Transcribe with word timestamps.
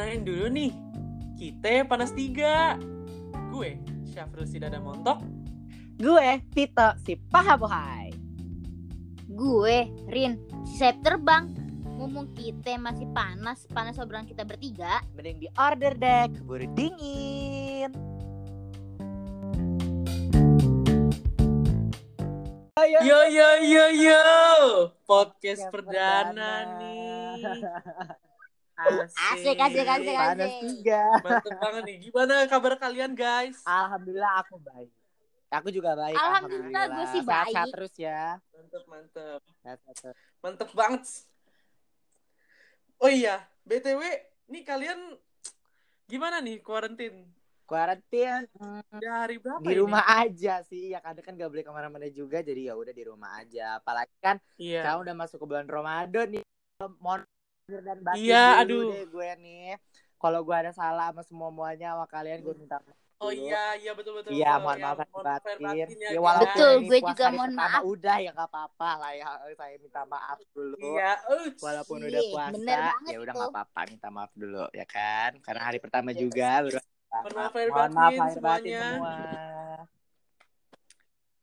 kenalin 0.00 0.24
dulu 0.24 0.46
nih. 0.48 0.72
Kita 1.36 1.84
panas 1.84 2.16
tiga. 2.16 2.80
Gue 3.52 3.76
Syafrul 4.08 4.48
Sidada 4.48 4.80
Montok. 4.80 5.20
Gue 6.00 6.40
Tito 6.56 6.96
si 7.04 7.20
paha 7.28 7.60
bohai. 7.60 8.08
Gue 9.28 9.92
Rin, 10.08 10.40
si 10.64 10.80
sayap 10.80 11.04
terbang. 11.04 11.52
Ngomong 12.00 12.32
kita 12.32 12.80
masih 12.80 13.04
panas, 13.12 13.68
panas 13.68 14.00
obrolan 14.00 14.24
kita 14.24 14.40
bertiga. 14.40 15.04
Mending 15.12 15.36
di 15.44 15.48
order 15.60 15.92
deh, 15.92 16.32
keburu 16.32 16.64
dingin. 16.72 17.92
Ayo. 22.80 23.04
Yo 23.04 23.20
yo 23.28 23.48
yo 23.68 23.84
yo. 24.00 24.24
Podcast 25.04 25.68
Podcast 25.68 25.68
perdana, 25.68 26.32
perdana. 26.32 26.80
nih. 26.80 28.24
Asik, 28.80 29.56
asik, 29.56 29.86
asik, 29.86 30.14
Panas 30.14 30.40
asik. 30.40 30.60
tiga. 30.62 31.02
Mantep 31.20 31.54
banget 31.54 31.82
nih. 31.84 31.96
Gimana 32.02 32.34
kabar 32.46 32.72
kalian 32.76 33.12
guys? 33.12 33.60
Alhamdulillah 33.62 34.34
aku 34.40 34.56
baik. 34.58 34.90
Aku 35.50 35.68
juga 35.68 35.92
baik. 35.94 36.14
Alhamdulillah, 36.14 36.84
gue 36.88 37.06
sih 37.10 37.22
baik. 37.22 37.54
terus 37.70 37.94
ya. 37.94 38.38
Mantep 38.50 38.84
mantep. 38.86 39.40
Sehat-sehat 39.60 39.96
terus. 39.96 40.16
Mantep 40.40 40.70
banget. 40.72 41.02
Oh 42.96 43.08
iya, 43.08 43.40
BTW, 43.62 44.00
nih 44.46 44.62
kalian 44.62 45.00
gimana 46.04 46.38
nih 46.38 46.60
kuarantin? 46.60 47.24
Kuarantin 47.64 48.50
Udah 48.90 49.14
hari 49.22 49.38
berapa 49.38 49.62
di 49.62 49.72
ini? 49.72 49.78
rumah 49.78 50.02
aja 50.18 50.58
sih. 50.60 50.90
Ya 50.90 50.98
kadang 50.98 51.22
kan 51.22 51.32
gak 51.32 51.48
boleh 51.48 51.62
ke 51.62 51.70
mana-mana 51.70 52.10
juga. 52.10 52.42
Jadi 52.42 52.66
ya 52.66 52.74
udah 52.74 52.90
di 52.90 53.04
rumah 53.06 53.38
aja. 53.38 53.78
Apalagi 53.78 54.10
kan 54.18 54.42
Iya. 54.58 54.82
sekarang 54.82 55.00
udah 55.06 55.14
masuk 55.14 55.38
ke 55.38 55.46
bulan 55.46 55.64
Ramadan 55.64 56.26
nih. 56.34 56.42
Dan 57.78 57.98
batin 58.00 58.18
Iya, 58.20 58.44
dulu 58.60 58.60
aduh. 58.60 58.82
deh 58.90 59.04
gue 59.06 59.30
nih. 59.38 59.68
Kalau 60.16 60.40
gue 60.40 60.52
ada 60.54 60.70
salah 60.70 61.08
sama 61.08 61.22
semua 61.22 61.48
muanya 61.48 61.94
sama 61.94 62.06
kalian 62.06 62.40
gue 62.40 62.54
minta 62.54 62.76
maaf. 62.78 62.98
Oh 63.20 63.28
dulu. 63.28 63.46
iya, 63.46 63.64
iya 63.76 63.92
betul 63.92 64.12
betul. 64.16 64.32
Iya, 64.32 64.56
mohon 64.56 64.76
Ya, 64.76 64.84
maaf 64.86 64.96
lahir 64.98 65.12
batin. 65.20 65.56
batin 65.60 65.76
ya, 65.94 66.08
Ya, 66.10 66.20
walaupun 66.20 66.48
Betul, 66.50 66.72
ini 66.72 66.86
gue 66.86 66.98
juga 67.04 67.24
mohon 67.28 67.50
pertama 67.50 67.68
maaf. 67.68 67.82
Udah 67.84 68.16
ya 68.18 68.30
gak 68.32 68.48
apa-apa 68.48 68.90
lah 68.96 69.12
ya. 69.12 69.24
Saya 69.52 69.76
minta 69.76 70.02
maaf 70.04 70.38
dulu. 70.50 70.76
Iya, 70.80 71.10
uts. 71.30 71.60
Walaupun 71.60 71.96
Iya, 71.96 72.06
udah 72.06 72.22
puasa, 72.26 72.80
ya 73.06 73.18
udah 73.18 73.32
nggak 73.34 73.52
apa-apa 73.52 73.80
minta 73.86 74.08
maaf 74.08 74.32
dulu 74.34 74.64
ya 74.70 74.86
kan. 74.86 75.30
Karena 75.38 75.62
hari 75.62 75.78
pertama 75.78 76.08
Yes. 76.10 76.18
juga 76.18 76.48
baru. 76.58 76.78
Mohon 77.10 77.32
maaf 77.34 77.52
lahir 77.52 77.68
Mohon 77.68 77.92
maaf 77.92 77.92
batin 77.92 78.20
lahir 78.20 78.40
batin 78.40 78.72
semuanya. 78.72 78.80
semua. 78.80 79.14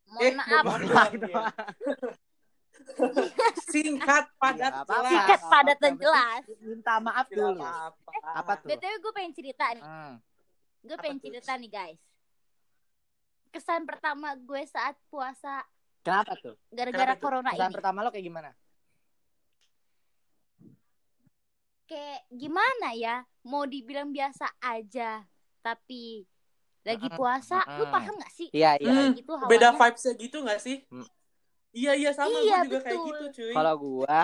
Mohon 0.07 0.23
Eh, 0.23 0.33
maaf. 0.33 0.63
mohon 0.63 0.65
Mohon 0.65 0.81
maaf 0.87 1.11
maaf 1.13 1.29
ya. 1.29 1.43
Singkat, 3.67 4.25
padat, 4.35 4.73
jelas. 4.81 5.11
Singkat, 5.11 5.41
padat, 5.45 5.77
dan 5.77 5.93
jelas. 5.95 6.41
Minta 6.59 6.93
maaf 6.97 7.27
dulu. 7.27 7.59
apa-apa. 7.59 8.29
Apa 8.33 8.51
tuh? 8.57 8.67
BTW 8.67 8.93
gue 8.97 9.13
pengen 9.13 9.33
cerita 9.33 9.65
nih. 9.71 9.83
Hmm. 9.83 10.15
Gue 10.81 10.95
Apa 10.95 11.03
pengen 11.03 11.17
tuh? 11.17 11.25
cerita 11.27 11.51
nih 11.53 11.69
guys. 11.69 12.01
Kesan 13.49 13.83
pertama 13.83 14.33
gue 14.33 14.61
saat 14.65 14.95
puasa 15.07 15.63
Kenapa 16.01 16.35
tuh? 16.37 16.55
gara-gara 16.69 17.13
tuh? 17.13 17.21
corona 17.21 17.51
Kesan 17.51 17.67
ini. 17.67 17.75
pertama 17.75 17.97
lo 18.01 18.09
kayak 18.09 18.25
gimana? 18.25 18.49
Kayak 21.87 22.21
gimana 22.29 22.87
ya? 22.93 23.15
Mau 23.43 23.63
dibilang 23.63 24.11
biasa 24.11 24.51
aja, 24.59 25.23
tapi 25.63 26.27
lagi 26.83 27.07
puasa, 27.11 27.63
lu 27.75 27.83
mm-mm. 27.83 27.91
paham 27.91 28.15
gak 28.15 28.31
sih? 28.31 28.47
Iya, 28.51 28.79
iya. 28.79 28.91
Hmm, 28.91 29.11
Gitu. 29.15 29.31
Beda 29.47 29.71
vibes-nya 29.71 30.13
gitu 30.15 30.37
gak 30.43 30.59
sih? 30.59 30.83
Iya, 31.75 31.91
iya 31.99 32.11
sama. 32.15 32.37
Iya, 32.41 32.63
gue 32.63 32.65
juga 32.71 32.79
kayak 32.85 32.99
gitu, 33.05 33.25
cuy. 33.37 33.53
Kalau 33.55 33.73
gua 33.77 34.19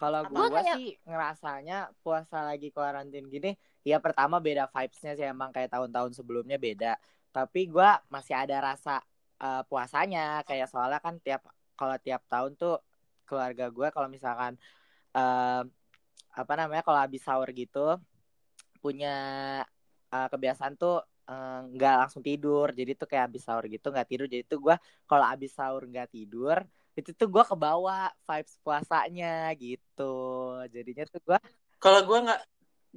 kalau 0.00 0.24
gua, 0.32 0.48
Gua 0.48 0.60
kayak- 0.64 0.76
sih 0.80 0.88
ngerasanya 1.04 1.78
puasa 2.00 2.40
lagi 2.40 2.72
karantin 2.72 3.28
gini, 3.28 3.52
ya 3.84 4.00
pertama 4.00 4.40
beda 4.40 4.64
vibes-nya 4.72 5.12
sih 5.12 5.28
emang 5.28 5.52
kayak 5.52 5.68
tahun-tahun 5.76 6.16
sebelumnya 6.16 6.56
beda. 6.56 6.96
Tapi 7.36 7.68
gua 7.68 8.00
masih 8.08 8.32
ada 8.32 8.56
rasa 8.64 9.04
eh, 9.40 9.62
puasanya 9.68 10.40
kayak 10.48 10.68
soalnya 10.72 11.00
kan 11.04 11.16
tiap 11.20 11.44
kalau 11.76 11.96
tiap 12.00 12.24
tahun 12.28 12.56
tuh 12.56 12.80
keluarga 13.28 13.68
gua 13.72 13.88
kalau 13.92 14.08
misalkan 14.08 14.56
eh, 15.16 15.62
apa 16.32 16.52
namanya 16.56 16.80
kalau 16.84 17.00
habis 17.00 17.20
sahur 17.24 17.48
gitu 17.52 18.00
punya 18.80 19.12
eh, 20.12 20.28
kebiasaan 20.32 20.80
tuh 20.80 21.04
eh, 21.30 21.58
nggak 21.74 21.94
langsung 22.00 22.22
tidur 22.28 22.66
jadi 22.78 22.90
tuh 23.00 23.06
kayak 23.10 23.24
habis 23.30 23.42
sahur 23.46 23.64
gitu 23.74 23.86
nggak 23.94 24.08
tidur 24.10 24.26
jadi 24.32 24.42
tuh 24.50 24.58
gua 24.64 24.76
kalau 25.10 25.24
habis 25.30 25.50
sahur 25.58 25.82
nggak 25.90 26.08
tidur 26.14 26.58
itu 26.98 27.10
tuh 27.14 27.28
gue 27.30 27.44
kebawa 27.50 28.10
vibes 28.26 28.54
puasanya 28.66 29.26
gitu 29.62 30.02
jadinya 30.74 31.04
tuh 31.12 31.20
gue 31.28 31.38
Kalau 31.82 32.00
gue 32.08 32.18
nggak, 32.24 32.40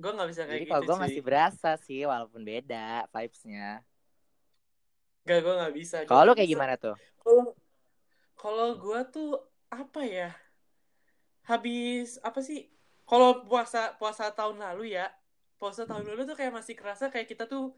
gue 0.02 0.12
nggak 0.16 0.30
bisa 0.32 0.44
kayak 0.44 0.60
jadi 0.60 0.64
gitu, 0.68 0.72
kalau 0.72 0.84
gue 0.88 0.98
masih 1.04 1.22
berasa 1.28 1.70
sih 1.86 2.02
walaupun 2.12 2.42
beda 2.44 3.08
vibesnya 3.14 3.80
Gak, 5.28 5.40
gue 5.44 5.54
nggak 5.60 5.74
bisa. 5.80 5.98
Kalau 6.08 6.22
lu 6.28 6.32
kayak 6.36 6.50
bisa. 6.50 6.54
gimana 6.54 6.74
tuh 6.84 6.96
Kalau 7.24 7.44
kalau 8.42 8.68
gue 8.84 9.00
tuh 9.16 9.30
apa 9.72 10.02
ya? 10.04 10.30
Habis 11.50 12.20
apa 12.24 12.40
sih? 12.48 12.60
Kalau 13.10 13.44
puasa 13.48 13.96
puasa 14.00 14.32
tahun 14.32 14.58
lalu 14.64 14.96
ya, 14.96 15.12
puasa 15.60 15.84
tahun 15.90 16.06
lalu 16.10 16.22
tuh 16.30 16.36
kayak 16.40 16.54
masih 16.56 16.76
kerasa 16.80 17.06
kayak 17.14 17.28
kita 17.32 17.44
tuh 17.52 17.76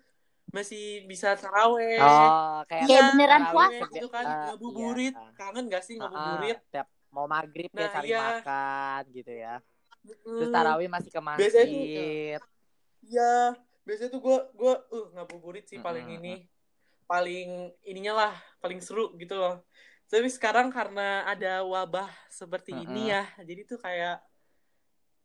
masih 0.56 0.84
bisa 1.04 1.36
taraweh. 1.36 2.00
oh 2.00 2.64
kayak 2.66 2.88
Iya, 2.88 3.00
beneran 3.12 3.44
puasa. 3.52 3.86
gitu 3.92 4.08
kan 4.08 4.24
eh, 4.24 4.40
ngabuburit. 4.48 5.14
iya. 5.14 5.32
Kangen 5.36 5.66
gak 5.68 5.84
sih 5.84 5.96
ngabuburit? 6.00 6.58
tiap 6.72 6.88
mau 7.12 7.28
maghrib 7.28 7.68
ya 7.70 7.80
Nah, 7.82 7.92
cari 7.92 8.08
iya. 8.08 8.20
makan 8.22 9.02
gitu 9.12 9.32
ya 9.32 9.56
terus 10.06 10.22
Hmm, 10.22 10.54
tarawih 10.54 10.86
masih 10.86 11.10
ke 11.10 11.18
Biasanya 11.18 11.66
tuh- 11.66 11.80
masjid 11.82 12.40
Iya, 13.02 13.34
biasanya 13.82 14.10
tuh 14.12 14.22
gue 14.22 14.38
gue 14.54 14.74
uh 14.92 15.06
ngabuburit 15.14 15.66
sih 15.66 15.78
paling 15.78 16.06
Mm-mm. 16.08 16.18
ini. 16.20 16.34
Paling 17.06 17.50
ininya 17.86 18.14
lah, 18.20 18.34
paling 18.58 18.82
seru 18.82 19.14
gitu 19.16 19.34
loh. 19.34 19.62
Tapi 20.06 20.26
sekarang 20.26 20.70
karena 20.70 21.22
ada 21.24 21.62
wabah 21.62 22.10
seperti 22.30 22.74
ini 22.74 23.10
Mm-mm. 23.10 23.14
ya, 23.14 23.24
jadi 23.42 23.62
tuh 23.64 23.78
kayak 23.78 24.22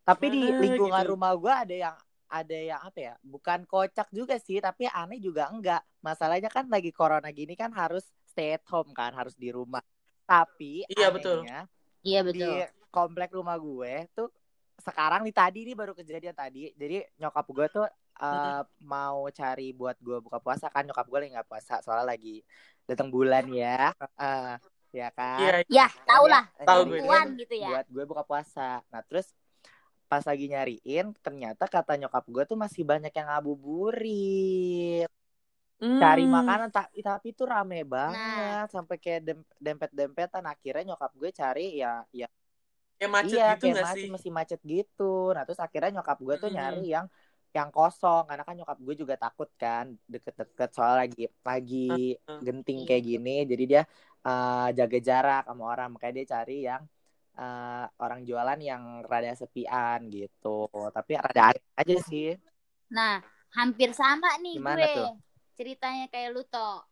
tapi 0.00 0.26
di 0.28 0.48
lingkungan 0.50 1.04
gitu. 1.04 1.12
rumah 1.12 1.32
gue 1.32 1.52
ada 1.52 1.76
yang 1.76 1.96
ada 2.30 2.54
yang 2.54 2.80
apa 2.80 2.98
ya 3.02 3.14
bukan 3.20 3.66
kocak 3.66 4.06
juga 4.14 4.38
sih 4.38 4.62
tapi 4.62 4.86
aneh 4.86 5.18
juga 5.18 5.50
enggak 5.50 5.82
masalahnya 6.00 6.46
kan 6.46 6.70
lagi 6.70 6.94
corona 6.94 7.28
gini 7.34 7.58
kan 7.58 7.74
harus 7.74 8.06
stay 8.30 8.54
at 8.54 8.64
home 8.70 8.94
kan 8.94 9.10
harus 9.12 9.34
di 9.34 9.50
rumah 9.50 9.82
tapi 10.24 10.86
Iya, 10.86 11.10
betul. 11.10 11.42
Iya 12.00 12.20
di 12.22 12.38
betul. 12.40 12.54
komplek 12.88 13.34
rumah 13.34 13.58
gue 13.58 14.06
tuh 14.14 14.30
sekarang 14.80 15.26
nih 15.26 15.34
tadi 15.36 15.60
nih 15.68 15.76
baru 15.76 15.92
kejadian 15.92 16.32
tadi 16.32 16.72
jadi 16.72 17.04
nyokap 17.20 17.46
gue 17.50 17.66
tuh 17.68 17.86
eh, 18.22 18.62
mau 18.80 19.28
cari 19.28 19.76
buat 19.76 19.98
gue 20.00 20.18
buka 20.24 20.38
puasa 20.40 20.70
kan 20.72 20.86
nyokap 20.88 21.04
gue 21.04 21.18
lagi 21.20 21.30
nggak 21.36 21.48
puasa 21.50 21.74
soalnya 21.84 22.14
lagi 22.14 22.40
datang 22.88 23.10
bulan 23.12 23.44
ya 23.52 23.92
Eh, 24.16 24.54
ya 24.90 25.08
kan 25.12 25.60
iya 25.68 25.86
Ya, 25.86 25.86
tau 26.08 26.24
lah. 26.26 26.44
Tahu 26.64 26.82
gue. 26.88 27.18
Gitu 27.44 27.54
ya. 27.60 27.68
buat 27.70 27.86
gue 27.92 28.04
buka 28.08 28.22
puasa 28.24 28.80
nah 28.88 29.02
terus 29.04 29.28
pas 30.10 30.24
lagi 30.30 30.44
nyariin 30.52 31.04
ternyata 31.24 31.64
kata 31.74 31.92
nyokap 32.00 32.24
gue 32.34 32.42
tuh 32.50 32.58
masih 32.64 32.82
banyak 32.90 33.12
yang 33.18 33.26
ngabuburit 33.30 35.08
cari 36.00 36.22
Hmm, 36.24 36.36
makanan 36.36 36.68
tak 36.76 36.86
tapi 37.08 37.26
itu 37.34 37.42
rame 37.52 37.76
banget 37.94 38.64
sampai 38.74 38.96
kayak 39.02 39.20
dem- 39.26 39.48
dempet-dempetan 39.66 40.44
akhirnya 40.52 40.82
nyokap 40.94 41.10
gue 41.20 41.30
cari 41.40 41.62
ya 41.82 41.88
ya 42.20 42.26
kayak 42.98 43.12
macet 43.16 43.40
iya 43.40 43.42
gitu 43.50 43.64
kayak 43.64 43.76
gak 43.76 43.86
masih 43.86 44.06
sih? 44.06 44.08
masih 44.14 44.30
macet 44.38 44.60
gitu 44.72 45.02
nah 45.34 45.42
terus 45.46 45.60
akhirnya 45.66 45.90
nyokap 46.00 46.18
gue 46.26 46.34
tuh 46.42 46.50
Mm-mm. 46.50 46.56
nyari 46.56 46.92
yang 46.96 47.06
yang 47.56 47.68
kosong 47.76 48.22
karena 48.28 48.42
kan 48.48 48.54
nyokap 48.58 48.78
gue 48.86 48.94
juga 49.02 49.14
takut 49.22 49.48
kan 49.62 49.84
deket-deket 50.12 50.68
soal 50.76 50.94
lagi 51.02 51.20
lagi 51.48 51.76
genting 52.44 52.78
Iya. 52.78 52.86
kayak 52.88 53.04
gini 53.10 53.30
jadi 53.50 53.62
dia 53.72 53.82
eh, 54.26 54.66
jaga 54.78 54.98
jarak 55.08 55.42
sama 55.48 55.64
orang 55.72 55.88
makanya 55.94 56.14
dia 56.18 56.26
cari 56.34 56.52
yang 56.68 56.82
eh, 57.34 57.84
orang 57.96 58.20
jualan 58.22 58.58
yang 58.58 58.82
rada 59.02 59.32
sepian 59.32 60.08
gitu 60.08 60.64
tapi 60.90 61.14
rada 61.14 61.54
aneh 61.54 61.64
aja 61.74 61.96
sih 62.02 62.34
Nah, 62.90 63.22
hampir 63.54 63.94
sama 63.94 64.34
nih 64.42 64.58
Gimana 64.58 64.82
gue. 64.82 64.94
tuh? 64.98 65.14
Ceritanya 65.54 66.10
kayak 66.10 66.34
lu 66.34 66.42
toh. 66.42 66.82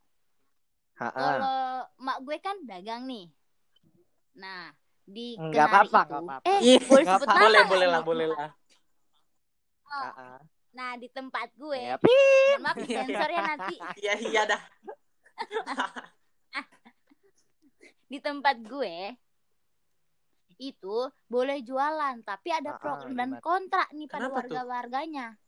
Kalau 0.95 1.83
mak 1.99 2.23
gue 2.23 2.39
kan 2.39 2.55
dagang 2.63 3.03
nih. 3.03 3.27
Nah, 4.39 4.71
di 5.03 5.35
Nggak 5.35 5.65
apa-apa, 5.67 5.99
itu- 6.07 6.15
apa-apa. 6.23 6.47
Eh, 6.47 6.79
boleh 6.87 7.03
sebut 7.03 7.27
nama 7.27 7.39
boleh 7.43 7.61
boleh 7.67 7.87
lah 7.91 8.01
boleh 8.03 8.27
lah. 8.31 8.49
Ha-ha. 9.91 10.39
Nah, 10.71 10.91
di 10.95 11.11
tempat 11.11 11.51
gue. 11.59 11.81
Ya, 11.83 11.99
maaf 12.63 12.77
Iya. 12.79 13.03
sensor 13.03 13.27
ya 13.27 13.41
nanti. 13.43 13.75
Iya 13.99 14.13
iya 14.23 14.41
dah. 14.47 14.61
Di 18.09 18.17
tempat 18.17 18.55
gue 18.63 19.13
itu 20.59 20.95
boleh 21.25 21.59
jualan, 21.59 22.19
tapi 22.21 22.51
ada 22.51 22.75
Ah, 22.75 22.77
pro 22.77 22.93
ah, 22.93 23.07
dan 23.07 23.09
gimana? 23.31 23.39
kontra 23.39 23.83
nih 23.89 24.05
pada 24.05 24.27
warga-warganya. 24.27 25.39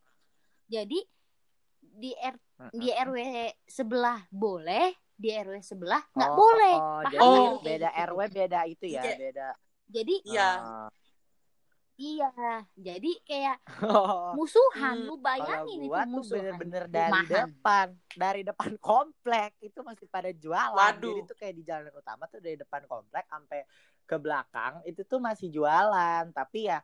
Jadi 0.66 1.04
di 1.82 2.12
R 2.14 2.36
Ha-ha. 2.58 2.72
di 2.72 2.88
RW 2.88 3.18
sebelah 3.62 4.24
boleh, 4.30 4.96
di 5.12 5.30
RW 5.30 5.60
sebelah 5.60 6.00
nggak 6.10 6.32
Oh, 6.32 6.38
boleh. 6.40 6.76
oh, 6.76 6.82
Paham 7.02 7.12
jadi 7.12 7.20
Oh. 7.22 7.36
kayak 7.36 7.60
beda? 7.62 7.90
RW 8.08 8.20
beda 8.32 8.60
itu 8.66 8.86
ya 8.88 9.04
beda 9.14 9.48
Jadi 9.86 10.16
Iya. 10.24 10.50
Ah, 10.58 10.90
Iya, 11.94 12.34
jadi 12.74 13.12
kayak 13.22 13.58
musuhan. 14.34 14.96
Hmm, 14.98 15.06
Lu 15.06 15.16
bayangin 15.20 15.86
itu 15.86 15.94
musuhan. 16.08 16.58
bener-bener 16.58 16.84
dari 16.90 17.14
Rumahan. 17.14 17.30
depan, 17.46 17.88
dari 18.12 18.42
depan 18.42 18.72
komplek 18.82 19.54
itu 19.62 19.80
masih 19.82 20.08
pada 20.08 20.34
jualan. 20.34 20.74
Waduh. 20.74 21.14
Jadi 21.14 21.22
tuh 21.24 21.38
kayak 21.38 21.54
di 21.54 21.64
jalan 21.64 21.94
utama 21.94 22.26
tuh 22.26 22.42
dari 22.42 22.58
depan 22.58 22.82
komplek 22.86 23.30
sampai 23.30 23.62
ke 24.10 24.16
belakang 24.20 24.82
itu 24.90 25.02
tuh 25.08 25.20
masih 25.24 25.48
jualan. 25.52 26.24
Tapi 26.34 26.60
ya 26.72 26.80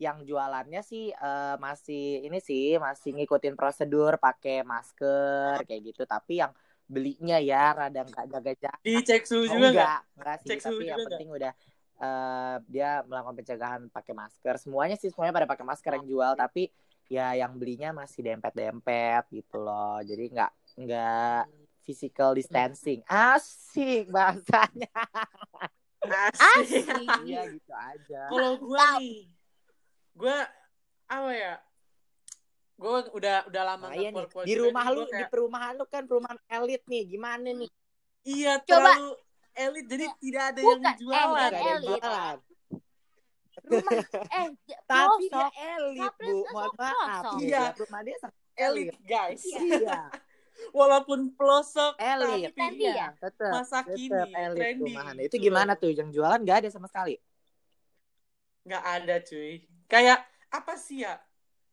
yang 0.00 0.26
jualannya 0.26 0.80
sih 0.82 1.14
eh, 1.14 1.54
masih 1.62 2.26
ini 2.26 2.38
sih 2.42 2.74
masih 2.80 3.14
ngikutin 3.16 3.54
prosedur 3.54 4.18
pakai 4.18 4.66
masker 4.66 5.62
kayak 5.68 5.80
gitu. 5.94 6.02
Tapi 6.08 6.42
yang 6.42 6.52
belinya 6.90 7.38
ya 7.40 7.72
rada 7.72 8.02
nggak 8.04 8.26
jaga 8.32 8.52
jarak. 8.58 8.80
Dicek 8.84 9.22
suhu 9.24 9.46
Oh, 9.46 9.54
juga 9.54 9.68
nggak? 9.70 9.72
enggak, 9.72 10.00
enggak 10.18 10.36
sih, 10.42 10.48
Cek 10.50 10.60
suhu 10.62 10.78
tapi 10.78 10.84
yang 10.90 10.98
juga 10.98 11.06
penting 11.08 11.28
udah 11.30 11.52
eh, 12.02 12.56
dia 12.68 12.88
melakukan 13.06 13.36
pencegahan 13.40 13.82
pakai 13.88 14.14
masker. 14.14 14.54
Semuanya 14.58 14.96
sih 14.98 15.08
semuanya 15.12 15.34
pada 15.38 15.48
pakai 15.48 15.64
masker 15.66 15.92
yang 16.02 16.06
jual, 16.10 16.32
tapi 16.34 16.62
ya 17.06 17.36
yang 17.38 17.52
belinya 17.60 17.90
masih 17.94 18.20
dempet-dempet 18.26 19.22
gitu 19.30 19.56
loh. 19.62 20.02
Jadi 20.02 20.24
nggak 20.34 20.50
nggak 20.82 21.40
physical 21.86 22.30
distancing. 22.34 23.00
Asik 23.06 24.10
bahasanya. 24.10 24.90
Asik. 26.30 26.84
Iya 27.22 27.40
gitu 27.50 27.72
aja. 27.72 28.20
Kalau 28.26 28.52
gue 28.56 28.84
nih, 28.98 29.18
gue 30.14 30.36
apa 31.06 31.30
ya? 31.30 31.54
Gue 32.74 32.96
udah 33.10 33.36
udah 33.46 33.62
lama 33.64 33.86
Nah, 33.86 33.94
iya 33.94 34.08
nih. 34.10 34.26
Di 34.42 34.54
rumah 34.56 34.84
lu, 34.88 35.02
gua 35.02 35.06
di 35.06 35.14
kayak, 35.14 35.30
perumahan 35.30 35.72
lu 35.74 35.84
kan 35.86 36.02
perumahan 36.04 36.38
elit 36.48 36.82
nih. 36.84 37.02
Gimana 37.08 37.48
nih? 37.48 37.70
iya 38.22 38.54
Coba. 38.58 38.94
terlalu 38.94 39.10
elit 39.52 39.84
jadi 39.86 40.06
tidak 40.16 40.44
ada 40.48 40.60
Bukan, 40.60 40.78
yang 40.78 40.96
jualan. 40.96 41.50
eh, 41.52 41.52
yang 41.52 41.62
elit. 41.76 42.00
jualan. 42.02 42.38
Rumah 43.62 43.90
eh 44.34 44.46
j- 44.64 44.82
Tapi 44.84 45.24
dia 45.28 45.48
elit, 45.76 46.12
Bu. 46.16 46.36
Mohon 46.48 46.72
maaf. 46.74 47.22
ya. 47.22 47.38
Iya. 47.38 47.62
Rumah 47.76 48.00
dia 48.00 48.16
elit. 48.58 48.96
guys. 49.02 49.42
Iya. 49.44 49.98
Walaupun 50.78 51.32
pelosok 51.32 51.96
Elit. 51.96 52.50
tapi 52.50 52.54
Trendy 52.54 52.86
ya? 52.88 53.08
Tetap. 53.14 53.50
masa 53.52 53.78
Tetap 53.80 53.94
kini 53.94 54.22
elit 54.32 54.58
trendy. 54.58 54.82
rumahan. 54.88 55.16
Itu 55.18 55.36
gimana 55.36 55.72
tuh? 55.74 55.90
Yang 55.90 56.08
jualan 56.12 56.38
nggak 56.38 56.58
ada 56.62 56.68
sama 56.68 56.86
sekali. 56.86 57.16
nggak 58.62 58.84
ada 58.86 59.16
cuy 59.20 59.66
kayak 59.84 60.22
apa 60.48 60.78
sih 60.78 61.02
ya 61.02 61.18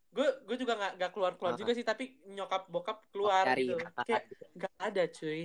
gue 0.10 0.26
gue 0.42 0.58
juga 0.58 0.74
nggak 0.74 0.92
nggak 0.98 1.12
keluar 1.14 1.34
keluar 1.38 1.54
Ah. 1.54 1.60
juga 1.60 1.72
sih 1.72 1.86
tapi 1.86 2.18
nyokap 2.26 2.66
bokap 2.66 3.06
keluar 3.14 3.46
Cari 3.46 3.70
gitu 3.70 3.78
kayak 3.78 4.24
gitu. 4.26 4.44
nggak 4.58 4.74
ada 4.74 5.04
cuy 5.06 5.42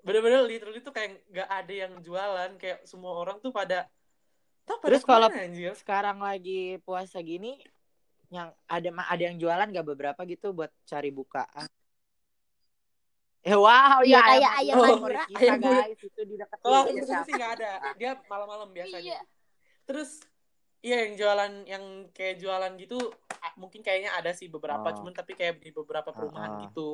bener-bener 0.00 0.40
literally 0.42 0.80
tuh 0.80 0.90
kayak 0.90 1.20
nggak 1.28 1.44
ada 1.46 1.74
yang 1.76 1.92
jualan 2.00 2.50
kayak 2.56 2.88
semua 2.88 3.12
orang 3.14 3.36
tuh 3.38 3.52
pada 3.52 3.84
tau 4.64 4.80
pada 4.80 4.96
Terus 4.96 5.04
kalau- 5.04 5.28
ke 5.28 5.36
mana, 5.36 5.44
anjir 5.44 5.72
Sekarang 5.76 6.18
lagi 6.18 6.80
puasa 6.80 7.20
gini, 7.20 7.60
yang 8.30 8.48
ada 8.64 8.88
ada 9.04 9.22
yang 9.22 9.36
jualan 9.36 9.68
nggak 9.68 9.84
beberapa 9.86 10.20
gitu 10.24 10.56
buat 10.56 10.72
cari 10.82 11.12
bukaan. 11.12 11.68
Eh 13.42 13.58
wow, 13.58 14.06
Iya, 14.06 14.18
ya 14.18 14.20
kayak 14.22 14.52
ayam 14.62 14.76
Madura. 14.78 15.24
kita 15.26 15.38
Ayam 15.42 15.58
guys 15.58 15.98
itu 15.98 16.20
di 16.22 16.34
dekat 16.38 16.58
aku 16.62 16.94
siapa? 17.02 17.26
sih 17.26 17.32
nggak 17.34 17.52
ada 17.58 17.70
dia 17.98 18.10
malam-malam 18.30 18.70
biasanya 18.70 19.02
Iya. 19.02 19.20
terus 19.82 20.22
iya 20.78 20.96
yang 21.06 21.14
jualan 21.18 21.52
yang 21.66 21.84
kayak 22.14 22.38
jualan 22.38 22.72
gitu 22.78 22.98
ah, 23.42 23.50
mungkin 23.58 23.82
kayaknya 23.82 24.14
ada 24.14 24.30
sih 24.30 24.46
beberapa 24.46 24.86
Oh. 24.86 24.94
cuman 24.94 25.10
tapi 25.10 25.34
kayak 25.34 25.58
di 25.58 25.74
beberapa 25.74 26.14
perumahan 26.14 26.54
Ah, 26.54 26.58
ah. 26.58 26.62
gitu 26.70 26.88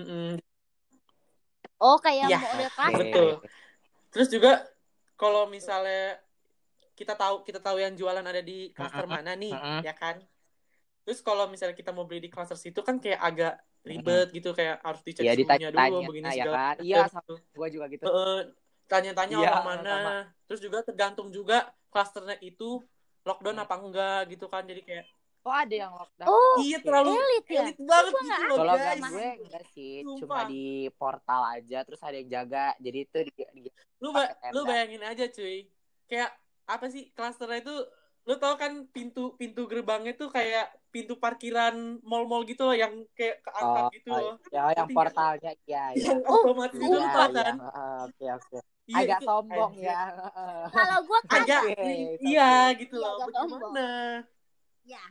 Mm-mm. 0.00 0.40
Oh, 1.76 2.00
kayak 2.00 2.28
Iya. 2.28 2.40
model. 2.40 2.96
Betul. 2.96 3.30
Terus 4.08 4.28
juga 4.32 4.52
kalau 5.16 5.44
misalnya 5.48 6.16
kita 6.96 7.12
tahu 7.12 7.44
kita 7.44 7.60
tahu 7.60 7.76
yang 7.76 7.92
jualan 7.92 8.24
ada 8.24 8.40
di 8.40 8.72
klaster 8.72 9.04
Mm-mm. 9.04 9.16
mana 9.16 9.32
nih, 9.36 9.52
Mm-mm. 9.52 9.80
ya 9.84 9.92
kan? 9.92 10.16
Terus 11.04 11.20
kalau 11.20 11.44
misalnya 11.48 11.76
kita 11.76 11.92
mau 11.92 12.04
beli 12.04 12.24
di 12.24 12.30
klaster 12.32 12.56
situ 12.56 12.80
kan 12.80 12.96
kayak 12.96 13.20
agak 13.20 13.54
ribet 13.80 14.28
gitu, 14.30 14.50
kayak 14.52 14.76
harus 14.80 15.00
dicek 15.00 15.22
Iya, 15.22 15.32
suhunya 15.34 15.68
dulu, 15.68 15.72
ditanya, 15.72 15.98
begini 16.04 16.26
ya 16.26 16.32
segala 16.36 16.52
kan? 16.52 16.74
macam 16.76 16.84
Iya. 16.84 17.02
Gua 17.50 17.68
juga 17.68 17.86
gitu. 17.88 18.04
Heeh, 18.04 18.38
tanya-tanya 18.86 19.36
Iya, 19.36 19.48
orang 19.50 19.64
mana. 19.64 19.90
sama. 19.90 20.14
Terus 20.44 20.60
juga 20.60 20.78
tergantung 20.82 21.28
juga 21.30 21.58
klasternya 21.88 22.36
itu 22.40 22.84
lockdown 23.22 23.56
Hmm. 23.56 23.64
apa 23.64 23.74
enggak 23.76 24.20
gitu 24.28 24.46
kan. 24.46 24.62
Jadi 24.64 24.82
kayak 24.82 25.06
Kok 25.40 25.56
ada 25.56 25.72
yang 25.72 25.92
lockdown? 25.96 26.28
Oh, 26.28 26.60
iya 26.60 26.78
terlalu 26.78 27.16
elit 27.16 27.46
ya? 27.48 27.64
elit 27.64 27.78
banget 27.80 28.12
gitu 28.12 28.44
loh 28.44 28.56
Kalau 28.60 28.74
guys. 28.76 29.00
gue 29.00 29.28
enggak 29.40 29.64
sih, 29.72 29.92
cuma 30.04 30.20
Sumpah. 30.20 30.44
di 30.44 30.64
portal 30.92 31.42
aja 31.48 31.78
terus 31.80 32.00
ada 32.04 32.12
yang 32.12 32.28
jaga. 32.28 32.76
Jadi 32.76 32.98
itu 33.08 33.18
di, 33.24 33.32
di- 33.64 33.72
lu 34.04 34.12
ba- 34.12 34.36
lu 34.52 34.68
bayangin 34.68 35.00
aja 35.00 35.24
cuy 35.32 35.64
kayak 36.04 36.28
apa 36.68 36.86
sih 36.88 37.08
klasternya 37.16 37.64
itu 37.64 37.72
lu 38.28 38.34
tau 38.36 38.54
kan 38.54 38.84
pintu 38.88 39.32
pintu 39.34 39.64
gerbangnya 39.64 40.12
tuh 40.12 40.28
kayak 40.28 40.68
pintu 40.88 41.16
parkiran 41.16 41.72
mall-mall 42.04 42.44
gitu 42.44 42.62
loh 42.62 42.76
yang 42.76 42.92
kayak 43.12 43.40
keangkat 43.40 43.82
Oh, 43.82 43.90
gitu 43.90 44.08
loh 44.12 44.34
ya 44.48 44.62
yang 44.70 44.88
portalnya 44.88 45.52
iya 45.64 45.84
iya. 45.90 46.04
yang 46.12 46.20
Oh, 46.28 46.44
otomatis 46.44 46.76
itu 46.76 46.84
Iya, 46.84 47.00
lu 47.00 47.08
tau 47.08 47.26
iya. 47.26 47.42
kan 47.42 47.54
Heeh, 47.58 47.96
Oke 48.06 48.26
oke. 48.30 48.58
Iya, 48.86 48.98
Agak 48.98 49.18
itu- 49.18 49.26
sombong 49.26 49.72
ya. 49.78 50.00
heeh. 50.10 50.62
Kalau 50.68 50.98
gua 51.06 51.20
kan 51.30 51.40
agak 51.40 51.62
iya 51.64 51.78
okay. 51.78 52.78
gitu 52.78 52.94
Iya, 52.94 53.00
loh 53.00 53.12
agak 53.16 53.26
sombong. 53.32 53.72
bagaimana 53.72 53.88
ya, 54.84 55.04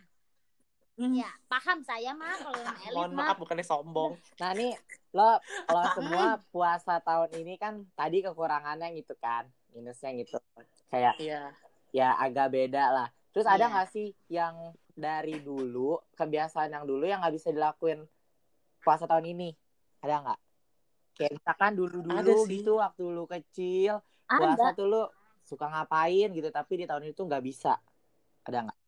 Hmm, 1.00 1.16
ya, 1.16 1.32
paham 1.48 1.80
saya 1.80 2.12
mah 2.12 2.36
kalau 2.36 2.60
yang 2.60 2.76
elit 2.84 2.94
mohon 2.94 3.12
mah. 3.16 3.24
maaf 3.26 3.38
bukannya 3.40 3.64
sombong 3.64 4.12
Nah 4.44 4.52
nih 4.52 4.76
lo 5.10 5.32
kalau 5.64 5.84
semua 5.94 6.24
puasa 6.52 7.00
tahun 7.00 7.32
ini 7.34 7.56
kan 7.56 7.88
tadi 7.96 8.20
kekurangannya 8.20 8.92
gitu 8.94 9.16
kan 9.16 9.48
minusnya 9.72 10.12
gitu 10.14 10.38
kayak 10.88 11.16
iya 11.18 11.56
ya 11.90 12.16
agak 12.18 12.54
beda 12.54 12.84
lah. 12.92 13.08
Terus 13.34 13.46
ada 13.46 13.66
Iya. 13.66 13.74
nggak 13.74 13.88
sih 13.94 14.08
yang 14.30 14.56
dari 14.94 15.40
dulu 15.40 16.02
kebiasaan 16.18 16.76
yang 16.76 16.86
dulu 16.86 17.08
yang 17.08 17.24
nggak 17.24 17.36
bisa 17.36 17.50
dilakuin 17.54 18.04
puasa 18.84 19.06
tahun 19.08 19.32
ini? 19.32 19.50
Ada 20.04 20.16
nggak? 20.24 20.40
Kayak 21.20 21.32
misalkan 21.36 21.72
dulu 21.76 21.98
dulu 22.00 22.36
gitu 22.48 22.80
waktu 22.80 23.04
lu 23.04 23.28
kecil 23.28 24.00
puasa 24.28 24.72
Ada. 24.72 24.78
tuh 24.78 24.88
lu 24.88 25.04
suka 25.44 25.66
ngapain 25.68 26.30
gitu 26.32 26.50
tapi 26.54 26.80
di 26.80 26.86
tahun 26.88 27.12
itu 27.12 27.22
nggak 27.26 27.44
bisa. 27.44 27.76
Ada 28.48 28.70
nggak? 28.70 28.80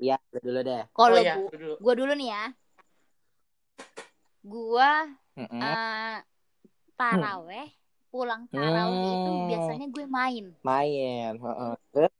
Iya 0.00 0.16
dulu 0.32 0.60
deh. 0.64 0.82
Kalau 0.96 1.12
oh 1.12 1.20
iya 1.20 1.34
gua, 1.36 1.50
dulu 1.52 1.74
gua 1.80 1.94
dulu 1.96 2.12
nih 2.16 2.28
ya. 2.32 2.44
Gua 4.40 4.90
Mm-mm. 5.36 5.60
eh 5.60 6.18
taraweh, 6.96 7.68
pulang 8.10 8.42
taraweh 8.50 8.98
itu 9.22 9.30
Hmm. 9.30 9.48
biasanya 9.50 9.86
gue 9.88 10.04
main. 10.06 10.44
Main. 10.66 11.32
heeh. 11.38 11.72
Terus? 11.94 12.12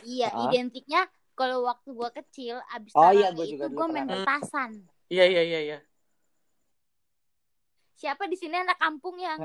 Iya, 0.00 0.28
identiknya 0.48 1.00
kalau 1.36 1.64
waktu 1.64 1.88
gua 1.96 2.10
kecil 2.12 2.60
abis 2.74 2.92
Oh 2.96 3.12
iya, 3.12 3.32
gua 3.32 3.46
juga 3.48 3.64
itu 3.68 3.76
gua 3.76 3.86
main 3.88 4.08
petasan. 4.08 4.70
iya 5.12 5.24
iya 5.32 5.42
iya 5.48 5.58
iya 5.66 5.78
Siapa 8.00 8.24
di 8.32 8.36
sini 8.36 8.56
anak 8.56 8.80
kampung 8.80 9.16
yang 9.20 9.40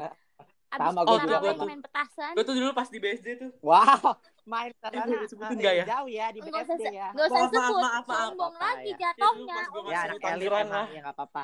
abis 0.71 0.91
Sama, 0.95 1.01
gua 1.07 1.17
juga 1.19 1.37
main 1.43 1.81
petasan? 1.83 2.33
gue 2.35 2.43
tuh 2.43 2.55
dulu 2.55 2.71
pas 2.75 2.87
di 2.91 2.99
BSD 2.99 3.27
tuh 3.39 3.51
Wow, 3.63 4.19
main 4.47 4.71
Eh, 4.75 4.99
boleh 5.03 5.23
disebutin 5.23 5.55
eh, 5.55 5.61
nggak 5.63 5.75
ya? 5.75 5.85
jauh 5.91 6.09
ya 6.11 6.25
di 6.35 6.39
BSD 6.39 6.83
ya. 6.91 7.07
nggak 7.15 7.27
usah 7.31 7.43
sebut, 7.51 7.83
sombong 8.07 8.55
lagi 8.59 8.89
ya. 8.91 8.97
jatuhnya. 8.99 9.55
Ya, 9.55 9.65
Oh, 9.75 9.83
Ya 9.91 9.97
anak 10.07 10.21
elit 10.23 10.51
emang 10.51 10.67
lah. 10.71 10.85
ya 10.91 10.99
nggak 11.03 11.15
apa-apa. 11.15 11.41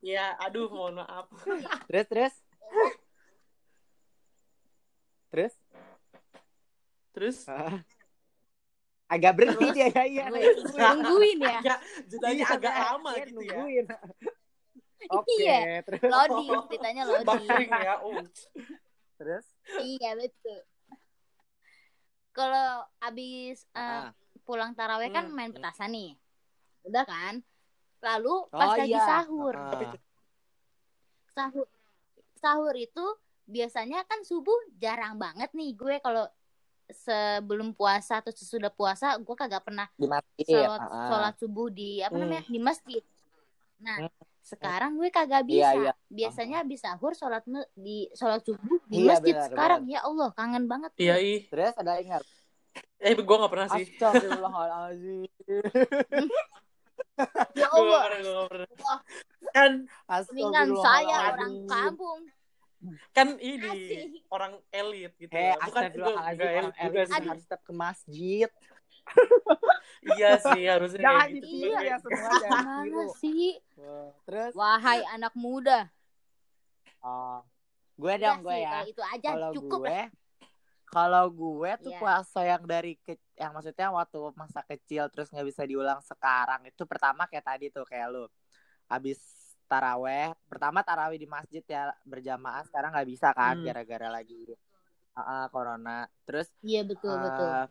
Ya 0.00 0.32
aduh 0.38 0.66
mohon 0.66 0.98
maaf 0.98 1.28
Terus 1.86 2.06
terus 2.06 2.34
terus 5.30 5.54
terus 7.12 7.38
agak 9.06 9.32
berhenti 9.34 9.66
dia 9.70 9.88
ya 9.88 10.04
iya. 10.04 10.24
Terus 10.30 10.70
nungguin 10.72 11.38
ya. 11.40 11.58
agak 11.60 11.78
jedanya 12.06 12.34
Iya, 12.36 12.46
agak 12.54 12.74
lama 12.76 13.10
gitu 13.18 13.40
ya 13.42 13.54
nungguin. 13.54 13.86
Oke, 15.10 15.32
Iya. 15.34 15.80
terus 15.82 16.00
Loading, 16.04 16.48
ceritanya 16.68 17.02
loading. 17.04 17.26
buffering 17.26 17.70
ya 17.72 17.94
oh 18.00 18.20
terus 19.16 19.46
iya 19.80 20.10
betul. 20.14 20.60
Kalau 22.30 22.70
abis 22.98 23.66
eh, 23.70 23.80
Ah. 23.80 24.12
pulang 24.44 24.72
taraweh 24.72 25.08
kan 25.08 25.26
Hmm. 25.26 25.34
main 25.34 25.50
petasan 25.50 25.90
nih. 25.90 26.14
Udah 26.84 27.02
kan? 27.02 27.42
Lalu 28.00 28.34
Oh 28.42 28.48
pas 28.50 28.74
lagi 28.74 28.90
iya. 28.90 29.02
sahur. 29.02 29.54
Ah. 29.54 29.92
Sahur 31.30 31.66
sahur 32.34 32.72
itu 32.72 33.04
biasanya 33.44 34.00
kan 34.04 34.22
subuh 34.22 34.56
jarang 34.74 35.14
banget 35.14 35.52
nih 35.52 35.74
gue 35.74 36.00
kalau 36.00 36.24
sebelum 36.88 37.70
puasa 37.70 38.18
atau 38.18 38.30
sesudah 38.30 38.68
puasa 38.68 39.14
gue 39.14 39.36
kagak 39.36 39.62
pernah 39.62 39.86
di 39.94 40.06
masjid. 40.06 40.46
sholat 40.48 40.80
sholat 40.80 41.34
subuh 41.36 41.68
di 41.68 42.00
apa 42.00 42.12
Hmm. 42.12 42.22
namanya 42.24 42.44
di 42.44 42.58
masjid. 42.58 43.02
Nah 43.78 43.96
Hmm. 44.00 44.10
sekarang 44.40 44.96
gue 44.96 45.08
kagak 45.08 45.44
Iya, 45.44 45.46
bisa. 45.46 45.70
iya. 45.78 45.92
Biasanya 46.08 46.56
habis 46.64 46.80
sahur 46.80 47.12
sholat 47.12 47.44
di 47.76 48.08
sholat 48.12 48.40
subuh 48.40 48.80
di 48.86 49.04
Iya, 49.04 49.08
masjid. 49.12 49.34
benar, 49.36 49.48
sekarang 49.48 49.80
ya 49.86 50.00
Allah 50.00 50.28
kangen 50.32 50.64
banget. 50.64 50.90
iya 50.96 51.14
ih 51.16 51.44
Terus 51.46 51.76
ada 51.76 52.00
ingat. 52.00 52.24
eh 52.98 53.12
gue 53.12 53.36
gak 53.36 53.50
pernah 53.50 53.68
sih 53.70 53.84
Astagfirullahaladzim. 53.86 55.28
Ya 57.52 57.66
gue 57.66 57.66
gak 57.66 57.70
Allah. 57.72 58.00
pernah 58.02 58.18
gue 58.18 58.32
gak 58.32 58.48
pernah 58.48 58.68
Allah. 58.70 58.98
kan 59.50 59.70
Mendingan 60.30 60.68
saya 60.78 61.16
orang 61.30 61.54
kampung 61.66 62.20
kan 63.12 63.28
ini 63.36 63.68
Asik. 63.68 64.24
orang 64.32 64.52
elit 64.70 65.12
gitu 65.14 65.28
Hei, 65.30 65.52
loh. 65.52 65.60
bukan 65.68 65.82
juga 65.84 66.00
astagfirullahaladzim, 66.00 66.32
enggak 66.32 66.48
orang 66.50 66.72
elit 66.72 66.88
juga 66.88 67.02
sih 67.12 67.28
harus 67.28 67.44
tetap 67.44 67.60
ke 67.60 67.72
masjid. 67.76 68.50
iya 70.16 70.30
sih 70.38 70.62
harusnya 70.64 71.00
Jangan 71.02 71.28
gitu 71.30 71.46
Iya. 71.60 71.78
ya 71.82 71.96
semua, 71.98 72.30
jangan 72.40 72.84
Gimana 72.86 73.04
sih? 73.16 73.46
Wah, 73.76 74.08
Terus, 74.24 74.52
Wahai 74.54 75.00
anak 75.06 75.34
muda. 75.34 75.78
oh, 77.00 77.40
gue 77.94 78.14
dong 78.16 78.38
gue 78.40 78.48
sih, 78.50 78.62
ya. 78.62 78.70
kalau 78.70 78.86
itu 78.88 79.02
aja 79.04 79.28
Kalau 79.28 79.50
cukup 79.52 79.80
gue, 79.82 80.00
kalau 80.90 81.30
gue 81.30 81.70
tuh 81.78 81.92
Iya. 81.94 82.00
puasa 82.02 82.40
yang 82.42 82.66
dari 82.66 82.98
ke, 82.98 83.14
yang 83.38 83.54
maksudnya 83.54 83.88
waktu 83.88 84.18
masa 84.34 84.60
kecil 84.66 85.06
terus 85.08 85.30
nggak 85.30 85.46
bisa 85.46 85.62
diulang 85.62 86.02
sekarang 86.02 86.66
itu 86.66 86.82
pertama 86.82 87.30
kayak 87.30 87.46
tadi 87.46 87.66
tuh 87.70 87.86
kayak 87.86 88.10
lu 88.10 88.26
habis 88.90 89.22
taraweh 89.70 90.34
pertama 90.50 90.82
taraweh 90.82 91.14
di 91.14 91.30
masjid 91.30 91.62
ya 91.62 91.94
berjamaah 92.02 92.66
sekarang 92.66 92.90
nggak 92.90 93.06
bisa 93.08 93.30
kan 93.30 93.54
Hmm. 93.54 93.64
gara-gara 93.64 94.10
lagi 94.10 94.50
uh, 95.14 95.20
uh, 95.22 95.46
corona 95.54 96.10
terus 96.26 96.50
Iya 96.60 96.82
betul 96.82 97.14
betul. 97.22 97.46
eh, 97.46 97.66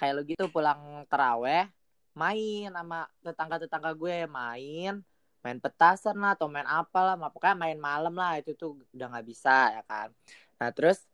kayak 0.00 0.12
lu 0.16 0.22
gitu 0.24 0.48
pulang 0.48 1.04
taraweh 1.12 1.68
main 2.16 2.72
sama 2.72 3.04
tetangga-tetangga 3.20 3.92
gue 3.92 4.24
main 4.24 5.04
main 5.44 5.58
petasan 5.60 6.16
lah 6.16 6.32
atau 6.32 6.48
main 6.48 6.64
apa 6.64 6.96
lah 7.12 7.28
pokoknya 7.28 7.56
main 7.60 7.76
malam 7.76 8.16
lah 8.16 8.40
itu 8.40 8.56
tuh 8.56 8.80
udah 8.96 9.06
nggak 9.12 9.26
bisa 9.28 9.68
ya 9.68 9.82
kan 9.84 10.08
nah 10.56 10.72
terus 10.72 11.04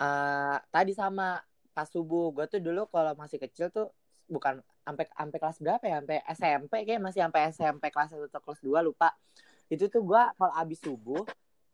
eh 0.00 0.56
tadi 0.74 0.92
sama 0.96 1.40
pas 1.76 1.88
subuh. 1.88 2.32
Gue 2.36 2.46
tuh 2.48 2.60
dulu 2.60 2.88
kalau 2.92 3.12
masih 3.16 3.38
kecil 3.40 3.68
tuh 3.72 3.90
bukan 4.30 4.60
sampai 4.86 5.04
sampai 5.12 5.38
kelas 5.40 5.58
berapa 5.62 5.84
ya? 5.88 5.94
Sampai 6.00 6.18
SMP 6.36 6.72
kayak 6.86 7.00
masih 7.02 7.20
sampai 7.24 7.40
SMP 7.52 7.84
kelas 7.94 8.10
1 8.14 8.26
atau 8.30 8.40
kelas 8.44 8.60
2 8.64 8.78
lupa. 8.84 9.12
Itu 9.72 9.88
tuh 9.92 10.02
gue 10.04 10.22
kalau 10.38 10.54
abis 10.56 10.80
subuh 10.84 11.24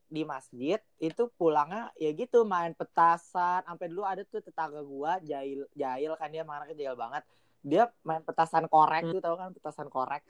di 0.08 0.24
masjid 0.24 0.80
itu 0.96 1.28
pulangnya 1.36 1.92
ya 2.00 2.10
gitu 2.16 2.44
main 2.48 2.72
petasan. 2.72 3.60
Sampai 3.68 3.86
dulu 3.92 4.02
ada 4.08 4.22
tuh 4.24 4.40
tetangga 4.40 4.80
gua 4.80 5.20
jahil 5.20 5.68
jahil 5.76 6.12
kan 6.16 6.28
dia 6.32 6.42
anaknya 6.48 6.76
jahil 6.80 6.96
banget. 6.96 7.22
Dia 7.60 7.82
main 8.08 8.22
petasan 8.24 8.64
korek 8.72 9.02
Hmm. 9.04 9.12
tuh 9.12 9.20
tau 9.20 9.36
kan 9.36 9.52
petasan 9.52 9.88
korek? 9.92 10.22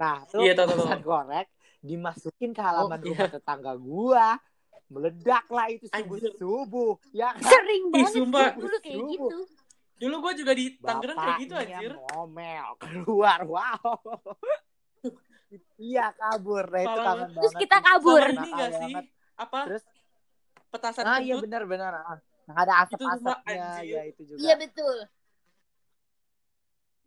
Nah 0.00 0.26
tuh 0.26 0.42
Iya, 0.42 0.52
tahu, 0.56 0.66
tahu, 0.66 0.78
petasan 0.82 0.98
tahu. 0.98 1.02
korek 1.06 1.46
dimasukin 1.80 2.50
ke 2.56 2.60
halaman 2.60 3.00
Oh, 3.00 3.06
rumah 3.06 3.28
tetangga 3.30 3.72
gua 3.78 4.36
meledak 4.90 5.46
lah 5.48 5.66
itu 5.66 5.86
subuh 5.86 6.16
Anjir. 6.18 6.32
subuh 6.34 6.92
ya 7.10 7.30
kan 7.32 7.46
Sering 7.46 7.82
Ih, 7.84 7.92
banget 7.94 8.12
sumpah. 8.12 8.48
gue 8.50 8.60
dulu 8.60 8.78
kayak 8.80 8.96
Subuh. 8.96 9.10
gitu. 9.12 9.38
dulu 9.96 10.14
gue 10.18 10.32
juga 10.36 10.52
di 10.52 10.64
Tangerang 10.76 11.16
kayak 11.16 11.36
gitu 11.38 11.54
anjir 11.54 11.92
ngomel 11.94 12.68
keluar 12.76 13.40
wow 13.44 13.78
iya 15.78 16.06
kabur 16.12 16.64
nah, 16.64 16.80
itu 16.80 16.90
kangen 16.90 17.06
banget. 17.20 17.28
Terus 17.36 17.52
banget 17.52 17.62
kita 17.62 17.76
kabur. 17.80 18.20
sama 18.20 18.34
ini 18.36 18.48
gak 18.52 18.70
sih 18.72 18.92
banget. 18.92 19.06
apa 19.36 19.58
terus 19.64 19.84
petasan 20.68 21.04
ah 21.04 21.18
iya 21.18 21.34
benar 21.36 21.62
benar 21.64 21.92
ah. 21.96 22.18
yang 22.44 22.56
ada 22.56 22.72
asap-asapnya 22.82 23.66
ya 23.84 24.00
itu 24.04 24.22
juga 24.24 24.38
Iya 24.40 24.54
betul. 24.56 24.96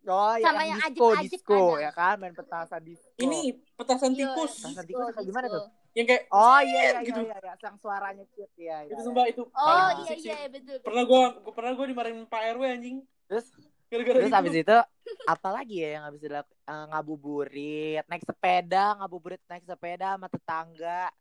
oh 0.05 0.35
ya 0.35 0.43
Sama 0.45 0.61
yang 0.61 0.69
yang 0.69 0.79
disco 0.85 1.05
ajib-ajib 1.09 1.31
disco 1.31 1.59
ada. 1.69 1.79
ya 1.81 1.91
kan 1.91 2.15
main 2.17 2.33
petasan 2.33 2.81
disco 2.81 3.09
ini 3.17 3.41
petasan 3.73 4.11
Iya, 4.11 4.19
tikus 4.21 4.53
Petasan 4.57 4.83
disco, 4.83 4.99
tikus 5.01 5.13
kayak 5.13 5.25
gimana 5.25 5.45
disco. 5.45 5.57
tuh? 5.57 5.65
Yang 5.93 6.05
kayak 6.09 6.23
oh 6.33 6.59
iya 6.65 6.81
iya 6.81 6.99
gitu. 7.05 7.21
iya, 7.21 7.37
iya. 7.37 7.53
yang 7.61 7.77
suaranya 7.77 8.25
cute 8.33 8.55
ya, 8.57 8.81
ya, 8.81 8.89
itu 8.89 8.97
ya. 8.97 9.05
sumpah 9.05 9.25
itu 9.29 9.43
Oh 9.53 9.89
iya 10.03 10.13
sih. 10.17 10.29
iya 10.33 10.49
betul. 10.49 10.81
pernah 10.81 11.03
gue 11.05 11.21
pernah 11.53 11.71
gue 11.77 11.85
dimarahin 11.93 12.25
Pak 12.25 12.41
RW 12.57 12.63
anjing 12.65 12.97
terus 13.29 13.47
gara-gara 13.93 14.17
terus 14.17 14.29
itu 14.29 14.37
habis 14.37 14.55
itu 14.57 14.77
apa 15.29 15.49
lagi 15.53 15.75
ya 15.85 15.89
yang 16.01 16.03
habis 16.09 16.21
dilakukan 16.21 16.53
Eh, 16.63 16.85
ngabuburit 16.95 18.07
naik 18.07 18.23
sepeda 18.23 18.95
ngabuburit 19.03 19.43
naik 19.51 19.67
sepeda 19.67 20.15
sama 20.15 20.31
tetangga 20.31 21.11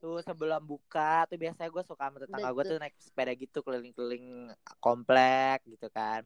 tuh 0.00 0.24
sebelum 0.24 0.64
buka 0.64 1.28
tuh 1.28 1.36
biasanya 1.36 1.68
gue 1.68 1.84
suka 1.84 2.08
sama 2.08 2.16
tetangga 2.24 2.48
gue 2.48 2.56
Betul. 2.64 2.72
tuh 2.72 2.78
naik 2.80 2.96
sepeda 2.96 3.32
gitu 3.36 3.58
keliling-keliling 3.60 4.48
komplek 4.80 5.60
gitu 5.68 5.92
kan 5.92 6.24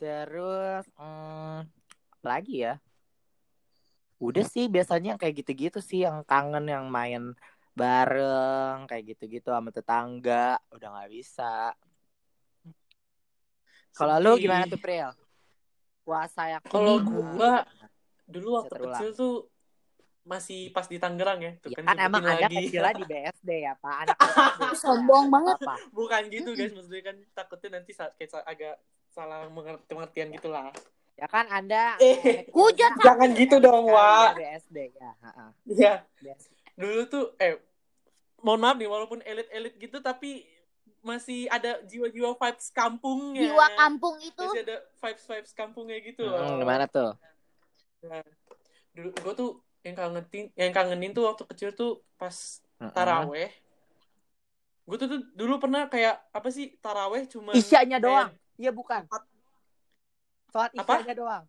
terus 0.00 0.88
hmm, 0.96 1.68
apa 2.16 2.26
lagi 2.40 2.64
ya 2.64 2.80
udah 4.20 4.44
sih 4.44 4.68
biasanya 4.68 5.16
yang 5.16 5.20
kayak 5.20 5.34
gitu-gitu 5.40 5.80
sih 5.80 6.04
yang 6.04 6.20
kangen 6.28 6.68
yang 6.68 6.86
main 6.92 7.32
bareng 7.72 8.84
kayak 8.84 9.16
gitu-gitu 9.16 9.48
sama 9.48 9.72
tetangga. 9.72 10.60
Udah 10.70 10.88
nggak 10.92 11.10
bisa. 11.10 11.72
Kalau 13.96 14.16
lu 14.20 14.36
gimana 14.36 14.68
tuh 14.68 14.78
Pril? 14.78 15.10
Puasa 16.04 16.52
yang 16.52 16.62
Kalau 16.68 17.00
gua 17.00 17.64
dulu 18.30 18.62
waktu 18.62 18.76
kecil 18.76 19.10
tuh 19.16 19.34
masih 20.20 20.70
pas 20.70 20.86
di 20.86 21.00
Tangerang 21.00 21.40
ya 21.42 21.52
tuh 21.58 21.72
Ya 21.72 21.80
kan, 21.80 21.96
kan 21.96 21.98
emang 21.98 22.22
lagi. 22.22 22.70
kecilnya 22.70 22.92
di 22.94 23.04
BSD 23.08 23.50
ya 23.66 23.74
Pak. 23.80 23.94
Anak. 24.04 24.16
Sombong 24.84 25.32
banget. 25.32 25.56
Apa? 25.64 25.74
bukan 25.90 26.22
gitu 26.28 26.52
guys. 26.52 26.70
Maksudnya 26.76 27.02
kan 27.02 27.16
takutnya 27.32 27.80
nanti 27.80 27.96
kayak 27.96 28.44
agak 28.44 28.76
salah 29.10 29.48
mengerti 29.50 29.90
pengertian 29.90 30.28
gitu 30.30 30.48
lah 30.52 30.70
Ya 31.18 31.26
kan 31.28 31.46
anda 31.52 31.96
Eh, 32.00 32.48
hujat, 32.54 32.92
jangan 33.00 33.28
gitu 33.36 33.56
dong 33.60 33.86
Kan 33.88 33.94
Wak 33.94 34.32
dia 34.34 34.56
BSD 34.56 34.76
ya. 34.96 35.10
Iya 35.68 35.94
BSD. 36.22 36.50
dulu 36.80 37.00
tuh 37.12 37.24
eh 37.36 37.60
mohon 38.40 38.60
maaf 38.60 38.76
nih 38.80 38.88
walaupun 38.88 39.20
elit-elit 39.20 39.76
gitu 39.76 40.00
tapi 40.00 40.48
masih 41.00 41.48
ada 41.52 41.80
jiwa-jiwa 41.84 42.36
vibes 42.36 42.72
kampungnya 42.72 43.48
Jiwa 43.52 43.66
kampung 43.76 44.16
itu 44.20 44.40
masih 44.40 44.60
ada 44.64 44.76
vibes 45.00 45.24
vibes 45.28 45.52
kampungnya 45.56 45.96
gitu 46.00 46.24
loh 46.24 46.40
Hmm, 46.40 46.60
gimana 46.60 46.84
tuh? 46.88 47.16
Nah, 48.04 48.24
dulu 48.96 49.08
gue 49.12 49.34
tuh 49.36 49.50
yang 49.84 49.96
kangenin 49.96 50.44
yang 50.56 50.72
kangenin 50.72 51.12
tuh 51.12 51.24
waktu 51.28 51.44
kecil 51.52 51.70
tuh 51.72 52.00
pas 52.16 52.32
Mm-mm. 52.80 52.92
taraweh 52.96 53.48
gue 54.88 54.96
tuh, 54.98 55.08
tuh 55.08 55.20
dulu 55.38 55.62
pernah 55.62 55.86
kayak 55.86 56.18
apa 56.34 56.48
sih 56.50 56.74
taraweh 56.82 57.22
cuma 57.30 57.54
Isyanya 57.54 58.02
doang. 58.02 58.34
Iya 58.58 58.74
bukan. 58.74 59.06
Sholat 60.50 60.70
Apa? 60.74 60.94
isyanya 60.96 61.14
doang. 61.16 61.44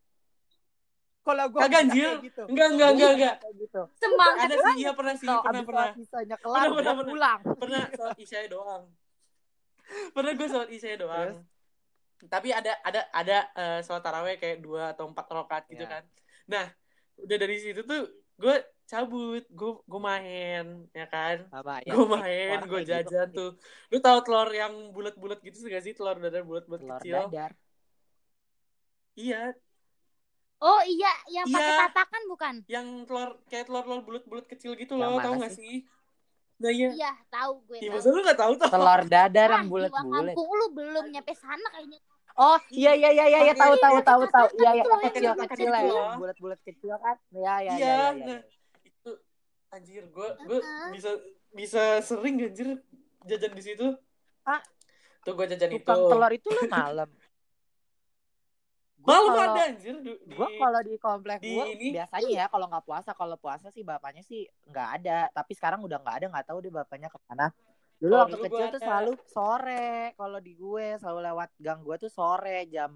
Kalau 1.21 1.45
gua 1.47 1.61
Kagak, 1.61 1.81
anjir. 1.85 2.11
gitu. 2.19 2.43
enggak 2.45 2.67
enggak 2.71 2.89
enggak 2.91 3.11
enggak 3.13 3.35
gitu. 3.55 3.81
semangat 3.95 4.41
ada 4.43 4.55
sih 4.57 4.73
iya 4.79 4.91
pernah 4.91 5.13
sih 5.13 5.29
pernah 5.29 5.61
pernah 5.61 5.89
isyanya 5.95 6.35
kelar, 6.35 6.57
Pernah, 6.57 6.73
pernah, 6.73 6.93
pernah. 6.95 7.11
pulang. 7.13 7.39
pernah 7.55 7.81
sholat 7.91 8.17
isya 8.17 8.39
doang 8.47 8.83
pernah 10.15 10.31
gue 10.33 10.47
sholat 10.47 10.69
isya 10.71 10.97
doang 10.97 11.45
tapi 12.23 12.49
ada 12.49 12.73
ada 12.79 13.01
ada 13.11 13.37
eh, 13.51 13.79
sholat 13.81 14.01
taraweh 14.01 14.35
kayak 14.35 14.61
dua 14.61 14.93
atau 14.93 15.05
empat 15.05 15.25
rakaat 15.27 15.63
gitu 15.67 15.81
Iya. 15.81 15.91
kan 15.91 16.03
nah 16.47 16.65
udah 17.19 17.37
dari 17.37 17.57
situ 17.59 17.81
tuh 17.81 18.01
gue 18.35 18.55
cabut 18.83 19.45
gue 19.45 19.71
gue 19.79 20.01
main 20.01 20.65
ya 20.89 21.05
kan 21.05 21.45
Apa 21.51 21.81
ya? 21.81 21.93
gue 21.93 22.07
main 22.07 22.57
gue 22.59 22.77
kayak 22.79 22.81
gitu. 22.81 22.93
jajan 23.13 23.27
tuh 23.31 23.49
lu 23.87 23.97
tahu 23.99 24.17
telur 24.21 24.49
yang 24.49 24.73
bulat-bulat 24.89 25.37
gitu 25.39 25.61
gak 25.63 25.81
sih 25.81 25.93
telur 25.93 26.17
dadar 26.17 26.41
bulat-bulat 26.41 26.81
kecil 26.97 27.29
dadar. 27.29 27.53
Iya 29.13 29.51
Oh 30.61 30.77
iya, 30.83 31.09
yang 31.27 31.45
pakai 31.47 31.57
Iya. 31.65 31.77
tatakan 31.89 32.21
bukan? 32.29 32.53
yang 32.67 32.87
telur 33.03 33.41
kayak 33.49 33.65
telur 33.65 33.81
telur 33.81 34.01
bulat-bulat 34.03 34.45
kecil 34.45 34.77
gitu 34.77 34.93
Yang 34.93 35.09
loh 35.09 35.17
tahu 35.19 35.33
gak 35.39 35.53
sih? 35.53 35.75
nah 36.55 36.69
iya 36.69 36.89
Iya, 36.93 37.11
tahu 37.27 37.65
gue. 37.65 37.77
Iya, 37.81 37.89
masa 37.89 38.07
lu 38.07 38.21
gak 38.21 38.37
tahu 38.37 38.53
tuh 38.55 38.69
Telur 38.69 39.01
dadar 39.03 39.49
Ah, 39.49 39.53
yang 39.55 39.65
jiwa 39.65 39.73
bulat-bulat. 39.89 40.21
kampung 40.29 40.49
lu 40.51 40.65
belum 40.71 41.05
nyampe 41.09 41.33
sana 41.33 41.67
kayaknya. 41.67 41.99
Oh 42.33 42.57
iya 42.69 42.91
iya 42.93 43.09
iya 43.09 43.25
iya 43.27 43.39
iya, 43.43 43.53
tahu 43.53 43.73
tahu 43.75 43.97
Iya, 43.97 44.05
tahu 44.05 44.21
tahu 44.23 44.47
iya 44.55 44.71
iya 44.71 44.83
kecil 45.03 45.31
kecil 45.35 45.67
ya 45.67 45.81
loh. 45.83 46.13
bulat-bulat 46.15 46.59
kecil 46.61 46.93
kan 46.95 47.17
iya 47.31 47.53
iya 47.57 47.57
Iya, 47.57 47.73
iya 47.73 47.75
iya, 47.75 48.07
iya. 48.13 48.25
nah 48.29 48.39
itu 48.81 49.11
anjir 49.67 50.03
gue 50.05 50.27
gue 50.39 50.59
bisa 50.93 51.09
bisa 51.51 51.81
sering 51.99 52.37
anjir 52.39 52.69
jajan 53.23 53.51
di 53.51 53.63
situ. 53.65 53.87
Ah. 54.43 54.61
Tuh 55.21 55.33
gue 55.33 55.45
jajan 55.49 55.69
itu. 55.69 55.81
tukang 55.81 56.05
telur 56.05 56.31
itu 56.31 56.47
lu 56.47 56.63
malam 56.67 57.09
Kalau- 59.03 59.33
ada 59.47 59.61
anjir 59.65 59.95
di, 59.97 60.11
gua 60.29 60.47
kalau 60.51 60.79
di 60.81 60.93
komplek 60.95 61.39
ini. 61.41 61.89
biasanya 61.91 62.29
ya 62.29 62.45
kalau 62.45 62.65
nggak 62.65 62.83
puasa 62.83 63.11
kalau 63.11 63.35
puasa 63.35 63.67
sih 63.67 63.81
bapaknya 63.81 64.21
sih 64.21 64.41
nggak 64.63 64.87
ada 64.97 65.17
tapi 65.31 65.51
sekarang 65.51 65.79
udah 65.79 65.97
nggak 65.97 66.15
ada 66.15 66.25
nggak 66.27 66.45
tahu 66.45 66.57
deh 66.59 66.69
bapaknya 66.69 67.07
ke 67.07 67.17
mana 67.23 67.49
dulu 67.97 68.11
Oh, 68.11 68.19
waktu 68.19 68.35
dulu 68.35 68.45
kecil 68.45 68.65
tuh 68.67 68.71
ada. 68.71 68.79
selalu 68.83 69.11
sore 69.25 69.89
kalau 70.13 70.39
di 70.39 70.53
gue 70.53 70.87
selalu 70.97 71.19
lewat 71.23 71.49
gang 71.57 71.79
gue 71.79 71.95
tuh 71.97 72.09
sore 72.09 72.65
jam 72.67 72.91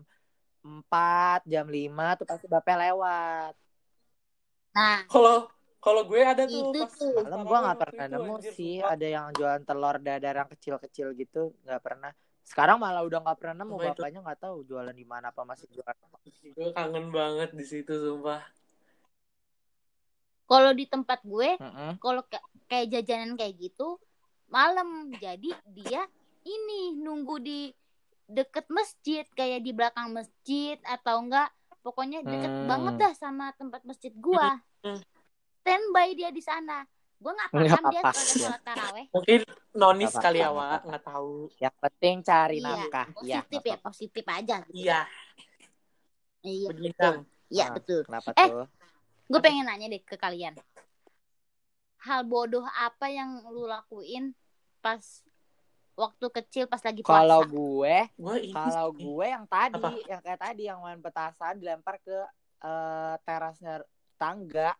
4 0.61 1.45
jam 1.45 1.65
5 1.65 1.85
tuh 2.15 2.25
pasti 2.25 2.45
bapaknya 2.45 2.89
lewat 2.89 3.53
Nah, 4.71 4.99
Kalau 5.05 5.47
kalau 5.77 6.01
gue 6.03 6.19
ada 6.19 6.43
tuh 6.43 6.67
Itu 6.67 6.79
pas, 6.81 6.91
tuh. 6.91 7.13
malam 7.15 7.41
gua 7.41 7.59
nggak 7.63 7.79
pernah 7.79 8.05
nemu 8.09 8.35
sih 8.49 8.81
ada 8.83 9.07
yang 9.07 9.29
jualan 9.31 9.61
telur 9.61 9.95
dadar 9.97 10.35
yang 10.35 10.49
kecil-kecil 10.49 11.13
gitu 11.13 11.53
nggak 11.61 11.79
pernah 11.79 12.11
sekarang 12.45 12.77
malah 12.77 13.01
udah 13.01 13.19
nggak 13.19 13.37
pernah 13.41 13.65
nemu 13.65 13.73
Sumpah 13.73 13.85
bapaknya 13.91 14.19
nggak 14.21 14.39
tahu 14.39 14.57
jualan 14.63 14.93
di 14.93 15.03
mana 15.03 15.33
apa 15.33 15.41
masih 15.41 15.65
jualan 15.67 15.97
Gue 16.53 16.69
kangen 16.71 17.09
banget 17.09 17.49
di 17.51 17.65
situ 17.65 17.91
sumpah. 17.91 18.41
kalau 20.45 20.77
di 20.77 20.85
tempat 20.85 21.25
gue, 21.25 21.57
Mm-mm. 21.57 21.97
kalau 21.97 22.21
ka- 22.21 22.45
kayak 22.69 22.93
jajanan 22.93 23.33
kayak 23.33 23.57
gitu 23.57 23.97
malam. 24.45 25.09
Jadi 25.17 25.49
dia 25.73 26.05
ini 26.45 26.93
nunggu 26.93 27.41
di 27.41 27.73
deket 28.29 28.69
masjid 28.69 29.25
kayak 29.33 29.65
di 29.65 29.73
belakang 29.73 30.13
masjid 30.13 30.77
atau 30.85 31.25
enggak 31.25 31.49
pokoknya 31.81 32.21
deket 32.21 32.49
Hmm. 32.51 32.69
banget 32.69 32.93
dah 32.95 33.13
sama 33.17 33.57
tempat 33.57 33.81
masjid 33.83 34.13
gua. 34.13 34.61
Hmm. 34.85 35.01
Standby 35.61 36.13
dia 36.13 36.29
di 36.29 36.41
sana. 36.41 36.85
Gua 37.25 37.33
nggak 37.33 37.49
Nggak 37.49 37.73
paham 37.73 37.85
dia 37.89 38.01
kalau 38.05 38.21
ya. 38.21 38.37
sholat 38.37 38.61
taraweh. 38.61 39.05
Mungkin 39.09 39.39
nonis 39.73 40.13
Nggak 40.13 40.21
kali 40.21 40.37
ya 40.37 40.49
Wak 40.53 40.81
nggak 40.85 41.03
tahu 41.03 41.33
Yang 41.57 41.75
penting 41.81 42.15
cari 42.21 42.57
Iya, 42.57 42.67
nafkah. 42.69 43.07
Iya. 43.17 43.39
positif 43.41 43.49
nggak 43.49 43.65
ya 43.65 43.77
positif 43.81 44.25
aja 44.29 44.55
gitu. 44.61 44.75
iya 44.77 44.99
iya 46.45 46.69
betul 46.69 47.15
iya 47.49 47.65
Ah. 47.65 47.73
betul 47.73 47.99
Kenapa 48.05 48.29
Eh, 48.31 48.45
tuh? 48.45 48.65
gue 49.25 49.39
pengen 49.41 49.65
nanya 49.65 49.89
deh 49.89 49.97
ke 49.99 50.13
kalian 50.15 50.53
hal 51.97 52.21
bodoh 52.21 52.61
apa 52.77 53.09
yang 53.09 53.41
lu 53.49 53.65
lakuin 53.65 54.37
pas 54.77 55.01
waktu 55.97 56.25
kecil 56.29 56.69
pas 56.69 56.77
lagi 56.77 57.01
puasa 57.01 57.17
Kalau 57.17 57.41
gue, 57.41 57.97
gue 58.13 58.35
kalau 58.53 58.93
gue 58.93 59.25
yang 59.25 59.49
tadi, 59.49 59.81
Apa? 59.81 59.89
yang 60.05 60.21
kayak 60.21 60.37
tadi 60.39 60.61
yang 60.69 60.77
main 60.77 61.01
petasan 61.01 61.57
dilempar 61.57 61.97
ke 61.97 62.13
eh, 62.61 63.15
terasnya 63.25 63.81
tangga 64.15 64.77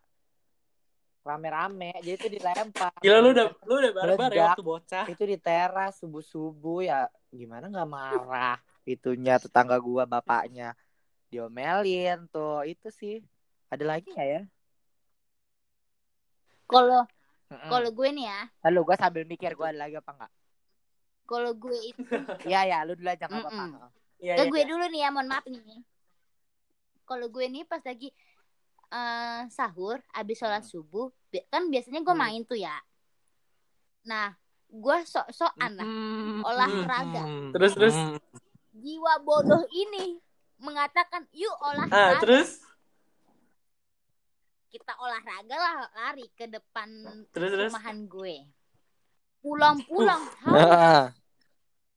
rame-rame. 1.26 1.90
Jadi 1.98 2.14
itu 2.14 2.28
dilempar. 2.38 2.94
gila 3.02 3.18
lu 3.18 3.34
udah 3.34 3.46
lu 3.66 3.74
udah 3.82 3.92
barbar 3.92 4.30
ya 4.30 4.54
waktu 4.54 4.62
bocah. 4.62 5.04
Itu 5.10 5.22
di 5.26 5.36
teras 5.36 5.98
subuh-subuh 5.98 6.86
ya 6.86 7.10
gimana 7.34 7.66
nggak 7.66 7.90
marah 7.90 8.56
itunya 8.86 9.36
tetangga 9.42 9.76
gua 9.82 10.06
bapaknya. 10.06 10.78
Diomelin 11.26 12.30
tuh 12.30 12.62
itu 12.62 12.88
sih. 12.94 13.18
Ada 13.66 13.82
lagi 13.82 14.06
nggak 14.14 14.28
ya? 14.30 14.42
Kalau 16.70 17.02
kalau 17.46 17.90
gue 17.90 18.08
nih 18.14 18.26
ya. 18.30 18.40
Lalu 18.70 18.78
gua 18.86 18.96
sambil 18.98 19.26
mikir 19.26 19.58
gua 19.58 19.74
ada 19.74 19.86
lagi 19.86 19.98
apa 19.98 20.10
nggak? 20.14 20.32
Kalau 21.26 21.52
gue 21.58 21.78
itu 21.82 22.02
Iya 22.50 22.60
ya 22.70 22.78
lu 22.86 22.94
dulu 22.94 23.10
aja 23.10 23.26
nggak 23.26 23.42
apa-apa. 23.42 23.90
Ke 24.16 24.22
iya, 24.22 24.34
gue 24.46 24.62
iya. 24.62 24.70
dulu 24.70 24.84
nih 24.86 25.00
ya 25.02 25.08
mohon 25.10 25.28
maaf 25.28 25.44
nih. 25.50 25.82
Kalau 27.06 27.26
gue 27.30 27.46
nih 27.50 27.62
pas 27.66 27.82
lagi 27.82 28.14
eh, 28.90 29.42
sahur 29.50 29.98
abis 30.12 30.36
sholat 30.38 30.62
Hmm. 30.62 30.70
subuh 30.70 31.08
kan 31.50 31.68
biasanya 31.68 32.00
gue 32.00 32.14
Hmm. 32.14 32.22
main 32.22 32.42
tuh 32.42 32.56
ya. 32.56 32.74
Nah 34.06 34.32
gue 34.66 34.96
sok-sokan 35.06 35.72
lah 35.78 35.86
Mm, 35.86 36.42
olahraga. 36.42 37.22
mm, 37.22 37.50
Terus, 37.54 37.72
terus? 37.78 37.96
jiwa 38.76 39.22
bodoh 39.22 39.62
ini 39.70 40.18
mengatakan 40.58 41.24
yuk 41.32 41.52
ah 41.60 41.70
olahraga 41.72 42.20
terus? 42.24 42.60
Kita 44.68 44.92
olahraga 45.00 45.56
lah 45.56 45.76
lari 45.94 46.26
ke 46.36 46.44
depan 46.50 46.88
terus 47.32 47.50
terus? 47.54 47.70
rumahan 47.72 48.04
gue. 48.04 48.44
Pulang-pulang 49.40 50.22
Ah, 50.44 51.14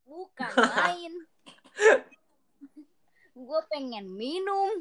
bukan 0.05 0.51
main. 0.53 1.13
Gue 3.39 3.62
pengen 3.72 4.12
minum. 4.13 4.75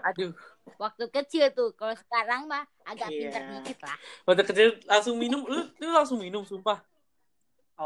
Aduh 0.00 0.32
waktu 0.76 1.04
kecil 1.16 1.44
tuh 1.56 1.68
kalau 1.78 1.94
sekarang 1.96 2.40
mah 2.50 2.64
agak 2.84 3.08
Iya. 3.10 3.28
pintar 3.30 3.42
dikit 3.48 3.78
lah 3.86 3.98
waktu 4.26 4.42
kecil 4.48 4.68
langsung 4.90 5.16
minum 5.22 5.40
lu 5.48 5.58
lu 5.80 5.88
langsung 5.96 6.18
minum 6.20 6.42
sumpah 6.44 6.78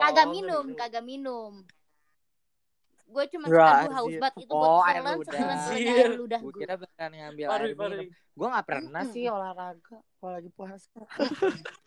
kagak 0.01 0.27
Oh, 0.27 0.33
minum 0.35 0.65
ngeri. 0.65 0.75
kagak 0.81 1.05
minum 1.11 1.53
gue 3.13 3.25
cuma 3.33 3.49
aduh 3.53 3.93
haus 3.97 4.15
banget 4.17 4.37
itu 4.49 4.55
Oh, 4.55 4.81
buat 5.19 5.27
setelan 5.29 5.59
Anjir. 5.69 5.87
air 5.93 6.11
ludah 6.17 6.41
Gue 6.43 6.53
kira 6.59 6.75
beneran 6.81 7.13
ngambil 7.19 7.47
Parah, 7.51 7.69
air 7.69 7.75
parah. 7.79 7.97
minum. 8.01 8.07
Gue 8.39 8.47
nggak 8.53 8.67
pernah 8.71 9.03
Mm-mm. 9.03 9.13
sih 9.15 9.25
olahraga 9.29 9.97
kalau 10.19 10.33
lagi 10.37 10.51
puasa. 10.57 11.01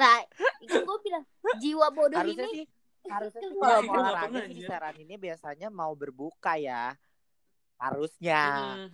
nah 0.00 0.16
itu 0.64 0.76
gue 0.80 0.96
bilang 1.04 1.24
jiwa 1.62 1.86
bodoh 1.92 2.18
harusnya 2.18 2.44
ini 2.44 2.50
sih 2.54 2.64
harusnya 3.10 3.40
sih 3.48 3.56
kalau 3.62 3.80
Iya, 3.80 3.88
mau 3.88 3.96
nggak 4.00 4.14
olahraga 4.14 4.40
sih 4.46 4.54
kisaran 4.56 4.96
ini 5.02 5.14
biasanya 5.24 5.68
mau 5.72 5.92
berbuka 5.96 6.52
ya. 6.60 6.94
Harusnya. 7.82 8.36
Hmm, 8.42 8.90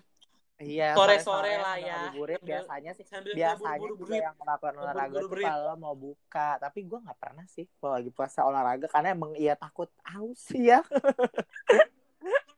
Iya. 0.57 0.97
Sore-sore 0.97 1.53
lah 1.55 1.77
ya. 1.77 2.09
ngabuburit 2.09 2.39
Sambil- 2.39 2.49
biasanya 2.49 2.91
sih 2.93 3.05
sambil 3.05 3.33
biasanya 3.33 3.77
juga 3.87 4.05
berit. 4.09 4.23
yang 4.23 4.37
melakukan 4.37 4.75
olahraga 4.75 5.05
tuh 5.05 5.13
Buru-buru 5.13 5.33
berit. 5.37 5.47
kalau 5.47 5.75
mau 5.77 5.95
buka 5.95 6.49
tapi 6.57 6.79
gue 6.83 6.99
nggak 6.99 7.19
pernah 7.19 7.45
sih 7.47 7.65
kalau 7.75 7.93
lagi 7.95 8.11
puasa 8.11 8.41
olahraga 8.43 8.87
karena 8.87 9.09
emang 9.13 9.33
iya 9.35 9.53
takut 9.55 9.93
haus 10.03 10.43
ya 10.51 10.81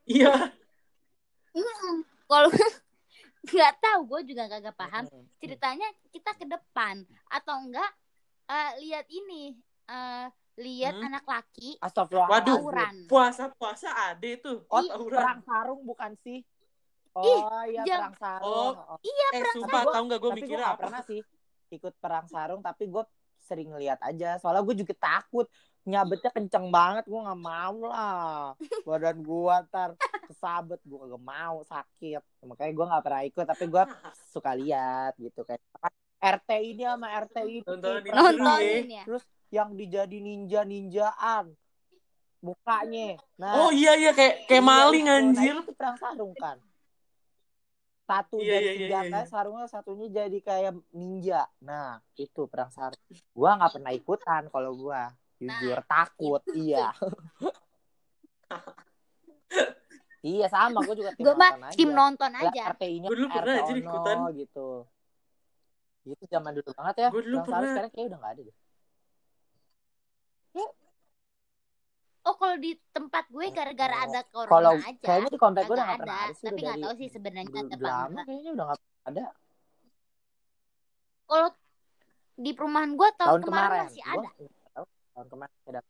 iya 0.07 0.55
kalau 2.25 2.49
nggak 3.49 3.75
tahu 3.79 4.01
gue 4.07 4.21
juga 4.31 4.47
kagak 4.47 4.77
paham 4.77 5.05
ceritanya 5.37 5.89
kita 6.09 6.31
ke 6.35 6.45
depan 6.45 7.03
atau 7.27 7.55
enggak 7.59 7.91
eh, 8.47 8.73
lihat 8.79 9.07
ini 9.09 9.59
eh, 9.87 10.27
lihat 10.57 10.95
Hmm. 10.95 11.07
anak 11.09 11.25
laki 11.25 11.79
Astagfirullah 11.79 12.31
Waduh. 12.33 12.59
tawuran 12.59 12.95
puasa 13.07 13.51
puasa 13.53 13.89
ade 14.07 14.39
tuh 14.39 14.63
oh 14.67 14.83
tawuran 14.83 15.19
perang 15.19 15.41
sarung 15.43 15.83
bukan 15.83 16.15
sih 16.19 16.43
oh 17.21 17.63
iya 17.65 17.83
jam- 17.83 17.99
perang 18.05 18.17
sarung. 18.17 18.75
Oh, 18.77 18.95
Oh. 18.95 18.99
eh 19.31 19.43
sumpah 19.51 19.83
Gua- 19.83 19.93
tau 19.93 20.03
nggak 20.05 20.19
gue 20.19 20.31
mikirnya 20.35 20.69
apa? 20.69 20.81
pernah 20.81 21.03
sih 21.03 21.21
ikut 21.69 21.95
perang 21.97 22.27
sarung 22.27 22.61
tapi 22.61 22.87
gue 22.87 23.05
sering 23.41 23.71
lihat 23.75 23.99
aja. 24.01 24.37
Soalnya 24.37 24.63
gue 24.63 24.77
juga 24.79 24.95
takut. 24.95 25.47
Nyabetnya 25.83 26.29
kenceng 26.29 26.69
banget 26.69 27.05
gue 27.05 27.17
nggak 27.17 27.41
mau 27.41 27.79
lah. 27.83 28.53
Badan 28.83 29.19
gue 29.19 29.55
ntar 29.67 29.97
kesabet 30.23 30.81
gue 30.83 31.01
gak 31.03 31.23
mau 31.23 31.63
sakit. 31.63 32.21
Makanya 32.43 32.73
gue 32.75 32.87
nggak 32.87 33.03
pernah 33.03 33.23
ikut 33.23 33.45
tapi 33.47 33.65
gue 33.67 33.85
suka 34.29 34.53
lihat 34.53 35.17
gitu 35.17 35.43
kayak 35.43 35.65
RT 36.19 36.51
ini 36.67 36.83
sama 36.85 37.09
RT 37.17 37.37
ini. 37.41 37.59
Nontonin 37.63 38.05
perang 38.05 38.17
sarung. 38.19 38.37
nontonin 38.39 38.87
ya. 38.91 39.05
terus 39.05 39.25
yang 39.49 39.73
dijadi 39.73 40.19
ninja 40.19 40.61
ninjaan 40.63 41.57
mukanya. 42.39 43.17
Nah 43.35 43.53
oh 43.59 43.71
iya 43.71 43.97
iya 43.97 44.13
kayak 44.13 44.45
kayak 44.45 44.61
Iya, 44.61 44.69
maling 44.69 45.05
itu. 45.05 45.15
anjir. 45.15 45.55
Nah, 45.55 45.63
itu 45.63 45.73
perang 45.73 45.97
sarung 45.97 46.33
kan. 46.35 46.57
Satu 48.09 48.41
Iya, 48.41 48.57
dari 48.57 48.65
iya, 48.65 48.73
iya, 48.73 48.73
senjata 49.05 49.19
iya. 49.21 49.29
sarungnya 49.29 49.67
satunya 49.69 50.09
jadi 50.09 50.39
kayak 50.41 50.73
ninja. 50.97 51.45
Nah, 51.61 52.01
itu 52.17 52.49
perang 52.49 52.73
sarung. 52.73 52.97
Gua 53.37 53.61
nggak 53.61 53.73
pernah 53.77 53.93
ikutan 53.93 54.43
kalau 54.49 54.73
gua. 54.73 55.13
Jujur 55.37 55.79
takut, 55.85 56.41
iya. 56.57 56.89
iya 60.25 60.47
sama, 60.51 60.83
gua 60.83 60.97
juga 60.99 61.13
tim 61.15 61.23
gue 61.23 61.35
mah 61.37 61.53
nonton 61.55 61.69
aja. 61.69 61.77
tim 61.79 61.91
nonton 61.95 62.33
aja 62.35 62.63
RTI-nya 62.75 63.07
Gua 63.07 63.17
dulu 63.21 63.29
RT 63.29 63.37
pernah 63.39 63.63
Ono 63.63 63.77
ikutan. 63.79 64.17
gitu. 64.35 64.69
Itu 66.09 66.25
zaman 66.27 66.53
dulu 66.59 66.71
banget 66.75 66.95
ya. 66.97 67.09
Gua 67.13 67.23
dulu 67.23 67.37
perang 67.37 67.47
sarung 67.47 67.53
pernah. 67.53 67.71
sekarang 67.77 67.91
kayak 67.93 68.07
udah 68.09 68.19
nggak 68.19 68.33
ada 68.35 68.43
deh. 68.43 68.57
Oh 72.29 72.37
kalau 72.37 72.57
di 72.57 72.77
tempat 72.89 73.25
gue 73.27 73.47
gara-gara 73.51 73.95
Oh, 73.95 74.05
ada 74.05 74.21
corona 74.27 74.53
Kalau 74.53 74.73
aja 74.77 74.93
kayaknya 75.03 75.31
di 75.31 75.41
komplek 75.41 75.65
gua 75.65 75.73
udah 75.73 75.85
nggak 75.87 75.99
pernah 75.99 76.21
ada 76.21 76.29
sih. 76.31 76.45
tapi 76.45 76.61
nggak 76.61 76.79
tahu 76.79 76.95
sih 76.95 77.09
sebenarnya 77.09 77.59
ada 77.59 77.73
apa 77.73 77.81
lama 77.83 78.07
enggak 78.07 78.25
kayaknya 78.27 78.51
udah 78.53 78.65
nggak 78.67 78.81
ada. 79.07 79.25
kalau 81.25 81.49
di 82.39 82.51
perumahan 82.53 82.91
gue 82.95 83.09
tahun, 83.13 83.29
Tahun 83.29 83.43
kemarin, 83.43 83.67
kemarin. 83.67 83.85
masih 83.89 84.03
ada 84.05 84.29
tahu. 84.71 84.85
Tahun 85.11 85.29
kemarin 85.29 85.55
ada. 85.67 85.81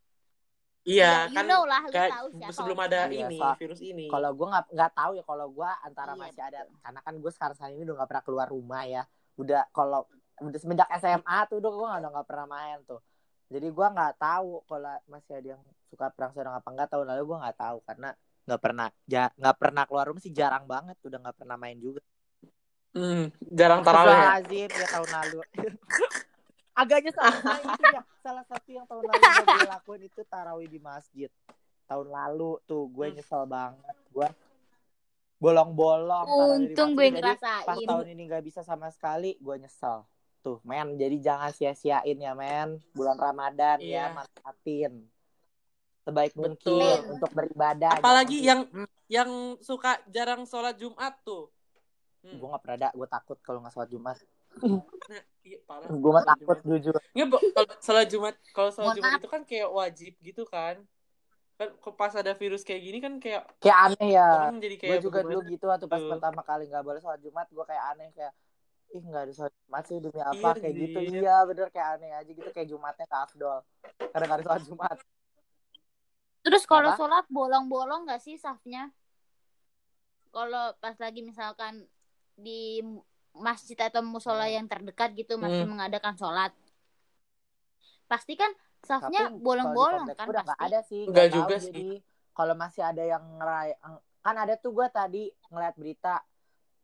iya 0.84 1.12
you 1.26 1.36
kan 1.36 1.44
know 1.44 1.62
lah 1.62 1.82
lu 1.82 1.92
kayak 1.92 2.10
tahu 2.10 2.26
siapa 2.32 2.52
sebelum 2.54 2.78
ada 2.80 2.98
Iya, 3.04 3.28
ini 3.28 3.36
soal- 3.36 3.58
virus 3.58 3.80
ini 3.82 4.06
kalau 4.08 4.30
gue 4.32 4.46
nggak 4.48 4.64
nggak 4.72 4.92
tahu 4.94 5.10
ya 5.12 5.22
kalau 5.22 5.46
gue 5.50 5.70
antara 5.82 6.12
Iya, 6.12 6.20
masih 6.22 6.42
ada 6.42 6.60
betul. 6.62 6.76
karena 6.80 7.00
kan 7.02 7.14
gue 7.14 7.30
sekarang 7.30 7.56
saat 7.56 7.70
ini 7.70 7.82
udah 7.82 7.94
nggak 7.94 8.08
pernah 8.08 8.24
keluar 8.24 8.46
rumah 8.48 8.82
ya 8.84 9.02
udah 9.36 9.62
kalau 9.68 10.00
udah 10.38 10.56
semenjak 10.56 10.88
SMA 10.96 11.38
tuh 11.44 11.56
udah 11.58 11.70
gue 11.70 11.86
udah 11.98 12.10
nggak 12.10 12.26
pernah 12.26 12.46
main 12.48 12.78
tuh 12.82 13.00
jadi 13.48 13.66
gue 13.66 13.86
nggak 13.88 14.14
tahu 14.16 14.60
kalau 14.62 14.94
masih 15.06 15.32
ada 15.34 15.48
yang 15.54 15.62
suka 15.84 16.06
perang 16.08 16.32
sarung 16.32 16.52
apa 16.52 16.68
enggak 16.68 16.88
tahun 16.88 17.06
lalu 17.06 17.22
gue 17.26 17.38
nggak 17.40 17.58
tahu 17.58 17.78
karena 17.82 18.08
nggak 18.44 18.60
pernah 18.60 18.86
ja- 19.04 19.34
nggak 19.34 19.56
pernah 19.56 19.82
keluar 19.84 20.04
rumah 20.06 20.20
sih 20.20 20.30
jarang 20.30 20.64
banget 20.64 20.96
udah 21.00 21.18
nggak 21.18 21.36
pernah 21.36 21.56
main 21.56 21.76
juga. 21.76 22.00
Hmm, 22.92 23.28
jarang 23.42 23.80
tarawih 23.82 24.08
ya? 24.08 24.16
Astagfirullahaladzim, 24.40 24.70
ya 24.70 24.86
tahun 24.88 25.10
lalu. 25.12 25.38
Agaknya 26.80 27.12
sama 27.12 27.52
itu 27.58 27.82
ya 27.84 28.02
salah 28.18 28.44
satu 28.44 28.68
yang 28.70 28.86
tahun 28.86 29.04
lalu 29.04 29.20
gue 29.44 29.68
lakuin 29.68 30.02
itu 30.04 30.20
tarawih 30.24 30.66
di 30.66 30.78
masjid. 30.78 31.30
Tahun 31.84 32.06
lalu 32.06 32.60
tuh 32.64 32.84
gue 32.86 33.06
Hmm. 33.06 33.14
nyesel 33.14 33.44
banget 33.44 33.84
gue 34.08 34.28
bolong-bolong 35.38 36.26
untung 36.26 36.90
gue 36.92 37.06
Jadi, 37.08 37.22
pas 37.22 37.38
ngerasain. 37.38 37.86
tahun 37.86 38.06
ini 38.10 38.22
nggak 38.26 38.42
bisa 38.42 38.60
sama 38.60 38.90
sekali 38.90 39.38
gue 39.38 39.54
nyesel 39.56 40.02
tuh 40.38 40.58
men 40.62 40.94
jadi 40.94 41.16
jangan 41.18 41.50
sia-siain 41.50 42.16
ya 42.16 42.32
men 42.32 42.78
bulan 42.92 43.18
ramadan 43.18 43.78
Iya. 43.78 44.10
ya 44.10 44.14
manfaatin 44.14 44.92
sebaik 46.02 46.32
Betul. 46.32 46.80
mungkin 46.80 46.98
untuk 47.12 47.30
beribadah 47.32 48.00
apalagi 48.00 48.40
yang 48.40 48.64
Hmm. 48.70 48.88
yang 49.06 49.30
suka 49.60 50.00
jarang 50.08 50.44
sholat 50.44 50.78
Jumat 50.78 51.14
tuh 51.20 51.52
hmm. 52.24 52.38
gue 52.38 52.46
nggak 52.48 52.62
pernah 52.64 52.76
ada 52.80 52.88
gue 52.92 53.08
takut 53.08 53.38
kalau 53.40 53.60
nggak 53.60 53.74
sholat 53.74 53.90
jumat 53.90 54.16
nah, 54.58 55.22
iya, 55.44 55.58
parah. 55.68 55.86
gue 55.92 56.10
mah 56.10 56.24
takut 56.24 56.56
Jumat. 56.64 56.68
jujur 56.80 56.94
Nggak, 57.12 57.26
Bo, 57.28 57.36
kalau 57.52 57.68
sholat 57.78 58.06
Jumat 58.08 58.34
kalau 58.50 58.70
sholat 58.72 58.94
Jumat 58.96 59.20
itu 59.20 59.28
kan 59.28 59.42
kayak 59.44 59.68
wajib 59.68 60.12
gitu 60.18 60.42
kan 60.48 60.76
kan 61.58 61.68
pas 61.98 62.14
ada 62.14 62.38
virus 62.38 62.62
kayak 62.62 62.80
gini 62.80 62.98
kan 63.02 63.18
kayak 63.18 63.42
kayak 63.58 63.78
aneh 63.90 64.14
ya 64.14 64.46
jadi 64.54 64.74
gue 64.78 64.98
juga 65.02 65.26
dulu 65.26 65.42
gitu 65.50 65.66
waktu 65.66 65.90
pas 65.90 65.98
tuh. 65.98 66.10
pertama 66.14 66.40
kali 66.46 66.70
nggak 66.70 66.84
boleh 66.86 67.02
sholat 67.02 67.18
jumat 67.18 67.50
gue 67.50 67.64
kayak 67.66 67.84
aneh 67.92 68.08
kayak 68.14 68.30
ih 68.88 69.02
nggak 69.04 69.22
ada 69.28 69.32
sholat 69.32 69.54
jumat 69.54 69.84
sih 69.84 69.98
demi 70.00 70.20
apa? 70.20 70.48
Iya, 70.48 70.60
kayak 70.60 70.74
gitu. 70.74 70.98
iya 71.12 71.36
bener 71.44 71.68
kayak 71.68 71.88
aneh 71.96 72.12
aja 72.14 72.30
gitu. 72.30 72.48
Kayak 72.50 72.68
jumatnya 72.68 73.06
ke 73.06 73.16
afdol. 73.16 73.58
Karena 73.98 74.24
nggak 74.24 74.38
ada 74.40 74.46
sholat 74.46 74.62
jumat. 74.64 74.96
Terus 76.40 76.64
kalau 76.64 76.90
sholat 76.96 77.24
bolong-bolong 77.28 78.08
nggak 78.08 78.22
sih 78.22 78.40
safnya? 78.40 78.88
Kalau 80.28 80.72
pas 80.78 80.96
lagi 80.96 81.20
misalkan 81.20 81.84
di 82.32 82.80
masjid 83.34 83.76
atau 83.76 84.00
musola 84.00 84.48
yang 84.48 84.64
terdekat 84.66 85.12
gitu 85.14 85.36
masih 85.36 85.64
Hmm. 85.64 85.76
mengadakan 85.76 86.14
sholat. 86.16 86.52
Pasti 88.08 88.34
kan 88.34 88.48
Safnya 88.78 89.26
bolong-bolong 89.34 90.06
kan 90.14 90.30
udah 90.30 90.46
pasti. 90.46 90.62
ada 90.64 90.80
sih 90.86 91.02
Nggak 91.04 91.26
tahu 91.28 91.36
juga 91.42 91.56
jadi 91.58 91.98
sih. 91.98 91.98
kalau 92.30 92.54
masih 92.54 92.82
ada 92.86 93.02
yang 93.02 93.24
ngeray 93.36 93.74
kan 94.22 94.34
ada 94.38 94.54
tuh 94.54 94.70
gue 94.70 94.86
tadi 94.88 95.24
ngeliat 95.50 95.74
berita 95.74 96.22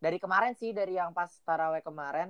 dari 0.05 0.17
kemarin 0.21 0.53
sih 0.53 0.69
dari 0.69 1.01
yang 1.01 1.09
pas 1.09 1.33
taraweh 1.41 1.81
kemarin 1.81 2.29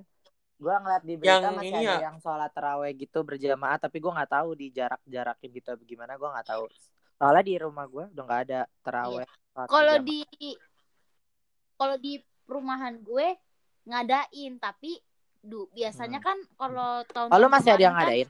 gue 0.55 0.71
ngeliat 0.71 1.03
di 1.03 1.15
berita 1.19 1.51
Yang 1.51 1.55
masih 1.59 1.67
ini 1.67 1.83
ada 1.83 1.91
ya? 1.91 1.99
yang 2.07 2.17
sholat 2.23 2.51
taraweh 2.55 2.91
gitu 2.95 3.19
berjamaah 3.27 3.75
tapi 3.75 3.99
gue 3.99 4.07
nggak 4.07 4.31
tahu 4.31 4.49
di 4.55 4.67
jarak 4.71 5.01
jarakin 5.03 5.49
gitu 5.51 5.67
apa 5.75 5.83
gimana 5.83 6.15
gue 6.15 6.29
nggak 6.31 6.47
tahu 6.47 6.63
soalnya 7.19 7.43
di 7.43 7.55
rumah 7.59 7.85
gue 7.91 8.05
udah 8.15 8.23
nggak 8.23 8.41
ada 8.47 8.59
taraweh 8.79 9.27
Iya. 9.27 9.67
Kalau 9.67 9.95
di 10.03 10.19
kalau 11.75 11.95
di 11.99 12.13
perumahan 12.47 12.95
gue 13.03 13.35
ngadain 13.87 14.53
tapi 14.59 14.99
du 15.43 15.67
biasanya 15.75 16.19
kan 16.23 16.39
kalau 16.55 17.03
tahun 17.11 17.31
Oh, 17.31 17.39
lu 17.39 17.47
masih 17.51 17.75
ada 17.75 17.83
yang 17.91 17.95
ngadain 17.95 18.27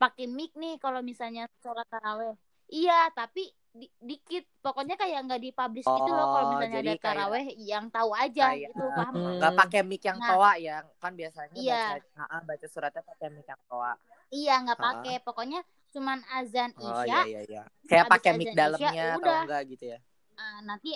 pakai 0.00 0.24
mic 0.26 0.56
nih 0.56 0.80
kalau 0.80 1.04
misalnya 1.04 1.44
sholat 1.60 1.84
taraweh. 1.92 2.32
Iya, 2.72 3.12
tapi 3.12 3.52
di- 3.70 3.92
dikit. 3.98 4.44
Pokoknya 4.58 4.94
kayak 4.94 5.20
nggak 5.24 5.40
dipublish 5.40 5.84
gitu 5.84 6.10
loh 6.10 6.26
kalau 6.28 6.44
Oh, 6.44 6.50
misalnya 6.52 6.74
jadi 6.76 6.82
ada 6.84 6.92
kayak- 6.92 7.04
taraweh 7.06 7.44
yang 7.56 7.84
tahu 7.86 8.10
aja 8.12 8.44
Kayak- 8.48 8.60
gitu, 8.66 8.82
paham? 8.90 9.12
Hmm. 9.12 9.34
nggak 9.36 9.52
pakai 9.56 9.80
mic 9.82 10.02
yang 10.02 10.18
Nah. 10.18 10.28
toa 10.28 10.52
ya 10.56 10.76
kan 10.96 11.12
biasanya 11.12 11.54
Iya. 11.54 11.82
baca 11.94 12.22
ah, 12.26 12.42
baca 12.42 12.66
suratnya 12.66 13.02
pakai 13.04 13.28
mic 13.30 13.46
yang 13.46 13.62
toa 13.64 13.92
Iya, 14.30 14.54
nggak 14.60 14.76
Ah. 14.76 14.84
pakai. 14.88 15.14
Pokoknya 15.20 15.60
cuman 15.90 16.18
azan 16.30 16.70
oh 16.76 16.86
isya. 16.86 17.02
iya 17.04 17.20
iya 17.26 17.40
iya 17.44 17.62
kayak 17.84 18.06
pakai 18.08 18.30
mic 18.32 18.46
Isya, 18.46 18.58
dalamnya 18.60 18.90
atau 19.10 19.18
udah. 19.20 19.40
enggak 19.42 19.62
gitu 19.68 19.84
ya 19.88 19.98
ah, 20.36 20.58
nanti 20.62 20.90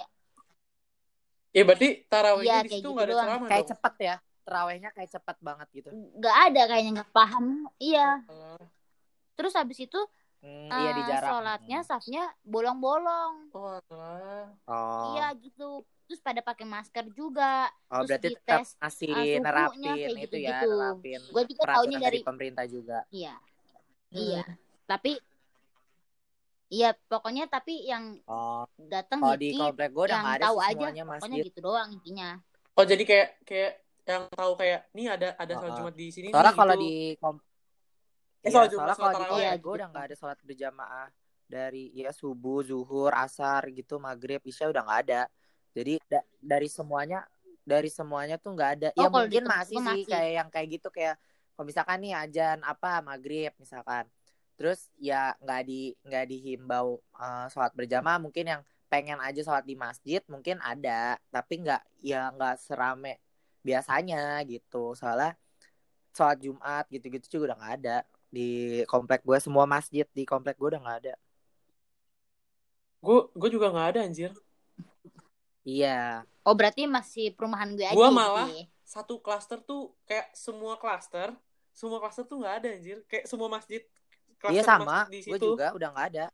Ya 1.51 1.63
berarti 1.63 1.89
tarawihnya 2.05 2.51
Iya, 2.53 2.59
di 2.61 2.69
situ 2.69 2.79
gitu 2.81 2.89
nggak 2.93 3.05
ada 3.05 3.13
doang. 3.13 3.27
ceramah 3.27 3.49
kayak 3.49 3.59
dong. 3.61 3.71
cepet 3.71 3.95
ya 4.01 4.17
terawihnya 4.45 4.91
kayak 4.91 5.11
cepet 5.11 5.37
banget 5.41 5.69
gitu 5.73 5.89
nggak 6.15 6.37
ada 6.45 6.63
kayaknya 6.69 6.91
nggak 6.95 7.13
paham. 7.13 7.47
Iya. 7.77 8.09
Oh, 8.29 8.63
Terus 9.35 9.53
habis 9.53 9.79
itu 9.81 10.01
Hmm, 10.45 10.69
iya 10.69 10.91
di 10.93 11.01
eh, 11.01 11.07
jarak 11.09 11.31
sholatnya 11.33 11.79
safnya 11.89 12.25
bolong-bolong. 12.45 13.49
Oh, 13.57 13.81
oh 14.69 15.05
Iya 15.17 15.33
gitu. 15.41 15.81
Terus 16.05 16.21
pada 16.21 16.45
pakai 16.45 16.69
masker 16.69 17.09
juga. 17.17 17.73
oh 17.89 18.05
terus 18.05 18.09
berarti 18.13 18.29
dites, 18.29 18.45
tetap 18.45 18.61
uh, 18.61 18.77
masih 18.85 19.09
suhunya 19.09 19.41
nerapin 19.41 19.81
kayak 19.81 20.05
itu 20.05 20.13
ya 20.13 20.21
gitu-gitu. 20.21 20.69
nerapin 20.69 21.21
Gue 21.33 21.43
juga 21.49 21.63
taunya 21.65 21.97
dari 21.97 22.05
dari 22.05 22.19
pemerintah 22.21 22.65
juga 22.69 22.99
iya. 23.09 23.35
Hmm. 24.13 24.21
Iya. 24.21 24.43
Tapi 24.85 25.13
Iya, 26.75 26.91
pokoknya 27.07 27.45
tapi 27.47 27.87
yang 27.87 28.19
oh 28.27 28.67
datang 28.91 29.23
kalau 29.23 29.39
di 29.39 29.55
komplek 29.55 29.95
gue 29.95 30.05
udah 30.11 30.17
yang 30.17 30.27
ada 30.27 30.45
tahu 30.51 30.57
aja. 30.59 30.73
semuanya 30.75 31.05
Pokoknya 31.07 31.23
masjid 31.23 31.47
gitu 31.47 31.61
doang 31.63 31.89
intinya. 31.95 32.29
Oh 32.75 32.85
jadi 32.85 33.03
kayak 33.07 33.29
kayak 33.47 33.73
yang 34.05 34.23
tahu 34.35 34.53
kayak 34.59 34.81
nih 34.93 35.07
ada 35.09 35.29
ada 35.39 35.53
sholat 35.55 35.71
Oh, 35.71 35.73
oh. 35.73 35.79
Jumat 35.81 35.95
di 35.95 36.07
sini 36.13 36.27
soalnya 36.35 36.53
kalau 36.53 36.75
gitu. 36.77 36.85
di 36.85 36.93
kom 37.17 37.37
Eh, 38.45 38.53
Iya, 38.53 38.69
soalnya 38.69 38.77
sholat 38.77 38.97
kalau 39.01 39.13
di 39.17 39.25
komplek 39.33 39.61
gue 39.65 39.73
udah 39.81 39.89
nggak 39.89 40.05
ada 40.05 40.17
sholat 40.21 40.39
berjamaah 40.45 41.09
dari 41.45 41.83
ya 41.97 42.11
subuh 42.13 42.61
zuhur 42.65 43.13
asar 43.17 43.63
gitu 43.73 43.97
maghrib 43.97 44.41
isya 44.45 44.69
udah 44.69 44.83
nggak 44.85 45.01
ada. 45.09 45.23
Jadi 45.73 45.95
da- 46.07 46.29
dari 46.41 46.69
semuanya 46.69 47.25
dari 47.65 47.89
semuanya 47.89 48.37
tuh 48.37 48.53
nggak 48.53 48.71
ada. 48.77 48.89
Oh, 48.93 49.03
ya 49.03 49.09
mungkin 49.09 49.43
tempat 49.49 49.57
masih 49.65 49.77
gua 49.77 49.81
sih 49.81 49.89
masih. 49.89 50.05
kayak 50.13 50.33
yang 50.37 50.49
kayak 50.53 50.69
gitu 50.77 50.89
kayak 50.93 51.17
kalau 51.57 51.65
misalkan 51.65 51.99
nih 52.05 52.13
ajan 52.21 52.59
apa 52.63 53.01
maghrib 53.01 53.53
misalkan. 53.57 54.05
Terus 54.61 54.93
ya 55.01 55.33
nggak 55.41 55.61
di 55.65 55.81
nggak 56.05 56.25
dihimbau 56.29 56.89
eh, 57.01 57.47
sholat 57.49 57.73
berjamaah. 57.73 58.21
Mungkin 58.21 58.45
yang 58.45 58.63
pengen 58.93 59.19
aja 59.25 59.41
sholat 59.41 59.65
di 59.65 59.73
masjid 59.75 60.21
mungkin 60.29 60.61
ada. 60.61 61.17
Tapi 61.33 61.65
nggak 61.65 61.83
ya 62.05 62.29
nggak 62.29 62.61
serame 62.61 63.17
biasanya 63.65 64.45
gitu. 64.45 64.93
Soalnya 64.93 65.33
sholat 66.15 66.39
Jumat 66.45 66.85
gitu-gitu 66.93 67.27
juga 67.41 67.53
udah 67.53 67.57
nggak 67.59 67.75
ada 67.81 67.97
di 68.35 68.51
komplek 68.85 69.23
gue 69.23 69.39
semua 69.39 69.63
masjid 69.65 70.03
di 70.11 70.25
komplek 70.25 70.59
gue 70.59 70.69
udah 70.69 70.83
nggak 70.83 70.99
ada 71.01 71.15
Gue 72.99 73.29
gue 73.31 73.51
juga 73.51 73.69
nggak 73.69 73.89
ada 73.91 74.01
anjir. 74.03 74.33
iya 75.63 76.25
Oh, 76.41 76.53
berarti 76.53 76.85
masih 76.85 77.33
perumahan 77.33 77.73
gue 77.73 77.81
aja. 77.83 77.97
Gua 77.97 78.09
gitu 78.09 78.17
malah- 78.17 78.49
ya. 78.49 78.69
Satu 78.85 79.17
klaster 79.17 79.61
tuh 79.61 79.97
kayak 80.05 80.29
semua 80.33 80.77
klaster, 80.77 81.33
semua 81.71 81.97
klaster 81.99 82.25
tuh 82.25 82.37
nggak 82.37 82.55
ada 82.59 82.69
anjir. 82.71 83.01
Kayak 83.07 83.25
semua 83.25 83.49
masjid 83.49 83.81
klaster 84.37 84.53
iya 84.53 84.63
sama 84.63 85.09
gue 85.09 85.25
situ 85.25 85.41
juga 85.41 85.73
udah 85.73 85.89
nggak 85.89 86.07
ada 86.13 86.27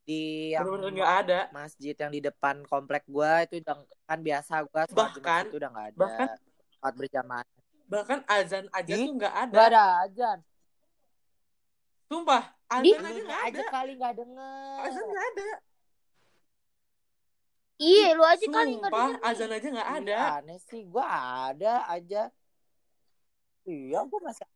di 0.00 0.50
yang 0.50 0.62
bener-bener 0.64 0.92
nggak 0.96 1.14
ada. 1.20 1.40
masjid 1.50 1.94
yang 1.94 2.10
di 2.10 2.20
depan 2.20 2.62
komplek 2.64 3.02
gue 3.04 3.32
itu 3.42 3.54
udah 3.60 3.74
kan 4.04 4.18
biasa 4.20 4.54
gue 4.62 4.82
Bahkan- 4.88 5.44
itu 5.46 5.56
udah 5.56 5.68
nggak 5.68 5.86
ada 5.88 5.98
bahkan- 5.98 6.94
berjamaah 6.94 7.46
Bahkan 7.86 8.18
azan 8.24 8.64
aja 8.70 8.92
Ih, 8.94 9.02
tuh 9.04 9.14
nggak 9.18 9.34
ada. 9.34 9.50
nggak 9.50 9.66
ada 9.68 9.82
ajan 10.04 10.38
Sumpah, 12.10 12.42
azan 12.66 13.06
aja 13.06 13.20
nggak 13.22 13.42
aja 13.46 13.62
ada. 13.62 13.70
kali 13.70 13.92
nggak 13.94 14.14
denger 14.18 14.78
Azan 14.82 15.04
nggak 15.06 15.26
ada. 15.30 15.48
Iya, 17.80 18.06
lu 18.12 18.24
aja 18.26 18.46
kali 18.46 18.70
nggak 18.76 18.90
Sumpah, 18.90 19.06
denger 19.06 19.20
azan 19.24 19.50
aja 19.50 19.68
nggak 19.70 19.88
Ih, 19.88 19.98
ada. 20.02 20.18
aneh 20.36 20.58
sih 20.60 20.82
gue 20.84 21.06
ada 21.06 21.74
aja 21.86 22.22
iya 23.62 23.98
gue 24.02 24.20
masih 24.20 24.46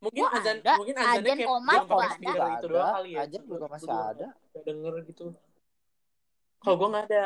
Mungkin 0.00 0.16
Gua 0.16 0.32
azan 0.32 0.56
ada. 0.56 0.72
mungkin 0.80 0.96
azannya 0.96 1.12
Azan 1.20 1.36
kayak 1.36 1.50
komat 1.50 1.80
gua 1.84 2.00
ada. 2.00 2.14
gitu 2.16 2.30
itu 2.48 2.66
doang 2.72 2.88
kali 2.96 3.10
ya. 3.10 3.20
ajan 3.20 3.42
juga 3.44 3.58
Gua- 3.60 3.68
masih 3.68 3.84
gua 3.86 4.00
ada 4.08 4.26
nggak 4.32 4.64
denger 4.64 4.94
gitu. 5.04 5.24
Kalau 6.56 6.76
gue 6.76 6.88
nggak 6.88 7.04
ada, 7.04 7.22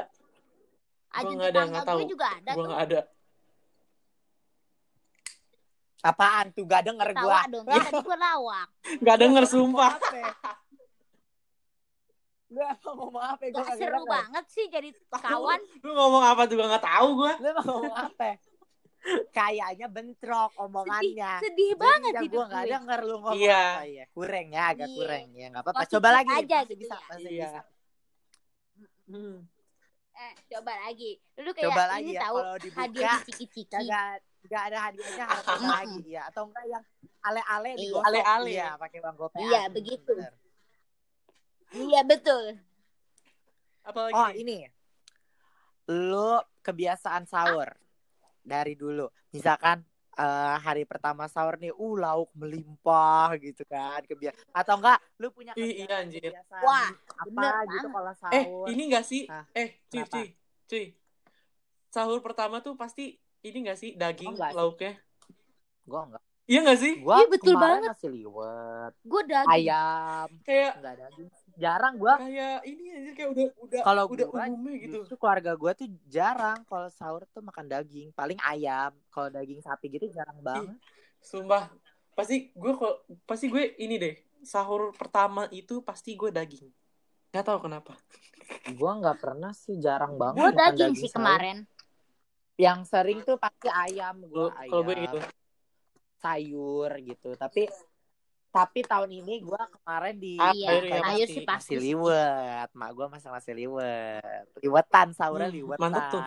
Aja 1.14 1.30
nggak 1.30 1.50
ada, 1.50 1.60
nggak 1.64 1.84
gue 1.84 1.90
tahu. 1.94 2.00
juga 2.10 2.26
ada 2.32 2.50
gue 2.50 2.54
tuh. 2.56 2.66
nggak 2.66 2.82
ada. 2.82 3.00
Apaan 6.04 6.52
tuh 6.52 6.68
gak 6.68 6.84
denger 6.84 7.08
gue 7.10 7.24
Tawa 7.24 7.40
dong, 7.48 7.64
kan 7.64 7.80
tadi 7.80 7.96
gue 7.98 8.18
lawak. 8.20 8.68
Nggak 9.02 9.16
denger 9.18 9.44
sumpah. 9.48 9.92
Gue 12.46 12.60
emang 12.62 12.94
ngomong 12.94 13.24
apa? 13.24 13.42
Gue 13.48 13.56
Gak 13.56 13.76
seru 13.80 14.02
banget 14.04 14.44
sih 14.46 14.66
jadi 14.68 14.88
kawan. 15.24 15.60
Lu 15.80 15.90
ngomong 15.90 16.22
apa 16.22 16.42
juga 16.44 16.70
nggak 16.70 16.84
tahu 16.84 17.08
gue. 17.18 17.32
Lu 17.40 17.50
ngomong 17.58 17.94
apa? 17.96 18.36
Kayaknya 19.32 19.86
bentrok 19.86 20.52
omongannya. 20.56 21.32
Sedih 21.40 21.72
banget 21.74 22.12
Jadi 22.14 22.24
hidup 22.24 22.36
gue 22.36 22.44
gak 22.46 22.62
gue. 22.62 22.72
denger 22.72 23.00
lu 23.02 23.16
ngomong 23.18 23.36
Iya. 23.36 23.64
apa 23.74 23.84
ya. 23.84 24.04
Kurang 24.08 24.46
ya, 24.48 24.62
agak 24.70 24.88
Iya. 24.88 24.96
kurang 24.96 25.24
ya. 25.32 25.46
Gak 25.50 25.62
apa-apa. 25.64 25.82
Coba 25.88 26.08
lagi. 26.14 26.30
aja 26.30 26.40
masih 26.56 26.64
gitu 26.64 26.74
bisa, 26.78 26.94
ya. 26.94 27.04
masih 27.08 27.28
Iya. 27.28 27.44
bisa. 27.44 27.60
Hmm. 29.04 29.36
Eh, 30.14 30.32
coba 30.48 30.72
lagi. 30.80 31.10
Lu 31.36 31.50
kayak 31.50 31.64
Coba 31.68 31.82
lagi 31.90 32.02
ini 32.02 32.12
ya, 32.14 32.20
tahu 32.22 32.36
kalau 32.38 32.56
dibuka, 32.56 32.80
hadiah 32.80 33.18
ciki-ciki. 33.20 33.82
Kagak 34.44 34.52
gak 34.52 34.64
ada 34.68 34.78
hadiahnya 34.82 35.24
harus 35.30 35.46
ada 35.48 35.66
lagi 35.72 36.02
ya. 36.06 36.22
Atau 36.28 36.42
enggak 36.46 36.64
yang 36.68 36.84
ale-ale 37.22 37.70
Iya. 37.70 37.80
digosok. 37.80 38.04
Ale-ale. 38.06 38.50
Iya, 38.50 38.68
pakai 38.76 38.98
bang 39.00 39.16
gopean. 39.16 39.40
Iya, 39.42 39.62
begitu. 39.72 40.14
Bener. 40.14 40.34
Iya 41.74 42.00
betul. 42.04 42.44
Apalagi 43.82 44.14
Oh 44.14 44.30
ini 44.32 44.64
Lu 45.90 46.40
kebiasaan 46.64 47.28
sahur 47.28 47.68
Dari 48.40 48.72
dulu 48.72 49.04
Misalkan 49.28 49.84
eh, 50.14 50.56
hari 50.56 50.86
pertama 50.86 51.28
sahur 51.28 51.58
nih 51.58 51.68
uh 51.68 51.94
lauk 51.98 52.30
melimpah 52.32 53.36
gitu 53.36 53.66
kan 53.66 54.00
Kebia 54.06 54.32
atau 54.54 54.78
enggak 54.78 55.02
lu 55.18 55.28
punya 55.34 55.52
Ih, 55.58 55.84
iya, 55.84 56.00
anjir. 56.00 56.30
kebiasaan 56.30 56.62
Wah, 56.62 56.88
apa 56.94 57.26
bener 57.28 57.52
gitu 57.74 57.86
kalau 57.90 58.08
Eh, 58.08 58.16
sahur 58.16 58.66
ini 58.70 58.82
gak 58.88 59.04
sih? 59.04 59.22
Hah? 59.26 59.44
Eh, 59.52 59.68
cuy, 59.90 59.98
Kenapa? 60.00 60.14
cuy, 60.14 60.26
cuy. 60.64 60.84
Sahur 61.90 62.18
pertama 62.22 62.62
tuh 62.62 62.78
pasti 62.78 63.18
ini 63.44 63.58
gak 63.62 63.76
sih 63.76 63.90
daging 63.94 64.32
Oh, 64.32 64.40
sih. 64.40 64.52
lauknya? 64.52 64.92
gua 65.84 66.00
enggak 66.08 66.22
Iya 66.44 66.60
gak 66.60 66.76
sih? 66.76 66.92
gua 67.00 67.16
Iya, 67.16 67.26
betul 67.28 67.54
banget. 67.56 67.88
nasi 67.88 68.06
liwet 68.06 68.92
Gue 69.00 69.22
daging. 69.24 69.52
ayam 69.54 70.28
Kayak 70.42 70.72
enggak 70.76 70.94
daging 70.98 71.28
jarang 71.54 71.94
gua 71.94 72.14
kayak 72.18 72.58
ini 72.64 72.82
anjir 72.90 73.12
kayak 73.14 73.30
udah 73.30 73.46
udah 73.62 73.80
kalau 73.80 74.02
udah 74.10 74.26
gua 74.26 74.42
umumnya 74.48 74.76
gitu. 74.82 74.96
justru 75.00 75.14
keluarga 75.14 75.52
gua 75.54 75.72
tuh 75.72 75.86
jarang 76.04 76.58
kalau 76.64 76.90
sahur 76.90 77.22
tuh 77.30 77.40
makan 77.40 77.64
daging 77.64 78.10
paling 78.10 78.36
ayam 78.42 78.90
kalau 79.08 79.30
daging 79.30 79.60
sapi 79.60 79.86
gitu 79.88 80.10
jarang 80.10 80.40
banget 80.40 80.74
Sumpah, 81.16 81.72
pasti 82.12 82.52
gue 82.52 82.72
kok 82.74 82.94
pasti 83.24 83.48
gue 83.48 83.72
ini 83.78 83.96
deh. 83.96 84.12
Sahur 84.44 84.92
pertama 84.92 85.48
itu 85.48 85.80
pasti 85.80 86.12
gue 86.12 86.28
daging. 86.28 86.68
Gak 87.30 87.48
tahu 87.48 87.64
kenapa. 87.64 87.96
gua 88.76 89.00
nggak 89.00 89.18
pernah 89.18 89.56
sih 89.56 89.80
jarang 89.80 90.20
banget 90.20 90.36
Gue 90.36 90.50
makan 90.50 90.60
daging 90.76 90.92
sih 90.92 91.08
sahur. 91.08 91.16
kemarin. 91.16 91.58
Yang 92.54 92.86
sering 92.86 93.20
tuh 93.26 93.34
pasti 93.34 93.66
ayam 93.66 94.22
kalau 94.24 94.50
ayam 94.54 94.84
gue 94.86 94.94
gitu. 94.94 95.18
sayur 96.22 96.90
gitu 97.02 97.30
tapi 97.34 97.66
tapi 98.54 98.86
tahun 98.86 99.10
ini 99.10 99.42
gua 99.42 99.66
kemarin 99.66 100.14
di 100.14 100.38
Apa 100.38 100.54
Iya, 100.54 100.70
ya, 100.70 101.02
sayur 101.02 101.26
pasti. 101.26 101.34
sih 101.34 101.42
pasti. 101.42 101.74
nasi 101.74 101.84
liwet 101.90 102.68
mak 102.78 102.90
gua 102.94 103.06
masak 103.10 103.30
nasi 103.34 103.50
liwet 103.50 104.46
liwetan 104.62 105.08
sahurnya 105.10 105.50
Hmm, 105.50 105.58
liwetan 105.58 105.82
mantep 105.90 106.04
tuh. 106.06 106.22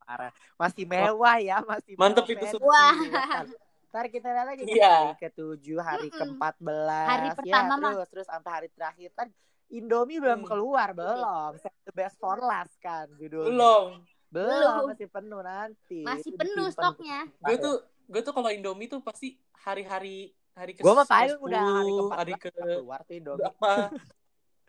Parah. 0.00 0.32
masih 0.56 0.84
mewah 0.88 1.36
ya 1.36 1.56
masih 1.60 1.92
Mantep 2.00 2.24
mewah, 2.32 2.94
itu, 2.96 3.04
liwetan. 3.12 3.46
Ntar 3.92 4.06
kita 4.08 4.28
lihat 4.32 4.46
lagi 4.48 4.62
Iya. 4.64 4.92
hari 4.92 5.14
ke-7, 5.20 5.66
hari 5.78 6.08
Mm-mm. 6.08 6.36
ke-14 6.36 7.08
Hari 7.12 7.28
ya, 7.28 7.36
pertama 7.36 7.72
mah. 7.76 7.92
terus 7.92 8.08
terus 8.08 8.26
sampai 8.26 8.50
hari 8.56 8.68
terakhir 8.72 9.10
kan 9.12 9.28
Indomie 9.68 10.16
belum 10.22 10.46
Hmm. 10.46 10.48
keluar 10.48 10.88
belum 10.96 11.58
the 11.84 11.92
best 11.92 12.16
for 12.16 12.38
last 12.40 12.72
kan 12.80 13.04
judulnya 13.20 13.52
Belum. 13.52 13.90
Belum 14.36 14.52
Belum. 14.52 14.84
masih 14.92 15.08
penuh 15.08 15.40
nanti 15.40 16.00
Masih 16.04 16.32
penuh 16.36 16.68
stoknya. 16.68 17.24
Gue 17.40 17.56
tuh 17.56 17.74
gue 18.06 18.20
tuh 18.20 18.32
kalau 18.36 18.50
Indomie 18.52 18.86
tuh 18.86 19.00
pasti 19.00 19.32
hari-hari 19.64 20.30
hari 20.52 20.76
ke 20.76 20.84
Gue 20.84 20.92
mah 20.92 21.08
paling 21.08 21.40
10, 21.40 21.46
udah 21.48 21.64
hari 21.64 21.90
ke 21.90 22.04
hari 22.12 22.34
ke 22.36 22.48
keluar 22.52 23.00
tuh 23.02 23.14
Indomie. 23.16 23.40
berapa 23.40 23.72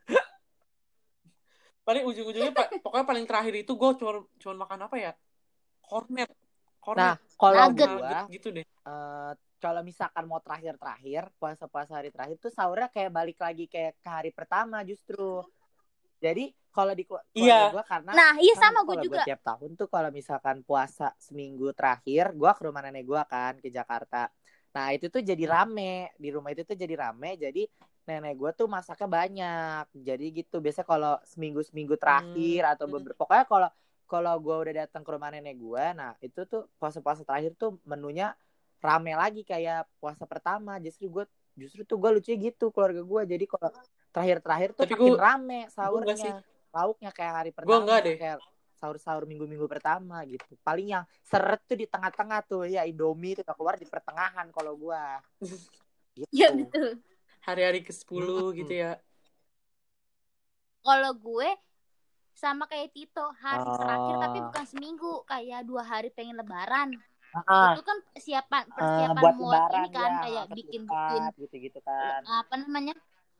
paling 1.88 2.04
ujung-ujungnya 2.04 2.52
pokoknya 2.84 3.06
paling 3.08 3.24
terakhir 3.24 3.54
itu 3.58 3.72
gue 3.72 3.90
cuma 3.96 4.12
cuma 4.36 4.54
makan 4.64 4.80
apa 4.88 4.96
ya 4.98 5.12
cornet 5.84 6.32
Nah, 6.88 7.20
cornet 7.20 7.20
kalau 7.36 7.64
Nugget. 7.68 7.84
gua 7.84 7.96
nugget 8.00 8.20
gitu 8.32 8.48
deh 8.56 8.64
eh, 8.64 9.32
kalau 9.60 9.82
misalkan 9.84 10.24
mau 10.24 10.40
terakhir-terakhir 10.40 11.24
puasa-puasa 11.36 12.00
hari 12.00 12.16
terakhir 12.16 12.40
tuh 12.40 12.48
sahurnya 12.48 12.88
kayak 12.88 13.12
balik 13.12 13.36
lagi 13.42 13.66
kayak 13.68 13.98
ke 14.00 14.08
hari 14.08 14.30
pertama 14.32 14.86
justru. 14.86 15.42
Jadi 16.22 16.54
kalau 16.78 16.94
di 16.94 17.02
Iya. 17.02 17.10
keluarga 17.34 17.74
gua 17.74 17.84
karena 17.84 18.12
Nah, 18.14 18.32
iya 18.38 18.54
kan 18.54 18.62
sama 18.64 18.80
gue 18.80 18.88
kalau 18.88 19.04
juga. 19.04 19.16
gua 19.16 19.26
tiap 19.26 19.42
tahun 19.42 19.70
tuh 19.74 19.88
kalau 19.90 20.10
misalkan 20.12 20.58
puasa 20.62 21.08
seminggu 21.18 21.74
terakhir 21.74 22.30
gua 22.32 22.54
ke 22.54 22.62
rumah 22.64 22.82
nenek 22.82 23.02
gua 23.04 23.26
kan 23.26 23.58
ke 23.58 23.68
Jakarta. 23.68 24.30
Nah, 24.70 24.94
itu 24.94 25.10
tuh 25.10 25.20
jadi 25.20 25.42
rame. 25.44 26.14
Di 26.16 26.30
rumah 26.30 26.54
itu 26.54 26.62
tuh 26.62 26.74
jadi 26.74 26.94
rame. 26.96 27.34
Jadi 27.36 27.66
nenek 28.06 28.38
gua 28.38 28.54
tuh 28.54 28.68
masaknya 28.68 29.10
banyak. 29.10 29.86
Jadi 29.98 30.26
gitu. 30.38 30.58
Biasa 30.60 30.84
kalau 30.84 31.18
seminggu-seminggu 31.26 31.98
terakhir 31.98 32.62
atau 32.68 32.86
Hmm. 32.86 32.94
beberapa 32.94 33.18
pokoknya 33.18 33.46
kalau 33.46 33.70
kalau 34.06 34.34
gua 34.38 34.62
udah 34.62 34.86
datang 34.86 35.02
ke 35.02 35.10
rumah 35.10 35.28
nenek 35.28 35.58
gua, 35.58 35.92
nah 35.92 36.14
itu 36.20 36.46
tuh 36.46 36.70
puasa-puasa 36.78 37.26
terakhir 37.26 37.52
tuh 37.54 37.76
menunya 37.84 38.32
rame 38.78 39.12
lagi 39.12 39.42
kayak 39.42 39.90
puasa 39.98 40.24
pertama. 40.24 40.78
Justru 40.78 41.10
gua 41.10 41.26
justru 41.54 41.82
tuh 41.84 41.98
gua 41.98 42.14
lucunya 42.14 42.38
gitu 42.46 42.70
keluarga 42.70 43.02
gua. 43.02 43.22
Jadi 43.24 43.44
kalau 43.46 43.74
terakhir-terakhir 44.08 44.70
tuh 44.74 44.84
Tapi 44.86 44.94
makin 44.94 45.12
gua- 45.12 45.20
rame 45.20 45.60
sahurnya. 45.68 46.40
Lauknya 46.74 47.10
kayak 47.16 47.34
hari 47.34 47.52
Gua 47.54 47.58
pertama 47.58 47.82
enggak 47.84 48.00
deh. 48.06 48.16
kayak 48.20 48.38
sahur-sahur 48.78 49.26
minggu-minggu 49.26 49.66
pertama 49.66 50.22
gitu 50.30 50.54
paling 50.62 50.94
yang 50.94 51.04
seret 51.26 51.58
tuh 51.66 51.74
di 51.74 51.90
tengah-tengah 51.90 52.40
tuh 52.46 52.62
ya 52.70 52.86
Indomie 52.86 53.34
itu 53.34 53.42
keluar 53.42 53.74
di 53.82 53.90
pertengahan 53.90 54.48
kalau 54.54 54.78
gua 54.78 55.18
gitu. 56.18 56.30
Iya 56.34 56.48
betul. 56.54 57.02
hari-hari 57.48 57.80
ke 57.82 57.94
10 57.96 58.52
Hmm. 58.52 58.58
gitu 58.60 58.74
ya 58.76 58.92
Kalau 60.84 61.12
gue 61.20 61.50
sama 62.38 62.64
kayak 62.70 62.94
Tito 62.94 63.26
hari 63.42 63.66
Oh. 63.66 63.76
terakhir 63.82 64.16
tapi 64.22 64.38
bukan 64.46 64.66
seminggu 64.70 65.12
kayak 65.26 65.66
dua 65.66 65.82
hari 65.84 66.14
pengen 66.14 66.38
lebaran 66.38 66.94
Ah, 67.34 67.74
itu 67.76 67.82
kan 67.86 67.98
persiapan 68.14 68.64
ah, 68.66 68.74
persiapan 68.78 69.22
buat 69.22 69.36
mau 69.36 69.52
lebaran 69.52 69.78
ini 69.84 69.90
kan 69.90 70.10
ya 70.10 70.22
kayak 70.22 70.46
bikin 70.54 70.82
bikin 70.86 71.22
gitu-gitu 71.38 71.80
kan 71.82 72.22
apa 72.24 72.54
namanya 72.62 72.94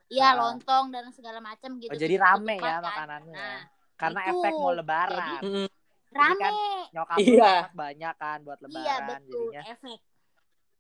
ya 0.08 0.30
Ah. 0.30 0.34
lontong 0.38 0.86
dan 0.90 1.12
segala 1.12 1.40
macam 1.40 1.76
gitu 1.78 1.92
oh, 1.92 1.96
jadi 1.96 2.16
Ketupat 2.16 2.32
rame 2.34 2.56
ya 2.56 2.64
kan. 2.64 2.82
makanannya 2.82 3.36
nah 3.36 3.60
karena 3.98 4.22
itu. 4.22 4.32
efek 4.34 4.54
mau 4.56 4.72
lebaran 4.72 5.42
Mm-mm. 5.42 5.68
rame 6.10 6.36
kan 6.38 6.54
nyokap 6.90 7.18
Iya. 7.20 7.54
banyak 7.74 8.14
kan 8.16 8.38
buat 8.42 8.60
lebaran 8.60 8.82
iya 8.82 8.96
betul 9.04 9.28
jadinya 9.28 9.64
efek 9.68 10.00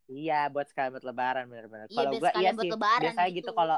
Iya, 0.08 0.48
buat 0.48 0.72
sekalian 0.72 0.96
buat 0.96 1.04
lebaran 1.04 1.44
bener-bener. 1.46 1.88
Iya, 1.92 1.98
Kalau 2.00 2.10
buat 2.10 2.22
gua 2.24 2.30
sekalian 2.32 2.48
iya 2.48 2.56
buat 2.56 2.64
sih, 2.64 2.72
lebaran 2.72 3.02
biasanya 3.04 3.28
gitu 3.28 3.38
gitu. 3.44 3.52
kalau 3.52 3.78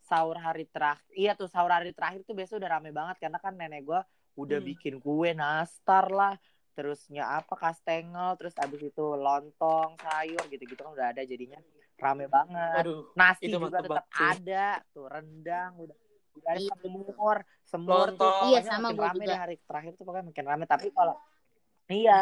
sahur 0.00 0.36
hari 0.38 0.64
terakhir. 0.66 1.10
Iya 1.10 1.32
tuh 1.34 1.48
sahur 1.50 1.70
hari 1.70 1.90
terakhir 1.90 2.22
tuh 2.22 2.34
biasa 2.38 2.54
udah 2.54 2.70
rame 2.70 2.94
banget 2.94 3.16
karena 3.18 3.38
kan 3.42 3.58
nenek 3.58 3.82
gua 3.82 4.06
udah 4.38 4.58
Hmm. 4.62 4.68
bikin 4.70 5.02
kue 5.02 5.34
nastar 5.34 6.06
lah, 6.06 6.38
terusnya 6.70 7.26
apa 7.26 7.58
kastengel, 7.58 8.38
terus 8.38 8.54
abis 8.56 8.94
itu 8.94 9.02
lontong, 9.02 9.98
sayur 9.98 10.38
gitu-gitu 10.46 10.78
kan 10.78 10.94
udah 10.94 11.10
ada 11.10 11.22
jadinya 11.26 11.58
rame 12.00 12.26
banget. 12.26 12.72
Waduh, 12.80 13.00
Nasi 13.12 13.44
itu 13.44 13.56
juga 13.56 13.78
tetap 13.78 13.90
banget 13.92 14.06
sih. 14.10 14.24
ada, 14.48 14.66
tuh 14.90 15.06
rendang 15.06 15.72
udah 15.76 15.96
udah 16.30 16.50
ada 16.50 16.60
Iya. 16.60 16.72
semur, 16.80 17.36
semur 17.62 18.06
tuh. 18.14 18.32
Iya, 18.48 18.60
sama 18.64 18.88
makin 18.88 18.96
gua 18.96 19.06
rame 19.06 19.16
juga. 19.20 19.28
deh 19.28 19.38
hari 19.38 19.56
terakhir 19.60 19.92
tuh 19.94 20.04
pokoknya 20.04 20.26
makin 20.26 20.46
rame. 20.46 20.64
Tapi 20.64 20.88
kalau 20.90 21.14
iya, 21.86 22.20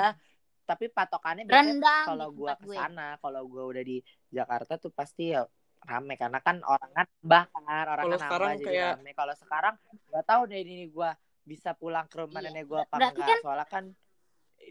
tapi 0.65 0.85
patokannya 0.89 1.45
rendang 1.47 2.05
kalau 2.05 2.29
gua 2.31 2.53
ke 2.55 2.67
gue 2.67 2.77
sana, 2.77 3.17
kalau 3.19 3.43
gua 3.47 3.65
udah 3.67 3.81
di 3.81 4.03
Jakarta 4.29 4.77
tuh 4.77 4.91
pasti 4.91 5.31
ya 5.31 5.47
rame 5.81 6.15
karena 6.15 6.43
kan 6.43 6.59
orang 6.61 6.91
kan 6.91 7.07
nambah 7.23 7.45
kan, 7.55 7.85
orang 7.87 8.05
Kalau 8.05 8.11
kan 8.11 8.21
sekarang 8.21 8.49
nambah 8.51 8.61
jadi 8.61 8.75
kayak- 8.75 8.97
rame. 8.99 9.11
Kalau 9.15 9.35
sekarang 9.37 9.75
nggak 10.09 10.25
tahu 10.27 10.43
deh 10.45 10.59
ini 10.59 10.87
gua 10.89 11.11
bisa 11.41 11.71
pulang 11.73 12.05
ke 12.05 12.17
rumah 12.19 12.41
Iya. 12.43 12.51
nenek 12.51 12.65
gua 12.67 12.83
apa 12.83 12.97
Berarti 12.97 13.15
enggak. 13.15 13.29
kan- 13.31 13.41
Soalnya 13.41 13.67
kan 13.67 13.85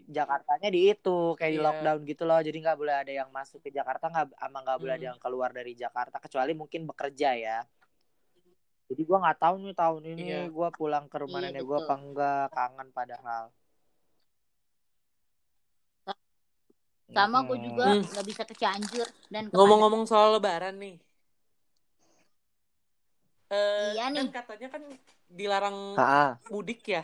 Jakartanya 0.06 0.68
di 0.70 0.80
itu 0.92 1.34
kayak 1.34 1.52
di 1.54 1.58
Iya. 1.58 1.64
lockdown 1.66 2.00
gitu 2.06 2.22
loh. 2.28 2.40
Jadi 2.40 2.56
nggak 2.62 2.78
boleh 2.78 2.94
ada 3.02 3.12
yang 3.12 3.28
masuk 3.34 3.58
ke 3.64 3.70
Jakarta 3.74 4.04
nggak 4.12 4.26
ama 4.38 4.58
nggak 4.62 4.78
boleh 4.78 4.94
ada 4.94 5.04
Hmm. 5.04 5.10
yang 5.14 5.20
keluar 5.20 5.50
dari 5.50 5.72
Jakarta 5.74 6.16
kecuali 6.22 6.52
mungkin 6.54 6.86
bekerja 6.86 7.30
ya. 7.34 7.58
Jadi 8.88 9.02
gua 9.04 9.18
nggak 9.20 9.38
tahu 9.42 9.54
nih 9.64 9.74
tahun 9.76 10.02
ini 10.16 10.24
Iya. 10.28 10.42
gua 10.48 10.68
pulang 10.72 11.04
ke 11.12 11.16
rumah 11.20 11.40
Iya, 11.44 11.48
nenek 11.52 11.62
gua 11.68 11.78
betul. 11.80 11.88
apa 11.88 11.94
enggak, 12.00 12.44
kangen 12.56 12.88
padahal. 12.94 13.44
sama 17.08 17.40
gue 17.40 17.56
juga 17.64 17.84
Hmm. 17.88 18.04
nggak 18.04 18.26
bisa 18.28 18.42
ke 18.44 18.52
Cianjur 18.52 19.08
dan 19.32 19.48
ngomong-ngomong 19.48 20.04
soal 20.04 20.36
lebaran 20.36 20.76
nih 20.76 20.96
Eh, 23.48 23.96
Iya 23.96 24.12
nih. 24.12 24.28
kan 24.28 24.44
katanya 24.44 24.68
kan 24.76 24.82
dilarang 25.32 25.96
mudik 26.52 26.84
ya 26.84 27.00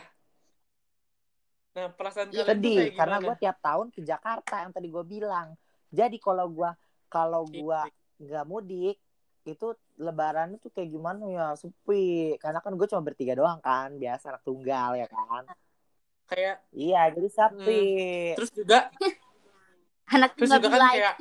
nah 1.75 1.91
perasaan 1.91 2.31
Iya, 2.31 2.47
kalian 2.47 2.47
tuh 2.47 2.55
sedih 2.55 2.77
kayak 2.79 2.95
karena 2.95 3.17
gue 3.19 3.35
tiap 3.43 3.57
tahun 3.59 3.87
ke 3.91 3.99
Jakarta 4.07 4.55
yang 4.63 4.71
tadi 4.71 4.87
gue 4.87 5.03
bilang. 5.03 5.47
Jadi 5.91 6.17
kalau 6.23 6.47
gue 6.47 6.71
kalau 7.11 7.43
gue 7.43 7.79
nggak 8.23 8.45
mudik 8.47 8.97
itu 9.45 9.67
lebaran 9.99 10.55
itu 10.55 10.71
kayak 10.71 10.89
gimana 10.89 11.23
ya? 11.27 11.47
Sepi. 11.59 12.39
Karena 12.39 12.63
kan 12.63 12.71
gue 12.79 12.87
cuma 12.87 13.03
bertiga 13.03 13.35
doang 13.35 13.59
kan 13.59 13.91
biasa 13.99 14.31
anak 14.31 14.43
tunggal 14.47 14.95
ya 14.95 15.07
kan? 15.11 15.43
Kayak 16.31 16.63
iya 16.71 17.11
jadi 17.11 17.29
sepi. 17.29 17.85
Terus 18.39 18.51
juga 18.55 18.89
anak 20.15 20.31
terus 20.39 20.49
juga 20.55 20.69
kan 20.71 20.81
kayak 20.95 21.15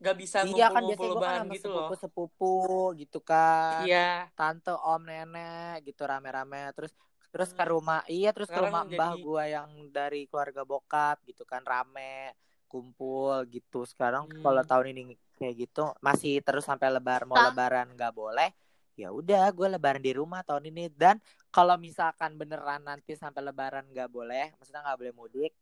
nggak 0.00 0.16
bisa 0.16 0.48
iya 0.48 0.72
kan 0.72 0.80
biasanya 0.80 0.96
gue 0.96 0.96
kan 0.96 1.12
lebaran 1.12 1.40
sama 1.44 1.54
gitu 1.54 1.68
loh. 1.68 1.76
sepupu 1.76 1.94
sepupu 1.94 2.56
gitu 2.98 3.18
kan. 3.22 3.86
Iya. 3.86 4.34
Tante 4.34 4.74
om 4.74 5.02
nenek 5.06 5.86
gitu 5.86 6.02
rame-rame. 6.10 6.74
Terus 6.74 6.90
terus 7.30 7.50
ke 7.50 7.60
Hmm. 7.60 7.72
rumah 7.72 8.00
iya 8.06 8.30
terus 8.30 8.46
ke 8.46 8.54
Sekarang 8.54 8.70
rumah 8.70 8.82
mbah 8.86 9.12
jadi- 9.12 9.22
gua 9.22 9.44
yang 9.46 9.70
dari 9.88 10.26
keluarga 10.26 10.62
bokap 10.62 11.22
gitu 11.24 11.42
kan 11.42 11.62
rame 11.62 12.34
kumpul 12.66 13.34
gitu 13.46 13.82
sekarang 13.84 14.26
Hmm. 14.26 14.40
kalau 14.40 14.62
tahun 14.62 14.86
ini 14.92 15.02
kayak 15.36 15.54
gitu 15.58 15.94
masih 15.98 16.38
terus 16.40 16.62
sampai 16.62 16.86
lebar 16.88 17.24
mau 17.24 17.38
lebaran 17.40 17.90
nggak 17.90 18.12
boleh 18.12 18.50
ya 18.92 19.08
udah 19.10 19.48
gue 19.48 19.68
lebaran 19.70 19.98
di 19.98 20.12
rumah 20.12 20.42
tahun 20.42 20.68
ini 20.68 20.92
dan 20.92 21.16
kalau 21.48 21.74
misalkan 21.76 22.36
beneran 22.36 22.84
nanti 22.84 23.14
sampai 23.14 23.40
lebaran 23.40 23.88
nggak 23.88 24.06
boleh 24.06 24.52
maksudnya 24.54 24.84
nggak 24.84 24.98
boleh 24.98 25.14
mudik 25.14 25.52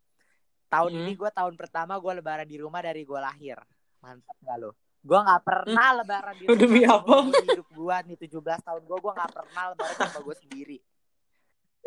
tahun 0.68 0.90
Hmm. 0.90 1.00
ini 1.00 1.12
gue 1.14 1.30
tahun 1.30 1.54
pertama 1.54 1.96
gue 1.96 2.12
lebaran 2.14 2.44
di 2.44 2.56
rumah 2.56 2.80
dari 2.80 3.00
gue 3.02 3.16
lahir 3.16 3.56
mantap 4.00 4.34
nggak 4.38 4.58
lo 4.58 4.70
gue 4.98 5.18
nggak 5.24 5.42
pernah 5.42 5.88
lebaran 5.94 6.34
di 6.34 6.44
rumah 6.44 6.58
Demi 6.58 6.82
apa? 6.82 7.14
hidup 7.22 7.44
hidup 7.46 7.68
gue 7.70 7.96
nih 8.04 8.16
17 8.18 8.34
tahun 8.60 8.82
gue 8.82 8.98
gue 8.98 9.12
nggak 9.14 9.32
pernah 9.32 9.62
lebaran 9.70 9.96
sama 10.02 10.18
gue 10.20 10.36
sendiri 10.36 10.78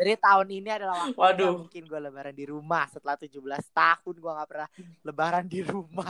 jadi 0.01 0.17
tahun 0.17 0.47
ini 0.49 0.69
adalah 0.73 0.95
waktu 1.05 1.13
Waduh. 1.13 1.53
mungkin 1.61 1.83
gue 1.85 1.99
lebaran 2.01 2.33
di 2.33 2.45
rumah 2.49 2.89
setelah 2.89 3.13
17 3.15 3.37
tahun 3.69 4.15
gue 4.17 4.31
nggak 4.33 4.49
pernah 4.49 4.69
lebaran 5.05 5.45
di 5.45 5.61
rumah 5.61 6.09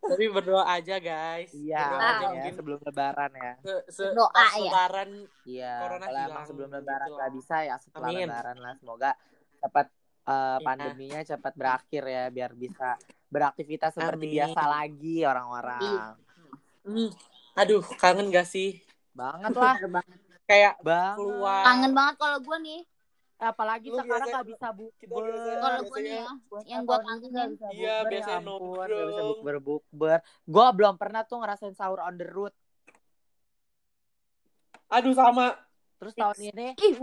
tapi 0.00 0.24
berdoa 0.28 0.64
aja 0.66 0.96
guys 0.96 1.52
iya 1.52 1.84
berdoa 1.92 2.00
aja 2.00 2.20
ya, 2.20 2.30
mungkin 2.32 2.52
sebelum 2.56 2.80
lebaran 2.80 3.30
ya 3.32 3.52
se, 3.60 3.72
se 3.92 4.04
Doa 4.12 4.32
ya. 4.32 4.48
lebaran 4.60 5.10
iya 5.44 5.72
Corona 5.76 6.04
kalau 6.04 6.16
emang 6.16 6.24
hilang 6.28 6.44
sebelum 6.48 6.68
gitu 6.68 6.78
lebaran 6.80 7.08
loh. 7.08 7.16
nggak 7.20 7.32
bisa 7.36 7.56
ya 7.64 7.76
setelah 7.76 8.08
Amin. 8.08 8.26
lebaran 8.28 8.56
lah 8.60 8.72
semoga 8.76 9.10
cepat 9.56 9.86
Iya. 10.20 10.62
pandeminya 10.62 11.20
cepat 11.26 11.52
berakhir 11.58 12.02
ya 12.06 12.24
biar 12.30 12.54
bisa 12.54 12.94
beraktivitas 13.26 13.90
seperti 13.90 14.30
Amin. 14.30 14.34
biasa 14.38 14.62
lagi 14.62 15.16
orang-orang 15.26 16.14
aduh 17.58 17.82
kangen 17.98 18.30
gak 18.30 18.46
sih 18.46 18.78
banget 19.10 19.50
lah. 19.52 19.74
Kayak 20.50 20.74
banget 20.80 21.16
keluar 21.16 21.62
kangen 21.62 21.92
banget 21.92 22.14
kalau 22.16 22.38
gue 22.40 22.58
nih 22.60 22.80
apalagi 23.40 23.88
Lu 23.88 23.96
sekarang 23.96 24.10
biasa- 24.20 24.32
nggak 24.34 24.48
bisa 24.50 24.68
bukber 24.70 25.22
biasa- 25.22 25.56
kalau 25.56 25.80
gue 25.80 25.98
nih 25.98 26.12
biasanya- 26.12 26.60
ya 26.60 26.68
yang 26.68 26.82
kangenin. 26.84 27.48
bisa 27.50 27.68
Iya, 27.70 27.94
bukber, 27.96 28.10
ya 28.12 28.24
ampun, 28.28 28.44
nongkrong. 28.44 28.88
nggak 28.90 29.08
bisa 29.08 29.22
bukber 29.24 29.56
bukber 29.58 30.18
gue 30.44 30.66
belum 30.74 30.94
pernah 30.96 31.22
tuh 31.24 31.38
ngerasain 31.38 31.72
sahur 31.72 32.00
on 32.00 32.14
the 32.14 32.26
road 32.26 32.52
aduh 34.90 35.14
sama 35.14 35.54
terus 35.96 36.12
Fix. 36.12 36.20
tahun 36.20 36.38
ini 36.50 36.68
ih 36.74 36.94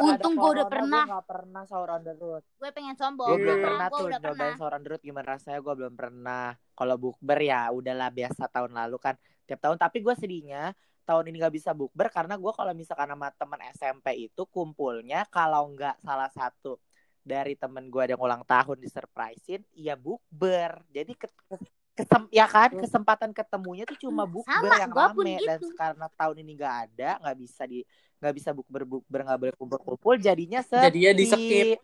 Untung 0.00 0.34
gua 0.34 0.50
udah 0.56 0.66
pernah. 0.66 1.04
Gue 1.04 1.12
gak 1.12 1.26
pernah 1.28 1.62
sahur 1.66 1.90
on 1.90 2.00
the 2.00 2.14
road. 2.14 2.42
gue 2.56 2.70
pengen 2.70 2.96
sombong 2.96 3.28
Gue 3.28 3.38
belum 3.38 3.58
Iya. 3.58 3.64
pernah 3.66 3.86
Gua 3.86 3.92
tuh 3.92 4.00
udah 4.00 4.16
nyobain 4.16 4.32
pernah 4.32 4.52
sahur 4.56 4.72
on 4.72 4.80
the 4.80 4.88
road. 4.88 5.02
Gimana 5.02 5.26
rasanya 5.28 5.58
gue 5.60 5.74
belum 5.76 5.94
pernah. 5.94 6.44
Kalau 6.72 6.96
bukber 6.96 7.38
ya 7.38 7.60
udahlah 7.68 8.08
biasa 8.08 8.42
tahun 8.48 8.72
lalu 8.72 8.96
kan. 8.96 9.14
Tiap 9.44 9.60
tahun. 9.60 9.76
Tapi 9.76 9.98
gue 10.00 10.14
sedihnya 10.16 10.62
tahun 11.04 11.30
ini 11.32 11.36
gak 11.42 11.54
bisa 11.54 11.70
bukber. 11.72 12.08
Karena 12.08 12.34
gue 12.38 12.52
kalau 12.54 12.72
misalkan 12.72 13.10
sama 13.12 13.28
temen 13.34 13.60
SMP 13.74 14.06
itu 14.30 14.42
kumpulnya. 14.48 15.26
Kalau 15.28 15.70
nggak 15.74 16.00
salah 16.04 16.30
satu 16.32 16.78
dari 17.20 17.54
temen 17.54 17.88
gue 17.92 18.00
ada 18.00 18.12
yang 18.16 18.22
ulang 18.22 18.42
tahun 18.46 18.78
disurprisein. 18.80 19.62
Ya 19.76 19.94
bukber. 19.98 20.80
Jadi 20.92 21.12
ke, 21.16 21.26
ke- 21.26 21.70
kesem, 22.00 22.22
ya 22.32 22.46
kan 22.48 22.70
kesempatan 22.72 23.30
ketemunya 23.36 23.84
tuh 23.84 23.98
cuma 24.08 24.24
bukber 24.24 24.72
Sama, 24.72 24.80
yang 24.80 24.92
rame 24.92 25.36
dan 25.44 25.60
gitu. 25.60 25.68
karena 25.76 26.06
tahun 26.16 26.36
ini 26.40 26.52
nggak 26.56 26.76
ada 26.88 27.10
nggak 27.20 27.36
bisa 27.36 27.62
di 27.68 27.84
nggak 28.20 28.34
bisa 28.36 28.50
bukber 28.56 28.82
bukber 28.88 29.20
nggak 29.28 29.38
boleh 29.40 29.54
kumpul 29.56 29.78
kumpul 29.84 30.14
jadinya 30.16 30.64
sepi 30.64 30.86
Jadinya 30.88 31.12
di-skip. 31.12 31.76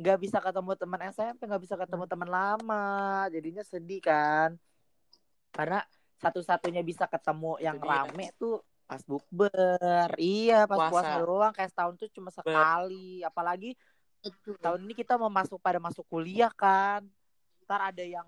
nggak 0.00 0.16
bisa 0.16 0.38
ketemu 0.40 0.72
teman 0.80 1.00
SMP 1.12 1.40
nggak 1.44 1.62
bisa 1.68 1.74
ketemu 1.76 2.04
teman 2.08 2.30
lama 2.32 2.88
jadinya 3.28 3.60
sedih 3.60 4.00
kan 4.00 4.56
karena 5.52 5.84
satu-satunya 6.20 6.84
bisa 6.84 7.08
ketemu 7.08 7.56
yang 7.58 7.76
dia. 7.76 8.04
rame 8.04 8.26
tuh 8.36 8.60
pas 8.84 9.00
bukber 9.02 10.08
iya 10.18 10.66
pas 10.66 10.76
Puasa. 10.76 10.92
puasa 10.92 11.14
doang 11.18 11.52
kayak 11.54 11.70
setahun 11.70 11.94
tuh 11.96 12.08
cuma 12.10 12.28
sekali 12.28 13.22
apalagi 13.22 13.72
Itu. 14.20 14.52
tahun 14.60 14.84
ini 14.84 14.92
kita 14.92 15.16
mau 15.16 15.32
masuk 15.32 15.56
pada 15.58 15.80
masuk 15.80 16.04
kuliah 16.04 16.52
kan 16.52 17.06
ntar 17.64 17.80
ada 17.94 18.04
yang 18.04 18.26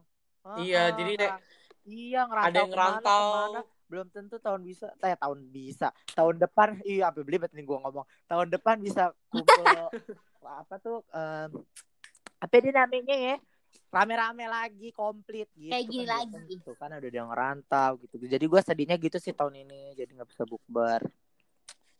Iya, 0.58 0.90
"Ah, 0.90 0.90
jadi 0.90 1.12
kayak 1.14 1.38
iya 1.84 2.20
ngerantau 2.26 2.48
ada 2.50 2.58
yang 2.58 2.70
ke 2.70 2.74
mana, 2.74 2.88
ngerantau. 2.98 3.20
ke 3.20 3.34
mana. 3.36 3.60
belum 3.92 4.06
tentu 4.08 4.36
tahun 4.40 4.60
bisa 4.64 4.86
eh 5.04 5.16
tahun 5.20 5.38
bisa 5.52 5.88
tahun 6.16 6.40
depan 6.40 6.80
iya 6.82 7.12
apa 7.12 7.20
beli 7.20 7.36
nih 7.36 7.60
gua 7.60 7.84
ngomong 7.84 8.06
tahun 8.24 8.48
depan 8.48 8.80
bisa 8.80 9.12
kumpul 9.28 9.52
apa 10.64 10.74
tuh 10.80 11.04
em, 11.12 11.50
apa 12.40 12.54
dia 12.56 12.72
namanya 12.72 13.12
ya 13.12 13.36
rame-rame 13.92 14.44
lagi 14.48 14.88
komplit 14.90 15.48
gitu 15.52 15.68
Kayak 15.68 15.86
gini 15.88 16.04
kan, 16.08 16.16
lagi. 16.24 16.42
gitu 16.48 16.70
kan 16.74 16.90
ada 16.92 17.04
yang 17.06 17.28
ngerantau 17.28 17.90
gitu 18.00 18.14
jadi 18.24 18.40
gue 18.40 18.60
sedihnya 18.60 18.96
gitu 18.96 19.16
sih 19.16 19.32
tahun 19.32 19.64
ini 19.64 19.92
jadi 19.94 20.10
nggak 20.16 20.28
bisa 20.32 20.44
bukber 20.44 21.04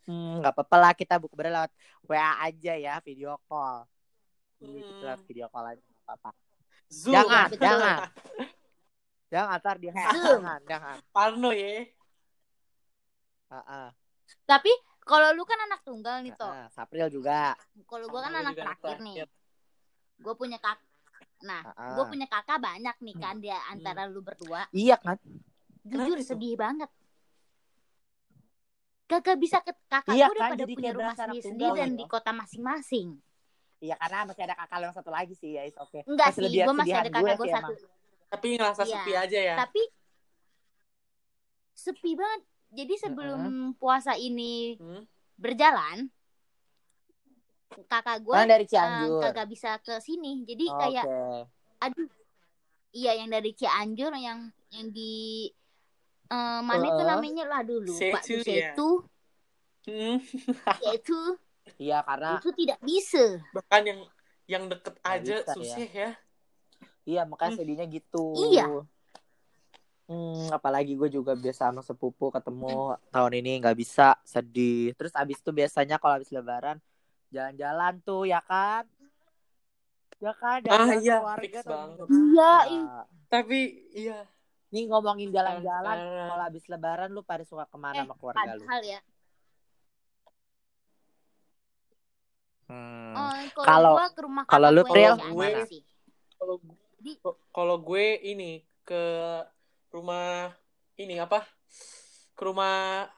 hmm 0.05 0.41
nggak 0.41 0.53
apa-apa 0.53 0.77
lah 0.79 0.93
kita 0.97 1.21
bukber 1.21 1.47
lewat 1.47 1.71
WA 2.05 2.33
aja 2.43 2.73
ya 2.75 2.95
video 3.01 3.37
call 3.45 3.85
Iya, 4.63 4.79
kita 4.81 4.95
Hmm. 4.95 5.07
lewat 5.11 5.23
video 5.27 5.47
call 5.49 5.67
aja 5.69 5.83
nggak 5.83 6.05
apa-apa 6.07 6.31
Zoom. 6.87 7.13
Jangan, 7.17 7.49
jangan. 7.57 7.99
jangan 9.27 9.57
ntar 9.59 9.77
dia 9.81 9.93
jangan 9.97 10.61
jangan 10.69 10.97
Parno 11.09 11.51
ya. 11.51 11.89
Heeh, 13.49 13.89
Tapi 14.45 14.73
kalau 15.03 15.33
lu 15.33 15.45
kan 15.45 15.57
anak 15.63 15.81
tunggal 15.83 16.21
nih 16.21 16.33
toh. 16.37 16.49
heeh. 16.49 16.69
Sapril 16.71 17.09
juga 17.09 17.57
Kalau 17.85 18.07
gua 18.09 18.21
kan 18.23 18.33
anak 18.35 18.55
juga 18.55 18.63
terakhir 18.77 18.97
nih. 19.01 19.15
Gue 20.21 20.35
punya 20.37 20.57
kak. 20.57 20.79
Nah, 21.43 21.61
Heeh. 21.65 21.93
gue 21.93 22.05
punya 22.07 22.27
kakak 22.27 22.59
banyak 22.59 22.97
nih 22.97 23.17
kan 23.17 23.37
dia 23.37 23.59
antara 23.67 24.07
lu 24.07 24.21
berdua. 24.21 24.67
iya 24.71 24.95
kan 24.97 25.19
Jujur 25.83 26.15
Kenapa 26.15 26.23
sedih 26.25 26.55
banget. 26.55 26.91
Kagak 29.05 29.37
bisa 29.37 29.59
ke 29.61 29.75
kakak 29.87 30.15
Iya 30.15 30.25
gue 30.25 30.33
udah 30.33 30.43
kan, 30.43 30.51
pada 30.55 30.63
jadi 30.63 30.73
punya 30.73 30.91
rumah 30.95 31.15
sendiri-sendiri 31.15 31.77
dan 31.77 31.91
gitu. 31.91 31.99
di 31.99 32.05
kota 32.07 32.31
masing-masing. 32.33 33.09
iya 33.83 33.99
karena 33.99 34.23
masih 34.25 34.43
ada 34.47 34.55
kakak 34.55 34.77
lu 34.79 34.85
yang 34.87 34.95
satu 34.95 35.11
lagi 35.11 35.35
sih 35.35 35.51
ya 35.53 35.67
oke 35.75 36.07
Enggak 36.07 36.27
Masih 36.31 36.43
sih, 36.47 36.63
gue 36.63 36.75
masih 36.79 36.95
ada 36.97 37.11
kakak 37.11 37.35
gue 37.35 37.49
satu. 37.51 37.73
Tapi 38.31 38.47
ngerasa 38.55 38.83
Iya. 38.83 38.95
sepi 38.95 39.13
aja 39.13 39.39
ya. 39.43 39.57
Tapi 39.59 39.83
sepi 41.75 42.11
banget. 42.15 42.43
Jadi 42.73 42.95
sebelum 42.97 43.43
puasa 43.77 44.15
ini 44.15 44.79
Hmm? 44.79 45.03
berjalan, 45.35 46.09
kakak 47.89 48.19
gue 48.23 48.35
Kan 48.35 48.47
dari 48.49 48.65
eh, 48.65 48.71
Cianjur 48.71 49.21
kagak 49.21 49.47
bisa 49.49 49.71
ke 49.81 49.95
sini. 49.99 50.45
Jadi 50.45 50.65
Oke. 50.69 50.79
kayak 50.81 51.07
aduh 51.83 52.11
iya 52.93 53.19
yang 53.19 53.29
dari 53.33 53.51
Cianjur 53.57 54.13
yang 54.15 54.53
yang 54.71 54.87
di 54.93 55.49
eh, 56.29 56.61
mana 56.63 56.87
itu 56.89 57.03
Heeh. 57.03 57.09
namanya 57.09 57.45
lah 57.49 57.61
dulu 57.65 57.95
Pak 57.99 58.23
ya. 58.29 58.43
Setu 58.45 58.91
Hmm. 59.83 60.23
Setu 60.79 61.19
iya 61.75 62.07
karena 62.07 62.39
itu 62.39 62.55
tidak 62.55 62.79
bisa 62.87 63.43
Bahkan 63.51 63.83
yang 63.83 64.01
yang 64.47 64.65
deket 64.71 64.95
Nggak 65.03 65.15
aja 65.19 65.35
bisa, 65.43 65.53
susah 65.59 65.87
ya. 65.91 66.11
iya 67.03 67.23
makanya 67.27 67.51
Hmm. 67.51 67.59
sedihnya 67.59 67.87
gitu 67.91 68.27
Iya. 68.55 68.67
Hmm, 70.07 70.51
apalagi 70.53 70.93
gue 70.99 71.09
juga 71.09 71.33
biasa 71.33 71.73
sama 71.73 71.81
sepupu 71.81 72.29
ketemu 72.29 72.99
tahun 73.09 73.33
ini 73.39 73.63
nggak 73.65 73.79
bisa 73.79 74.19
sedih. 74.27 74.93
Terus 74.99 75.15
abis 75.17 75.41
itu 75.41 75.51
biasanya 75.55 75.97
kalau 75.97 76.21
abis 76.21 76.29
lebaran 76.35 76.77
jalan-jalan 77.33 77.95
tuh 78.05 78.23
ya 78.25 78.41
kan? 78.45 78.85
Ya 80.21 80.33
kan? 80.37 80.61
Ah, 80.63 80.87
jalan-jalan 80.87 81.01
iya, 81.01 81.17
keluarga 81.19 81.41
fix 81.43 81.55
tuh 81.59 81.73
banget. 81.73 82.07
Iya, 82.07 82.53
bisa. 82.63 83.01
Tapi 83.27 83.59
iya. 83.93 84.21
Nih 84.73 84.85
ngomongin 84.89 85.29
jalan-jalan, 85.29 85.97
Parah. 86.01 86.29
kalau 86.33 86.45
abis 86.47 86.65
lebaran 86.65 87.11
lu 87.11 87.21
pada 87.21 87.45
suka 87.45 87.69
ke 87.69 87.77
mana 87.77 87.93
Eh, 87.95 88.01
sama 88.05 88.15
keluarga 88.15 88.53
lu? 88.55 88.65
ya 88.83 89.01
Hmm. 92.69 93.13
eh, 93.13 93.53
Kalau- 93.53 93.69
kalau 93.69 93.93
gua 93.93 94.07
ke 94.09 94.21
rumah 94.25 94.45
kalau 94.49 94.69
kakak 94.71 94.73
lu, 94.73 94.83
gue 94.83 94.93
Pril, 94.93 95.15
gimana? 95.21 95.61
sih. 95.69 95.83
Kalau 97.53 97.77
gue 97.79 98.07
ini 98.25 98.51
ke 98.81 99.05
rumah 99.93 100.57
ini 100.97 101.21
apa? 101.21 101.45
Ke 102.33 102.43
rumah 102.49 103.09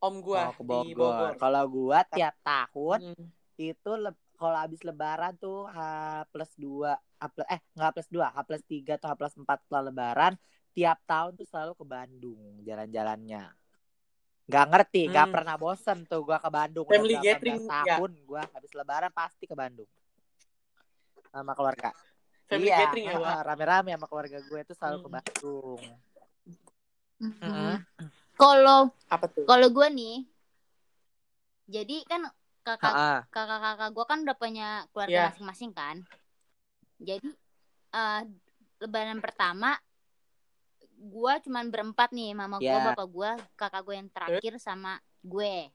om 0.00 0.24
gua 0.24 0.48
Oh, 0.48 0.56
ke 0.56 0.62
di 0.64 0.96
Bogor. 0.96 0.96
Bogor. 0.96 1.32
Kalau 1.36 1.64
gua 1.68 2.00
tiap 2.08 2.34
tahun 2.40 3.00
Hmm. 3.12 3.26
Itu 3.56 3.90
le- 3.94 4.18
kalau 4.34 4.58
habis 4.58 4.82
lebaran 4.82 5.34
tuh 5.38 5.70
H 5.70 5.78
plus 6.28 6.50
2 6.58 6.90
H 6.98 7.24
plus, 7.30 7.46
eh 7.46 7.60
nggak 7.78 7.92
plus 7.94 8.08
2 8.10 8.26
H 8.26 8.36
plus 8.42 8.62
3 8.66 8.92
atau 8.98 9.08
H 9.10 9.14
plus 9.14 9.34
4 9.38 9.58
setelah 9.62 9.82
lebaran 9.88 10.32
tiap 10.74 10.98
tahun 11.06 11.38
tuh 11.38 11.46
selalu 11.46 11.72
ke 11.78 11.84
Bandung 11.86 12.42
jalan-jalannya 12.66 13.54
nggak 14.44 14.66
ngerti 14.68 15.02
nggak 15.08 15.26
Hmm. 15.30 15.34
pernah 15.38 15.56
bosen 15.56 15.98
tuh 16.04 16.20
gua 16.26 16.36
ke 16.36 16.50
Bandung 16.50 16.84
Family 16.84 17.14
Udah 17.16 17.24
gathering, 17.24 17.62
ya. 17.62 17.96
tahun 17.96 18.12
gua 18.26 18.42
habis 18.52 18.72
lebaran 18.74 19.12
pasti 19.14 19.44
ke 19.46 19.54
Bandung 19.54 19.88
sama 21.30 21.54
keluarga 21.54 21.90
Family 22.50 22.68
iya 22.68 22.78
gathering 22.84 23.06
ya, 23.08 23.16
Wak? 23.22 23.40
rame-rame 23.48 23.90
sama 23.96 24.06
keluarga 24.10 24.38
gue 24.42 24.60
tuh 24.68 24.76
selalu 24.76 24.96
ke 24.98 25.08
Hmm. 25.08 25.16
Bandung 25.16 25.82
Mhm. 27.14 27.40
Heeh. 27.40 27.76
Kalau 28.34 28.90
Apa 29.08 29.26
tuh? 29.30 29.46
kalau 29.46 29.68
gue 29.70 29.88
nih, 29.94 30.26
jadi 31.64 32.02
kan 32.04 32.28
kakak 32.64 32.90
Heeh. 32.90 33.18
kakak-kakak 33.28 33.90
gue 33.92 34.04
kan 34.04 34.18
udah 34.24 34.36
punya 34.36 34.68
keluarga 34.90 35.12
Iya. 35.14 35.26
masing-masing 35.30 35.70
kan. 35.70 35.96
Jadi 36.98 37.28
eh 37.92 38.22
lebaran 38.80 39.20
pertama 39.20 39.76
gue 40.96 41.34
cuman 41.44 41.68
berempat 41.68 42.10
nih, 42.10 42.32
mama 42.32 42.56
gue, 42.56 42.64
Iya. 42.66 42.90
bapak 42.90 43.06
gue, 43.06 43.30
kakak 43.54 43.82
gue 43.84 43.94
yang 43.94 44.08
terakhir 44.08 44.56
sama 44.56 44.96
gue. 45.20 45.68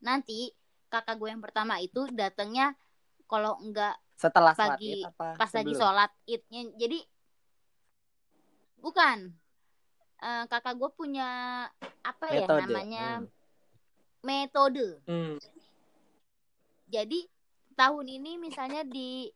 Nanti 0.00 0.48
kakak 0.88 1.14
gue 1.14 1.28
yang 1.28 1.40
pertama 1.40 1.76
itu 1.76 2.08
datangnya 2.10 2.72
kalau 3.24 3.60
enggak 3.60 3.96
setelah 4.12 4.52
sholat 4.52 4.76
Pagi- 4.76 5.00
id 5.00 5.08
apa 5.08 5.26
pas 5.34 5.50
lagi 5.50 5.72
sebelum? 5.72 5.80
sholat 5.82 6.10
idnya 6.26 6.62
jadi 6.74 6.98
bukan 8.78 9.18
Eh, 10.22 10.44
kakak 10.46 10.78
gue 10.78 10.86
punya 10.92 11.28
apa 12.00 12.24
ya 12.30 12.46
Metode. 12.46 12.62
namanya 12.62 13.06
Hmm. 13.18 13.26
Metode 14.22 15.02
Hmm. 15.04 15.36
jadi 16.86 17.20
tahun 17.72 18.06
ini 18.12 18.38
misalnya 18.38 18.82
di 18.82 19.26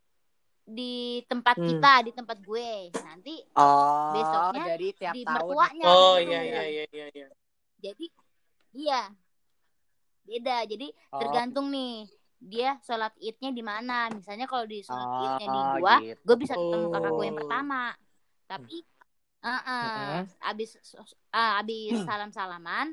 di 0.62 1.22
tempat 1.25 1.57
Hmm. 1.57 1.66
kita 1.68 1.92
di 2.03 2.12
tempat 2.12 2.38
gue 2.40 2.70
nanti 2.92 3.35
oh 3.55 4.11
Besoknya 4.12 4.64
jadi 4.75 4.87
tiap 4.92 5.14
di 5.14 5.22
tahun 5.22 5.35
mertuanya 5.37 5.87
Oh 5.87 6.14
gitu. 6.18 6.31
iya 6.31 6.40
iya 6.42 6.62
iya 6.66 6.85
iya 6.88 7.07
iya. 7.12 7.29
jadi 7.79 8.07
iya 8.75 9.03
beda 10.22 10.57
jadi 10.66 10.87
Oh, 11.11 11.20
tergantung 11.22 11.70
nih 11.70 12.11
dia 12.37 12.77
sholat 12.83 13.14
idnya 13.16 13.51
di 13.51 13.62
mana 13.62 14.11
misalnya 14.11 14.44
kalau 14.44 14.66
di 14.66 14.83
sholat 14.83 15.07
Oh, 15.07 15.22
idnya 15.25 15.46
di 15.46 15.61
gua 15.79 15.96
gitu. 16.01 16.20
gue 16.20 16.37
bisa 16.37 16.55
ketemu 16.55 16.87
kakak 16.90 17.12
gue 17.12 17.25
yang 17.25 17.35
Oh. 17.35 17.40
pertama 17.40 17.83
tapi 18.46 18.77
eh 19.38 19.61
Mm-mm. 19.62 20.27
abis 20.42 20.70
ah, 21.31 21.62
abis 21.62 21.94
salam 22.03 22.35
salaman 22.35 22.90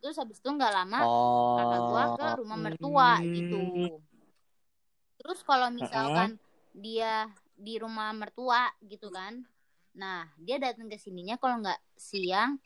terus 0.00 0.16
habis 0.16 0.40
itu 0.40 0.48
nggak 0.48 0.72
lama 0.72 0.98
oh 1.04 1.56
kakak 1.60 1.80
gua 1.86 2.04
ke 2.16 2.26
rumah 2.40 2.58
mertua 2.58 3.10
Hmm. 3.20 3.32
gitu 3.36 3.62
terus 5.20 5.40
kalau 5.44 5.68
misalkan 5.68 6.40
dia 6.72 7.28
di 7.54 7.76
rumah 7.76 8.10
mertua 8.16 8.72
gitu 8.88 9.12
kan 9.12 9.44
nah 9.92 10.24
dia 10.40 10.56
datang 10.56 10.88
ke 10.88 10.96
sininya 10.96 11.36
kalau 11.36 11.60
nggak 11.60 11.76
siang 11.98 12.56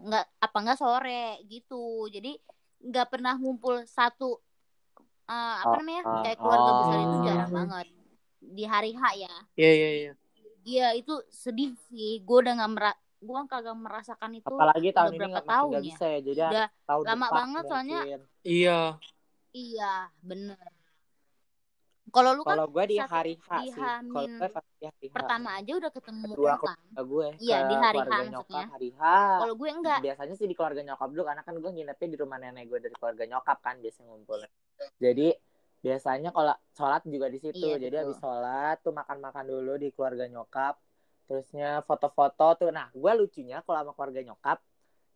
nggak 0.00 0.26
apa 0.42 0.56
nggak 0.64 0.78
sore 0.80 1.38
gitu 1.46 2.08
jadi 2.10 2.34
nggak 2.80 3.06
pernah 3.12 3.36
ngumpul 3.36 3.84
satu 3.86 4.40
eh, 5.28 5.56
apa 5.62 5.76
namanya 5.78 6.02
oh, 6.08 6.22
kayak 6.24 6.38
keluarga 6.40 6.70
besar 6.82 6.98
itu 6.98 7.16
oh. 7.16 7.24
jarang 7.28 7.52
banget 7.52 7.86
di 8.40 8.64
hari 8.66 8.90
H 8.96 9.02
ya 9.14 9.34
Iya 9.54 9.70
iya 9.70 9.90
iya. 9.94 10.12
Iya 10.60 10.88
itu 10.92 11.14
sedih 11.32 11.72
sih. 11.88 12.20
Gue 12.20 12.44
udah 12.44 12.52
nggak 12.52 12.72
gue 13.20 13.40
kagak 13.46 13.76
merasakan 13.76 14.30
itu. 14.32 14.48
apalagi 14.48 14.88
tahun 14.90 15.12
udah 15.12 15.16
ini 15.20 15.20
berapa 15.30 15.40
tahun 15.44 15.70
ya? 15.70 15.80
bisa 15.84 16.04
ya 16.04 16.20
jadi 16.20 16.40
Udah 16.42 16.68
tahun 16.84 17.02
lama 17.04 17.14
depan 17.20 17.36
banget 17.36 17.62
soalnya. 17.64 18.00
mungkin. 18.00 18.20
Iya. 18.42 18.80
Iya 19.50 19.92
bener. 20.20 20.58
Kalau 22.10 22.34
lu 22.34 22.42
kan 22.42 22.58
kalau 22.58 22.66
gue 22.66 22.84
di 22.90 22.96
hari 22.98 23.34
H 23.38 23.48
di 23.62 23.70
sih 23.70 23.78
kalau 23.78 24.26
gue 24.26 24.48
pasti 24.50 24.82
hari 24.82 25.06
H 25.06 25.14
pertama 25.14 25.48
aja 25.54 25.72
udah 25.78 25.90
ketemu 25.94 26.26
Kedua 26.34 26.50
kan. 26.50 26.58
keluarga 26.58 27.00
gue 27.06 27.28
Iya, 27.38 27.58
ke 27.60 27.68
di 27.70 27.74
hari 27.78 27.98
H 27.98 28.02
keluarga 28.02 28.10
maksudnya. 28.10 28.32
nyokap 28.34 28.66
hari 28.74 28.90
H 28.90 29.02
Kalau 29.38 29.54
gue 29.54 29.68
enggak. 29.70 29.98
biasanya 30.02 30.34
sih 30.34 30.46
di 30.50 30.54
keluarga 30.58 30.80
nyokap 30.82 31.08
dulu 31.08 31.22
karena 31.22 31.42
kan 31.44 31.54
gue 31.54 31.70
nginepnya 31.70 32.08
di 32.10 32.18
rumah 32.18 32.38
nenek 32.38 32.64
gue 32.66 32.78
dari 32.80 32.94
keluarga 32.98 33.24
nyokap 33.28 33.58
kan 33.62 33.74
biasanya 33.78 34.06
ngumpulnya 34.10 34.48
jadi 34.98 35.28
biasanya 35.80 36.30
kalau 36.30 36.54
sholat 36.74 37.02
juga 37.06 37.26
di 37.30 37.38
situ 37.38 37.56
Iya, 37.62 37.76
jadi 37.78 37.94
betul. 37.94 38.02
habis 38.02 38.18
sholat 38.18 38.76
tuh 38.82 38.92
makan-makan 38.92 39.44
dulu 39.46 39.72
di 39.78 39.88
keluarga 39.94 40.24
nyokap 40.26 40.74
terusnya 41.30 41.86
foto-foto 41.86 42.66
tuh 42.66 42.70
nah 42.74 42.90
gue 42.90 43.12
lucunya 43.14 43.62
kalau 43.62 43.78
sama 43.86 43.92
keluarga 43.94 44.20
nyokap 44.26 44.58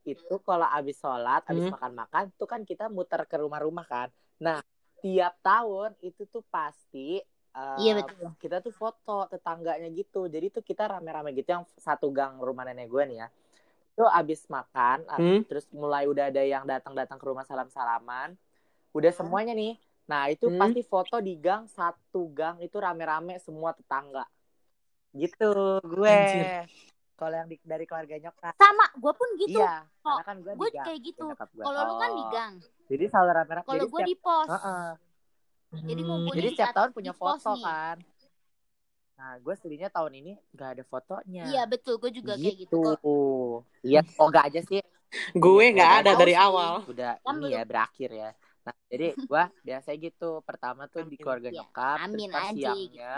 itu 0.06 0.34
kalau 0.46 0.68
habis 0.70 0.94
sholat 1.02 1.42
habis 1.50 1.66
Hmm. 1.66 1.74
makan-makan 1.74 2.30
tuh 2.38 2.46
kan 2.46 2.62
kita 2.62 2.86
muter 2.86 3.18
ke 3.26 3.34
rumah-rumah 3.34 3.82
kan 3.82 4.08
nah 4.38 4.62
tiap 5.02 5.34
tahun 5.42 5.90
itu 6.06 6.22
tuh 6.30 6.46
pasti 6.54 7.18
eh, 7.18 7.78
Iya 7.82 7.92
betul. 7.98 8.30
kita 8.38 8.56
tuh 8.62 8.70
foto 8.74 9.26
tetangganya 9.30 9.86
gitu. 9.90 10.26
Jadi 10.26 10.46
tuh 10.50 10.62
kita 10.62 10.90
rame-rame 10.90 11.30
gitu 11.34 11.54
yang 11.54 11.64
satu 11.78 12.10
gang 12.10 12.38
rumah 12.38 12.62
nenek 12.66 12.86
gue 12.90 13.02
nih 13.10 13.16
ya. 13.22 13.28
Itu 13.94 14.06
abis 14.10 14.46
makan, 14.50 15.06
Hmm? 15.06 15.42
terus 15.46 15.66
mulai 15.70 16.06
udah 16.10 16.30
ada 16.34 16.42
yang 16.42 16.66
datang-datang 16.66 17.18
ke 17.18 17.26
rumah 17.30 17.46
salam-salaman. 17.46 18.34
Udah 18.90 19.12
semuanya 19.14 19.54
nih. 19.54 19.78
Nah, 20.10 20.30
itu 20.34 20.50
Hmm. 20.50 20.58
pasti 20.58 20.82
foto 20.82 21.22
di 21.22 21.34
gang 21.38 21.70
satu 21.70 22.26
gang 22.34 22.58
itu 22.58 22.74
rame-rame 22.78 23.38
semua 23.38 23.70
tetangga. 23.70 24.26
Gitu 25.14 25.50
gue. 25.80 26.18
Kalau 27.14 27.34
yang 27.36 27.46
di- 27.46 27.62
dari 27.62 27.84
keluarga 27.84 28.18
nyokap. 28.20 28.54
Sama, 28.54 28.86
gue 28.92 29.12
pun 29.14 29.28
gitu. 29.38 29.58
Iya, 29.58 29.86
Kok 30.02 30.18
kan 30.20 30.36
gue 30.36 30.52
gue 30.52 30.70
kayak 30.72 31.00
gitu. 31.00 31.24
Kalau 31.56 31.80
lu 31.86 31.94
kan 31.96 32.10
di 32.10 32.20
Oh. 32.20 32.28
gang. 32.28 32.54
Jadi 32.84 33.04
selalu 33.06 33.30
rame-rame. 33.32 33.64
Kalau 33.64 33.86
gue 33.86 34.00
di 34.04 34.16
pos. 34.16 34.48
Heeh. 34.50 34.88
Jadi 35.74 35.94
Hmm. 35.96 36.08
ngumpulnya 36.08 36.36
Jadi 36.36 36.48
di 36.48 36.54
setiap 36.54 36.74
tahun 36.74 36.90
punya 36.92 37.12
foto 37.12 37.50
nih. 37.52 37.62
kan. 37.62 37.96
Nah, 39.14 39.32
gue 39.38 39.54
sedihnya 39.54 39.88
tahun 39.88 40.12
ini 40.16 40.32
gak 40.52 40.70
ada 40.74 40.84
fotonya. 40.84 41.44
Iya 41.46 41.62
betul, 41.64 41.96
gue 41.96 42.10
juga 42.12 42.34
kayak 42.34 42.56
gitu. 42.60 42.82
gitu. 42.82 42.98
kok. 42.98 43.62
Iya, 43.80 44.00
semoga 44.04 44.40
aja 44.42 44.60
sih 44.60 44.82
Gue 45.32 45.70
nggak 45.70 45.78
Nggak 45.78 46.02
ada 46.04 46.12
dari 46.16 46.34
sih. 46.34 46.42
awal. 46.42 46.72
udah 46.84 47.12
Kan 47.22 47.38
ini 47.38 47.54
ya 47.54 47.62
berakhir 47.62 48.10
ya. 48.10 48.30
Nah, 48.60 48.74
jadi 48.88 49.14
gue 49.14 49.42
biasanya 49.62 49.98
gitu. 50.00 50.30
Pertama 50.42 50.82
tuh 50.84 51.06
di 51.06 51.14
keluarga 51.14 51.48
Ya, 51.48 51.62
nyokap, 51.62 51.96
amin 52.02 52.18
terus 52.18 52.34
pas 52.34 52.46
aja. 52.50 52.58
siangnya, 52.74 53.14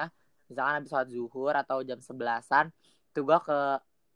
misalkan 0.48 0.74
habis 0.82 0.90
sholat 0.92 1.08
zuhur 1.10 1.54
atau 1.54 1.78
jam 1.88 1.98
sebelasan, 2.02 2.70
tuh 3.14 3.22
gue 3.28 3.38
ke 3.48 3.58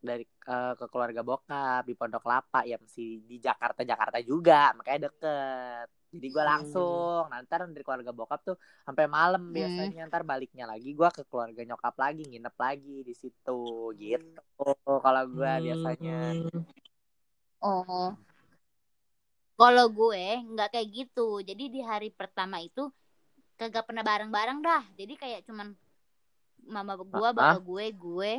dari 0.00 0.24
eh, 0.24 0.72
ke 0.80 0.84
keluarga 0.88 1.20
bokap 1.20 1.84
di 1.84 1.92
Pondok 1.92 2.24
Lapa 2.24 2.64
ya 2.64 2.80
masih 2.80 3.20
di 3.28 3.36
Jakarta 3.36 3.84
Jakarta 3.84 4.18
juga 4.24 4.72
makanya 4.72 5.12
deket 5.12 5.86
jadi 6.10 6.26
gue 6.34 6.44
Hmm. 6.44 6.52
langsung 6.52 7.28
nanti 7.30 7.46
dari 7.52 7.84
keluarga 7.86 8.10
bokap 8.10 8.40
tuh 8.48 8.56
sampai 8.82 9.04
malam 9.06 9.52
Hmm. 9.52 9.54
biasanya 9.54 10.08
ntar 10.08 10.22
baliknya 10.24 10.64
lagi 10.66 10.90
gue 10.96 11.08
ke 11.12 11.22
keluarga 11.30 11.60
nyokap 11.68 11.94
lagi 12.00 12.22
nginep 12.26 12.56
lagi 12.56 12.96
di 13.08 13.14
situ 13.14 13.60
gitu 14.00 14.40
kalau 15.04 15.22
gue 15.28 15.52
biasanya 15.68 16.16
Hmm. 16.40 16.64
Oh. 17.62 18.16
Kalau 19.60 19.86
gue 19.92 20.24
nggak 20.52 20.68
kayak 20.72 20.88
gitu. 20.98 21.44
Jadi 21.44 21.64
di 21.74 21.80
hari 21.84 22.08
pertama 22.08 22.56
itu 22.64 22.88
kagak 23.60 23.84
pernah 23.88 24.00
bareng-bareng 24.10 24.58
dah. 24.64 24.82
Jadi 24.96 25.14
kayak 25.20 25.40
cuman 25.48 25.68
mama 26.70 26.94
gue, 26.96 27.06
Ah, 27.12 27.34
bapak 27.34 27.60
gue, 27.62 27.84
gue, 27.92 28.32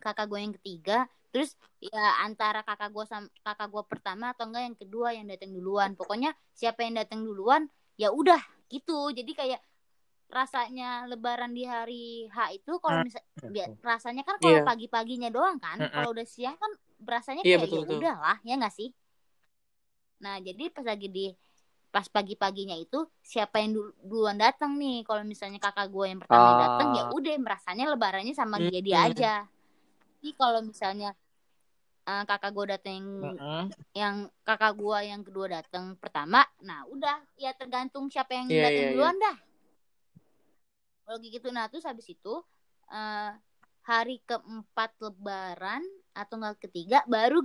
kakak 0.00 0.26
gue 0.26 0.38
yang 0.40 0.54
ketiga. 0.58 0.98
Terus 1.32 1.56
ya 1.80 2.20
antara 2.20 2.60
kakak 2.60 2.90
gue 2.92 3.04
sama 3.08 3.28
kakak 3.40 3.68
gue 3.72 3.82
pertama 3.88 4.32
atau 4.36 4.44
enggak 4.48 4.64
yang 4.68 4.76
kedua 4.76 5.08
yang 5.16 5.26
datang 5.28 5.52
duluan. 5.52 5.96
Pokoknya 5.96 6.32
siapa 6.52 6.84
yang 6.84 6.96
datang 7.00 7.24
duluan 7.24 7.68
ya 7.96 8.12
udah 8.12 8.40
gitu. 8.68 9.12
Jadi 9.12 9.32
kayak 9.32 9.60
rasanya 10.32 11.04
lebaran 11.04 11.52
di 11.52 11.68
hari 11.68 12.24
H 12.32 12.56
itu 12.56 12.72
kalau 12.80 13.04
misal 13.04 13.20
Biar- 13.52 13.76
rasanya 13.84 14.24
kan 14.24 14.40
kalau 14.40 14.64
Iya. 14.64 14.64
pagi-paginya 14.64 15.28
doang 15.28 15.60
kan 15.60 15.76
Mm-mm. 15.76 15.92
kalau 15.92 16.16
udah 16.16 16.24
siang 16.24 16.56
kan 16.56 16.72
berasanya 16.96 17.44
Iya, 17.44 17.60
kayak 17.60 17.68
betul, 17.68 17.76
ya 17.76 17.84
betul. 17.84 17.98
udah 18.00 18.16
lah 18.16 18.36
ya 18.40 18.54
nggak 18.56 18.72
sih 18.72 18.88
nah 20.22 20.40
jadi 20.40 20.72
pas 20.72 20.86
lagi 20.88 21.10
di 21.12 21.26
pas 21.92 22.08
pagi-paginya 22.08 22.72
itu 22.74 23.04
siapa 23.20 23.60
yang 23.60 23.76
dulu- 23.76 23.96
duluan 24.00 24.34
datang 24.34 24.80
nih 24.80 25.04
kalau 25.04 25.20
misalnya 25.22 25.60
kakak 25.60 25.86
gue 25.86 26.06
yang 26.08 26.18
pertama 26.18 26.46
yang 26.48 26.60
datang 26.64 26.88
ya 26.90 27.02
Ah. 27.04 27.12
udah 27.12 27.34
merasanya 27.36 27.84
lebarannya 27.86 28.32
sama 28.32 28.56
dia 28.56 28.80
dia 28.80 28.98
aja 29.04 29.34
jadi 30.18 30.30
kalau 30.32 30.64
misalnya 30.64 31.12
eh, 32.02 32.24
kakak 32.24 32.50
gue 32.50 32.64
datang 32.66 32.94
yang, 32.96 33.08
Mm-mm. 33.28 33.64
yang 33.92 34.14
kakak 34.40 34.72
gue 34.72 34.98
yang 35.04 35.20
kedua 35.20 35.46
datang 35.52 35.94
pertama 35.94 36.40
nah 36.58 36.88
udah 36.88 37.20
ya 37.36 37.52
tergantung 37.52 38.08
siapa 38.08 38.32
yang 38.32 38.48
Iya, 38.48 38.62
datang 38.64 38.72
iya, 38.74 38.82
iya. 38.82 38.92
duluan 38.96 39.16
dah 39.20 39.36
kalau 41.04 41.18
gitu 41.20 41.48
nah 41.50 41.68
terus 41.68 41.84
habis 41.84 42.08
itu 42.08 42.34
eh, 42.88 43.30
hari 43.84 44.16
keempat 44.24 44.96
lebaran 44.96 45.84
atau 46.12 46.34
enggak 46.38 46.56
ketiga 46.62 47.04
baru 47.04 47.44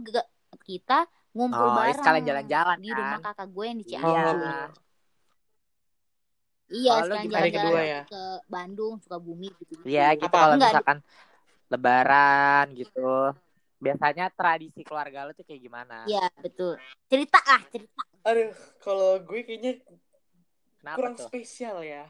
kita 0.64 1.04
ngumpul 1.36 1.68
Oh, 1.68 1.76
bareng 1.78 1.98
sekalian 1.98 2.26
jalan-jalan 2.30 2.78
di 2.84 2.90
kan? 2.92 3.00
rumah 3.00 3.20
kakak 3.26 3.48
gue 3.56 3.66
yang 3.70 3.78
di 3.82 3.86
Iya. 3.88 3.92
Cianjur 3.92 4.36
iya 6.78 6.92
Kalau 6.92 7.04
lu 7.08 7.08
sekalian 7.08 7.32
jalan-jalan 7.32 7.86
ya? 7.88 8.02
ke 8.12 8.22
Bandung 8.54 8.94
Sukabumi 9.04 9.50
gitu 9.62 9.74
Iya 9.88 10.04
gitu 10.20 10.26
Apa? 10.28 10.38
kalau 10.42 10.56
Enggak, 10.56 10.72
misalkan 10.72 10.98
lebaran 11.72 12.66
gitu. 12.80 13.00
Biasanya 13.84 14.26
tradisi 14.34 14.82
keluarga 14.88 15.20
lu 15.28 15.32
tuh 15.38 15.46
kayak 15.48 15.62
gimana? 15.68 15.96
Iya 16.10 16.24
betul 16.44 16.74
cerita 17.12 17.40
ah 17.48 17.62
cerita 17.72 18.02
Aduh, 18.28 18.52
kalau 18.84 19.24
gue 19.24 19.40
kayaknya 19.48 19.72
Kenapa 20.82 20.98
kurang 21.00 21.16
tuh? 21.20 21.28
spesial 21.30 21.78
ya. 21.84 22.04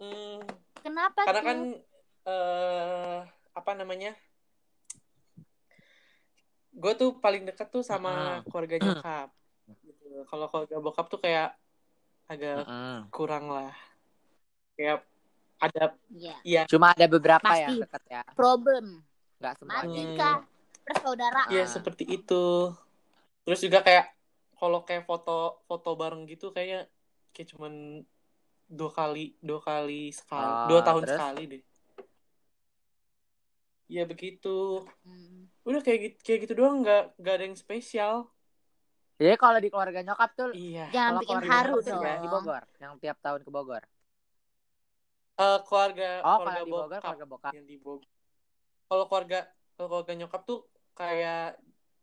Hmm, 0.00 0.42
kenapa 0.82 1.20
karena 1.26 1.40
tuh 1.40 1.46
kan 1.48 1.58
eh 2.26 3.18
apa 3.58 3.70
namanya? 3.78 4.10
Gue 6.72 6.92
tuh 6.96 7.20
paling 7.20 7.44
dekat 7.44 7.68
tuh 7.68 7.84
sama 7.84 8.40
keluarga 8.48 8.76
nyokap. 8.80 9.28
Gitu. 9.84 10.24
Kalau 10.26 10.46
keluarga 10.48 10.76
bokap 10.80 11.06
tuh 11.12 11.20
kayak 11.20 11.52
agak 12.26 12.64
Mm-mm. 12.64 13.08
kurang 13.12 13.52
lah. 13.52 13.72
Kayak 14.74 15.04
ada 15.60 15.94
Iya. 16.10 16.36
ya 16.42 16.62
Cuma 16.66 16.90
ada 16.90 17.06
beberapa 17.06 17.44
Pasti. 17.44 17.62
yang 17.62 17.76
deket 17.78 18.02
ya, 18.10 18.22
problem 18.34 19.04
nggak 19.38 19.54
semuanya. 19.58 19.86
Matika 19.86 20.30
persaudaraan 20.82 21.50
ya 21.54 21.64
Ah. 21.64 21.68
seperti 21.70 22.04
itu. 22.08 22.44
Terus 23.46 23.60
juga 23.62 23.78
kayak 23.82 24.10
kalau 24.58 24.82
kayak 24.82 25.04
foto 25.06 25.62
foto 25.66 25.90
bareng 25.94 26.26
gitu 26.26 26.50
kayaknya 26.50 26.86
kayak 27.34 27.48
cuman 27.54 28.02
dua 28.70 28.90
kali 28.90 29.34
dua 29.42 29.60
kali 29.60 30.14
sekali 30.14 30.46
Oh, 30.46 30.66
dua 30.70 30.80
tahun 30.82 31.02
terus? 31.04 31.14
sekali 31.18 31.42
deh. 31.46 31.62
Ya 33.92 34.08
begitu. 34.08 34.88
Hmm. 35.04 35.52
Udah 35.68 35.84
kayak 35.84 36.00
gitu 36.00 36.18
kayak 36.24 36.40
gitu 36.48 36.54
doang 36.56 36.80
nggak 36.80 37.12
nggak 37.20 37.34
ada 37.36 37.44
yang 37.44 37.58
spesial. 37.60 38.14
Jadi 39.20 39.36
kalau 39.36 39.58
di 39.60 39.68
keluarga 39.68 40.00
nyokap 40.00 40.30
tuh, 40.34 40.50
Iya. 40.56 40.88
jangan 40.90 41.20
bikin 41.20 41.36
keluarga 41.38 41.52
haru 41.62 41.76
dong 41.84 42.02
ya, 42.02 42.16
di 42.18 42.28
Bogor, 42.32 42.64
yang 42.80 42.92
tiap 42.98 43.16
tahun 43.22 43.40
ke 43.44 43.50
Bogor. 43.52 43.82
Eh, 45.38 45.58
keluarga 45.68 46.08
Oh, 46.24 46.36
keluarga 46.40 46.42
kalau 46.42 46.64
di 46.64 46.72
Bogor, 46.72 46.88
bokap 46.88 47.02
keluarga 47.04 47.26
bokap. 47.28 47.52
yang 47.54 47.66
di 47.68 47.76
Bogor. 47.78 48.08
Kalau 48.88 49.04
keluarga 49.06 49.38
kalau 49.76 49.88
keluarga 49.92 50.12
nyokap 50.16 50.40
tuh 50.48 50.60
kayak 50.96 51.60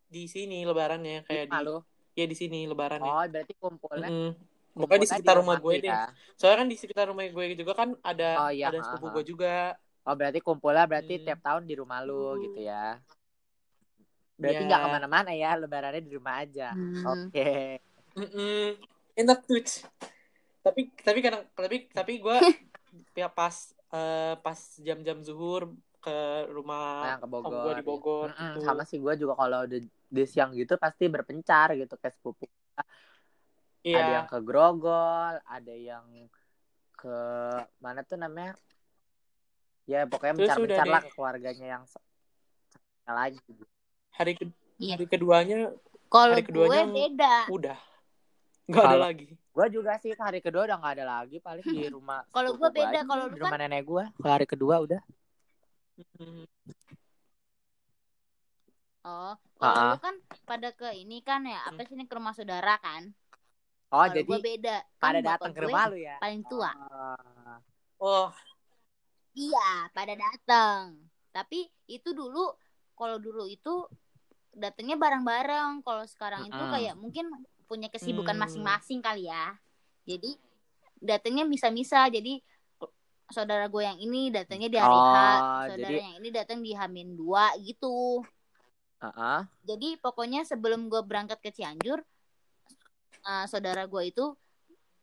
di 0.10 0.24
sini 0.26 0.66
lebarannya 0.66 1.26
kayak 1.28 1.46
di 1.50 1.58
Malu. 1.60 1.78
ya 2.16 2.26
di 2.30 2.36
sini 2.38 2.60
lebarannya. 2.70 3.12
Oh, 3.12 3.26
berarti 3.26 3.54
kumpulnya. 3.60 4.08
Mm-mm. 4.10 4.30
kumpulnya 4.34 4.80
Pokoknya 4.80 5.02
di 5.04 5.10
sekitar 5.12 5.36
rumah 5.38 5.56
gue 5.60 5.76
deh. 5.82 5.92
ya. 5.92 6.04
Soalnya 6.40 6.58
kan 6.64 6.68
di 6.72 6.78
sekitar 6.80 7.06
rumah 7.12 7.24
gue 7.28 7.46
juga 7.58 7.74
kan 7.76 7.90
ada 8.06 8.30
Oh, 8.48 8.52
iya, 8.54 8.72
ada 8.72 8.80
sepupu 8.80 9.08
gue 9.20 9.24
juga. 9.28 9.76
Oh, 10.10 10.18
berarti 10.18 10.41
kumpulnya 10.41 10.89
berarti 10.89 11.22
Hmm. 11.22 11.26
tiap 11.30 11.39
tahun 11.45 11.70
di 11.70 11.78
rumah 11.78 12.01
lu 12.01 12.34
Hmm. 12.34 12.41
gitu 12.49 12.60
ya. 12.66 12.97
Berarti 14.41 14.62
Iya. 14.66 14.68
nggak 14.74 14.82
ke 14.82 14.88
mana-mana 14.89 15.32
ya, 15.38 15.51
lebarannya 15.53 16.01
di 16.01 16.12
rumah 16.18 16.41
aja. 16.41 16.74
Hmm. 16.74 17.05
Oke. 17.05 17.78
Mm-mm. 18.18 18.74
Enak 19.14 19.45
tuh. 19.45 19.62
Tapi 20.66 20.82
tapi 20.97 21.20
kadang 21.22 21.45
tapi 21.53 21.78
tapi 21.93 22.14
gue 22.18 22.38
ya 23.14 23.30
pas 23.38 23.53
eh, 23.93 24.34
pas 24.41 24.60
jam-jam 24.82 25.22
zuhur 25.22 25.70
ke 26.01 26.18
rumah 26.49 27.05
Nah, 27.05 27.18
ke 27.22 27.28
om 27.28 27.32
Bogor. 27.38 27.64
gue 27.70 27.74
di 27.78 27.86
Bogor 27.86 28.28
Mm-mm, 28.34 28.49
gitu. 28.57 28.60
Sama 28.66 28.84
sih 28.88 28.97
gue 28.97 29.14
juga 29.14 29.38
kalau 29.38 29.68
udah 29.70 29.80
di 30.10 30.24
siang 30.26 30.57
gitu 30.57 30.74
pasti 30.82 31.05
berpencar 31.05 31.78
gitu 31.78 31.93
ke 32.01 32.10
sepupu. 32.10 32.49
Iya. 33.86 33.99
Ada 34.01 34.12
yang 34.18 34.28
ke 34.28 34.39
Grogol, 34.41 35.36
ada 35.45 35.76
yang 35.76 36.05
ke 36.97 37.18
mana 37.80 38.03
tuh 38.03 38.18
namanya? 38.20 38.55
Ya 39.90 40.06
pokoknya 40.06 40.34
mencar-mencar 40.38 40.86
lah 40.86 41.02
ke 41.02 41.10
keluarganya 41.18 41.66
yang 41.66 41.84
lagi. 43.10 43.42
Hari 44.14 44.38
ke- 44.38 44.54
Iya. 44.78 44.94
hari 44.96 45.06
keduanya 45.10 45.74
Kalau 46.10 46.34
Hari 46.38 46.42
gue 46.42 46.50
keduanya 46.54 46.84
beda. 46.86 47.36
udah 47.50 47.78
nggak 48.70 48.86
ada 48.86 48.98
lagi. 49.02 49.26
Gue 49.50 49.66
juga 49.74 49.98
sih 49.98 50.14
hari 50.14 50.46
kedua 50.46 50.70
udah 50.70 50.78
nggak 50.78 50.94
ada 51.02 51.06
lagi 51.06 51.38
paling 51.42 51.66
di 51.66 51.90
rumah. 51.90 52.22
Kalau 52.30 52.54
gua 52.54 52.70
beda, 52.70 53.02
kalau 53.02 53.26
di 53.30 53.34
lu 53.34 53.42
rumah 53.42 53.58
kan- 53.58 53.62
nenek 53.66 53.82
gue. 53.84 54.04
Kalau 54.14 54.34
hari 54.34 54.46
kedua 54.46 54.76
udah. 54.78 55.02
Oh, 59.00 59.34
kalau 59.58 59.96
lu 59.96 59.98
kan 59.98 60.16
pada 60.46 60.70
ke 60.76 60.92
ini 60.94 61.24
kan 61.24 61.42
ya, 61.48 61.66
apa 61.66 61.82
sih 61.82 61.96
ini 61.98 62.06
ke 62.06 62.14
rumah 62.14 62.36
saudara 62.36 62.78
kan? 62.78 63.10
Oh 63.90 64.06
Kalau 64.06 64.14
jadi 64.14 64.28
gue 64.28 64.40
beda. 64.44 64.76
Kan 64.98 65.02
pada 65.02 65.20
datang 65.24 65.50
ke 65.50 65.60
gue 65.60 65.66
rumah 65.66 65.84
lu 65.90 65.98
ya? 65.98 66.16
paling 66.22 66.44
tua. 66.46 66.72
Ah. 66.94 67.58
Oh, 67.98 68.30
Iya, 69.34 69.70
pada 69.92 70.14
datang. 70.14 70.98
Tapi 71.30 71.66
itu 71.86 72.12
dulu 72.12 72.50
kalau 72.94 73.18
dulu 73.18 73.46
itu 73.46 73.86
datangnya 74.52 74.98
bareng-bareng. 74.98 75.86
Kalau 75.86 76.04
sekarang 76.06 76.46
itu 76.46 76.58
Mm-mm. 76.58 76.74
kayak 76.74 76.96
mungkin 76.98 77.26
punya 77.70 77.88
kesibukan 77.88 78.34
Hmm. 78.36 78.44
masing-masing 78.44 79.00
kali 79.00 79.30
ya. 79.30 79.54
Jadi 80.04 80.34
datangnya 80.98 81.46
misa-misa. 81.46 82.10
Jadi 82.10 82.42
saudara 83.30 83.70
gue 83.70 83.86
yang 83.86 84.02
ini 84.02 84.34
datangnya 84.34 84.68
di 84.68 84.78
hari 84.82 84.90
H, 84.90 84.98
Oh, 84.98 85.62
saudara 85.70 85.86
jadi- 85.86 86.02
yang 86.02 86.16
ini 86.18 86.30
datang 86.34 86.60
di 86.66 86.74
Hamin 86.74 87.14
2 87.14 87.54
gitu. 87.62 88.26
Ah-ah. 89.00 89.46
Jadi 89.64 89.96
pokoknya 89.96 90.44
sebelum 90.44 90.90
gue 90.90 91.00
berangkat 91.06 91.40
ke 91.40 91.54
Cianjur, 91.54 92.02
eh, 93.22 93.46
saudara 93.46 93.86
gue 93.86 94.04
itu 94.04 94.34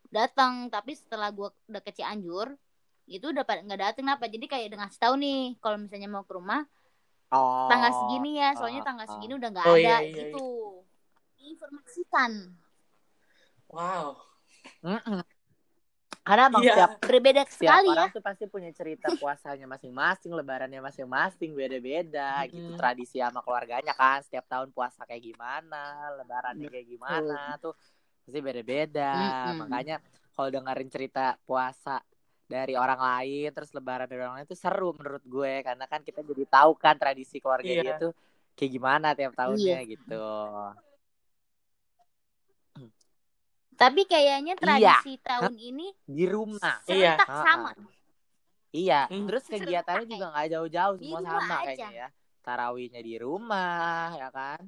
datang 0.07 0.67
tapi 0.69 0.93
setelah 0.93 1.31
gue 1.31 1.49
udah 1.67 1.81
ke 1.81 1.95
Cianjur 1.95 2.51
itu 3.07 3.31
udah 3.31 3.47
pada 3.47 3.63
nggak 3.63 3.81
dateng 3.81 4.07
apa 4.11 4.27
jadi 4.27 4.47
kayak 4.51 4.69
dengan 4.75 4.89
tahu 4.91 5.15
nih 5.19 5.55
kalau 5.63 5.79
misalnya 5.79 6.11
mau 6.11 6.27
ke 6.27 6.35
rumah 6.35 6.67
Oh. 7.27 7.67
tanggal 7.67 7.91
segini 7.91 8.39
ya 8.39 8.55
soalnya 8.55 8.83
oh, 8.83 8.87
tanggal 8.87 9.07
oh. 9.07 9.13
segini 9.19 9.33
udah 9.35 9.49
nggak 9.51 9.67
Oh, 9.67 9.75
ada 9.75 9.83
iya, 9.83 9.97
iya, 9.99 10.15
gitu 10.31 10.47
informasikan 11.43 12.33
Wow. 13.67 14.15
Mm-mm. 14.87 15.27
Karena 16.27 16.51
Iya. 16.59 16.75
setiap 16.75 16.91
berbeda 17.07 17.43
setiap 17.47 17.79
sekali 17.79 17.87
ya 17.87 17.95
orang 17.95 18.11
tuh 18.11 18.23
pasti 18.23 18.45
punya 18.51 18.71
cerita 18.75 19.15
puasanya 19.15 19.67
masing-masing, 19.71 20.35
lebarannya 20.35 20.83
masing-masing, 20.83 21.55
beda-beda 21.55 22.43
gitu 22.51 22.75
Mm-mm. 22.75 22.79
tradisi 22.79 23.23
sama 23.23 23.47
keluarganya 23.47 23.95
kan. 23.95 24.27
Setiap 24.27 24.47
tahun 24.51 24.75
puasa 24.75 25.07
kayak 25.07 25.23
gimana, 25.23 26.15
lebarannya 26.19 26.67
kayak 26.67 26.87
gimana 26.87 27.55
tuh 27.63 27.79
pasti 28.27 28.39
beda-beda. 28.43 29.15
Mm-mm. 29.55 29.67
Makanya 29.67 30.03
kalau 30.35 30.49
dengerin 30.51 30.91
cerita 30.91 31.39
puasa 31.47 32.03
dari 32.47 32.79
orang 32.79 32.99
lain 32.99 33.51
terus 33.51 33.75
lebaran 33.75 34.07
dari 34.07 34.23
orang 34.23 34.39
lain 34.41 34.47
itu 34.47 34.55
seru 34.55 34.95
menurut 34.95 35.23
gue 35.23 35.67
karena 35.67 35.85
kan 35.85 36.01
kita 36.01 36.23
jadi 36.23 36.47
tahu 36.47 36.79
kan 36.79 36.95
tradisi 36.95 37.43
keluarga 37.43 37.67
Iya. 37.67 37.83
dia 37.83 37.95
tuh 37.99 38.13
kayak 38.55 38.71
gimana 38.73 39.09
tiap 39.13 39.35
tahunnya 39.35 39.79
gitu. 39.85 40.25
tapi 43.77 44.09
kayaknya 44.09 44.57
Iya. 44.57 44.65
tradisi 44.97 45.21
tahun 45.21 45.53
ini 45.61 45.93
Di 46.09 46.25
rumah. 46.25 46.81
Iya. 46.89 47.21
serentak 47.21 47.29
Ah, 47.29 47.45
sama. 47.45 47.71
Iya, 48.73 49.01
Hmm. 49.09 49.29
terus 49.29 49.45
kegiatannya 49.45 50.07
juga 50.09 50.27
nggak 50.33 50.49
jauh-jauh, 50.53 50.97
semua 50.97 51.21
sama 51.21 51.45
aja. 51.45 51.65
kayaknya 51.65 51.89
ya. 51.93 52.09
Tarawihnya 52.41 53.01
di 53.05 53.15
rumah, 53.21 54.17
ya 54.17 54.29
kan? 54.33 54.61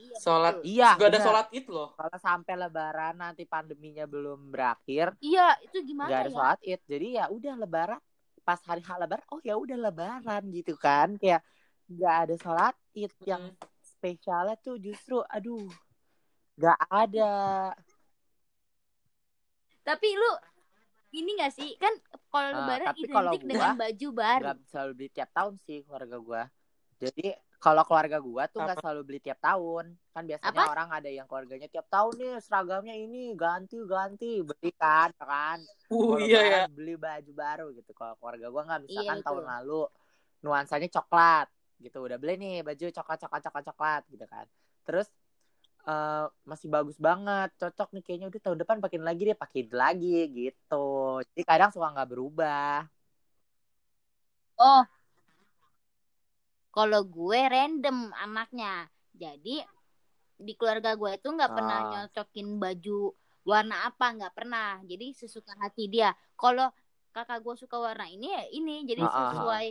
Iya, 0.00 0.16
Sholat. 0.24 0.52
betul. 0.56 0.64
Iya, 0.64 0.88
Juga 0.96 1.04
ada 1.12 1.18
sholat 1.20 1.46
id 1.52 1.66
loh. 1.68 1.88
Kalau 1.98 2.18
sampai 2.18 2.54
lebaran 2.56 3.14
nanti 3.20 3.42
pandeminya 3.44 4.04
belum 4.08 4.40
berakhir, 4.52 5.06
iya 5.20 5.46
itu 5.60 5.76
gimana 5.84 6.08
nggak 6.08 6.20
ada 6.24 6.30
ya 6.32 6.36
sholat 6.36 6.58
id. 6.64 6.80
Jadi 6.88 7.06
ya 7.20 7.24
udah 7.28 7.54
lebaran, 7.60 8.00
pas 8.46 8.60
hari 8.64 8.80
H 8.80 8.90
lebaran, 8.96 9.26
oh 9.34 9.40
ya 9.44 9.54
udah 9.60 9.76
lebaran 9.76 10.42
gitu 10.56 10.72
kan. 10.80 11.08
Kayak 11.20 11.44
nggak 11.92 12.16
ada 12.24 12.34
sholat 12.40 12.74
id. 12.96 13.12
Yang 13.28 13.42
Mm. 13.52 13.56
spesialnya 13.84 14.56
tuh 14.64 14.76
justru, 14.80 15.20
aduh, 15.28 15.68
nggak 16.56 16.78
ada. 16.88 17.32
tapi 19.80 20.08
lu 20.12 20.30
ini 21.10 21.30
gak 21.42 21.52
sih 21.58 21.74
kan 21.82 21.90
kalau 22.30 22.54
Ah, 22.54 22.56
lebaran 22.62 22.94
kalau 22.94 23.32
identik 23.34 23.42
gua 23.42 23.50
dengan 23.50 23.74
baju 23.74 24.08
baru 24.14 24.44
Nggak 24.46 24.56
selalu 24.70 24.92
beli 24.94 25.08
tiap 25.10 25.30
tahun 25.34 25.54
sih 25.66 25.78
keluarga 25.82 26.16
gua. 26.22 26.42
Jadi 27.02 27.26
kalau 27.64 27.82
keluarga 27.88 28.16
gua 28.24 28.44
tuh 28.48 28.60
nggak 28.64 28.78
selalu 28.80 29.00
beli 29.08 29.18
tiap 29.26 29.38
tahun. 29.44 29.84
Kan 30.14 30.24
biasanya 30.30 30.60
Apa? 30.60 30.64
orang 30.72 30.88
ada 30.96 31.10
yang 31.12 31.26
keluarganya 31.28 31.68
tiap 31.68 31.86
tahun 31.92 32.12
nih 32.20 32.30
seragamnya 32.46 32.94
ini 32.96 33.36
ganti 33.36 33.76
ganti 33.84 34.40
beli 34.48 34.70
kan, 34.80 35.08
ya 35.20 35.24
kan. 35.28 35.58
Uh, 35.90 36.16
Kalau 36.16 36.26
iya 36.26 36.40
ya. 36.52 36.62
lebaran 36.62 36.70
beli 36.76 36.94
baju 36.96 37.32
baru 37.36 37.66
gitu. 37.78 37.90
Kalau 37.98 38.14
keluarga 38.18 38.46
gua 38.54 38.62
nggak 38.68 38.82
misalkan 38.88 39.18
Iya, 39.18 39.24
tahun 39.26 39.44
lalu 39.52 39.80
nuansanya 40.44 40.88
coklat 40.96 41.46
gitu. 41.84 41.98
Udah 42.06 42.18
beli 42.22 42.34
nih 42.42 42.54
baju 42.66 42.84
coklat 42.98 43.18
coklat 43.24 43.42
coklat 43.46 43.64
coklat 43.72 44.02
gitu 44.12 44.26
kan. 44.32 44.46
Terus 44.86 45.06
eh, 45.88 46.26
masih 46.50 46.68
bagus 46.74 46.96
banget, 47.08 47.48
cocok 47.60 47.88
nih 47.94 48.02
kayaknya 48.06 48.26
udah 48.30 48.40
tahun 48.44 48.58
depan 48.62 48.76
pakein 48.84 49.04
lagi 49.08 49.22
deh, 49.28 49.38
pakein 49.42 49.68
lagi 49.82 50.08
gitu. 50.38 50.76
Jadi 51.32 51.42
kadang 51.50 51.70
suka 51.74 51.86
nggak 51.94 52.10
berubah. 52.12 52.84
oh 54.58 54.84
kalau 56.70 57.02
gue 57.02 57.40
random 57.40 58.14
anaknya 58.14 58.86
jadi 59.10 59.66
di 60.36 60.52
keluarga 60.54 60.94
gue 60.94 61.10
itu 61.14 61.28
nggak 61.28 61.52
pernah 61.52 61.78
Ah. 61.78 61.88
nyocokin 61.92 62.56
baju 62.56 63.12
warna 63.42 63.84
apa 63.84 64.06
nggak 64.10 64.32
pernah 64.32 64.80
jadi 64.82 65.12
sesuka 65.12 65.52
hati 65.56 65.86
dia 65.86 66.10
kalau 66.34 66.70
kakak 67.10 67.40
gue 67.40 67.54
suka 67.56 67.76
warna 67.76 68.06
ini 68.06 68.30
ya 68.30 68.44
ini 68.50 68.74
jadi 68.84 69.02
Ah, 69.02 69.10
ah, 69.10 69.28
sesuai 69.28 69.66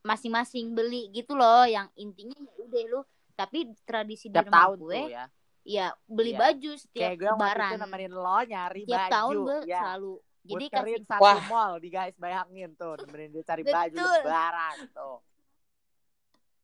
masing-masing 0.00 0.72
beli 0.72 1.08
gitu 1.10 1.32
loh 1.32 1.64
yang 1.64 1.88
intinya 1.94 2.36
ya 2.36 2.52
udah 2.58 2.82
lu 2.86 3.00
tapi 3.32 3.58
tradisi 3.82 4.28
di 4.28 4.36
rumah 4.36 4.52
tahun 4.68 4.78
gue 4.78 4.92
tuh 4.94 5.08
ya. 5.08 5.24
ya 5.62 5.86
beli 6.06 6.32
Iya. 6.32 6.40
baju 6.40 6.70
setiap 6.74 7.02
Kayak 7.06 7.16
gue 7.16 7.30
lebaran 7.30 7.72
nemenin 7.78 8.12
lo 8.12 8.38
nyari 8.42 8.82
tiap 8.84 9.00
baju. 9.00 9.12
tahun 9.12 9.34
gue 9.38 9.58
ya. 9.66 9.80
selalu 9.80 10.12
jadi 10.40 10.64
kasih 10.68 10.96
satu 11.04 11.20
Wah. 11.22 11.40
mall 11.46 11.72
di 11.76 11.88
guys 11.88 12.16
bayangin 12.16 12.70
tuh 12.74 12.94
nemenin 12.98 13.30
dia 13.30 13.44
cari 13.44 13.62
baju 13.62 13.96
lebaran 13.96 14.76
tuh. 14.90 15.16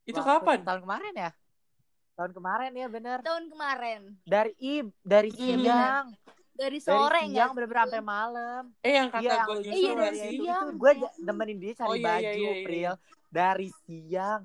Itu 0.07 0.23
Waktu 0.23 0.31
kapan? 0.31 0.59
Tahun 0.63 0.81
kemarin 0.87 1.15
ya? 1.15 1.31
Tahun 2.17 2.33
kemarin 2.33 2.71
ya 2.73 2.87
bener. 2.89 3.19
tahun 3.21 3.45
kemarin 3.53 4.01
Dari 4.25 4.53
ib, 4.57 4.89
dari 5.05 5.29
Iya, 5.29 5.59
siang, 5.61 6.07
dari 6.57 6.57
dari 6.57 6.79
sore 6.81 7.21
siang 7.21 7.29
nggak 7.29 7.49
bener-bener 7.53 7.81
sampai 7.85 8.01
malam. 8.01 8.63
Eh 8.81 8.93
yang 8.97 9.09
kata 9.13 9.21
Iya, 9.21 9.33
yang 9.35 9.45
gue 9.45 9.57
justru 9.61 9.77
Iya, 9.77 9.93
dari 10.01 10.17
sih? 10.17 10.31
siang. 10.41 10.63
itu 10.65 10.67
gue 10.81 10.93
nemenin 11.21 11.59
dia 11.61 11.73
cari 11.77 11.91
Oh, 11.91 11.97
iya, 11.99 12.07
baju, 12.07 12.23
iya, 12.25 12.33
iya, 12.33 12.53
iya. 12.55 12.65
Pril. 12.65 12.93
Dari 13.29 13.69
siang. 13.85 14.41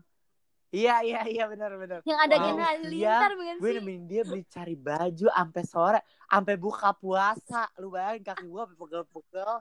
Iya, 0.71 0.95
iya, 1.03 1.21
iya 1.27 1.43
bener-bener. 1.47 1.99
yang 2.03 2.19
ada 2.19 2.35
Wow. 2.39 2.59
Halilintar 2.59 3.31
bukan 3.35 3.55
gue 3.55 3.69
sih 3.69 3.75
nemenin 3.77 4.03
dia 4.07 4.21
beli 4.23 4.43
cari 4.47 4.75
baju 4.75 5.27
sampai 5.29 5.63
sore 5.63 5.99
sampai 6.25 6.55
buka 6.55 6.89
puasa 6.95 7.67
lu 7.75 7.91
bayangin 7.91 8.23
kaki 8.23 8.47
gue 8.47 8.61
sampai 8.63 8.77
pegel-pegel 8.79 9.51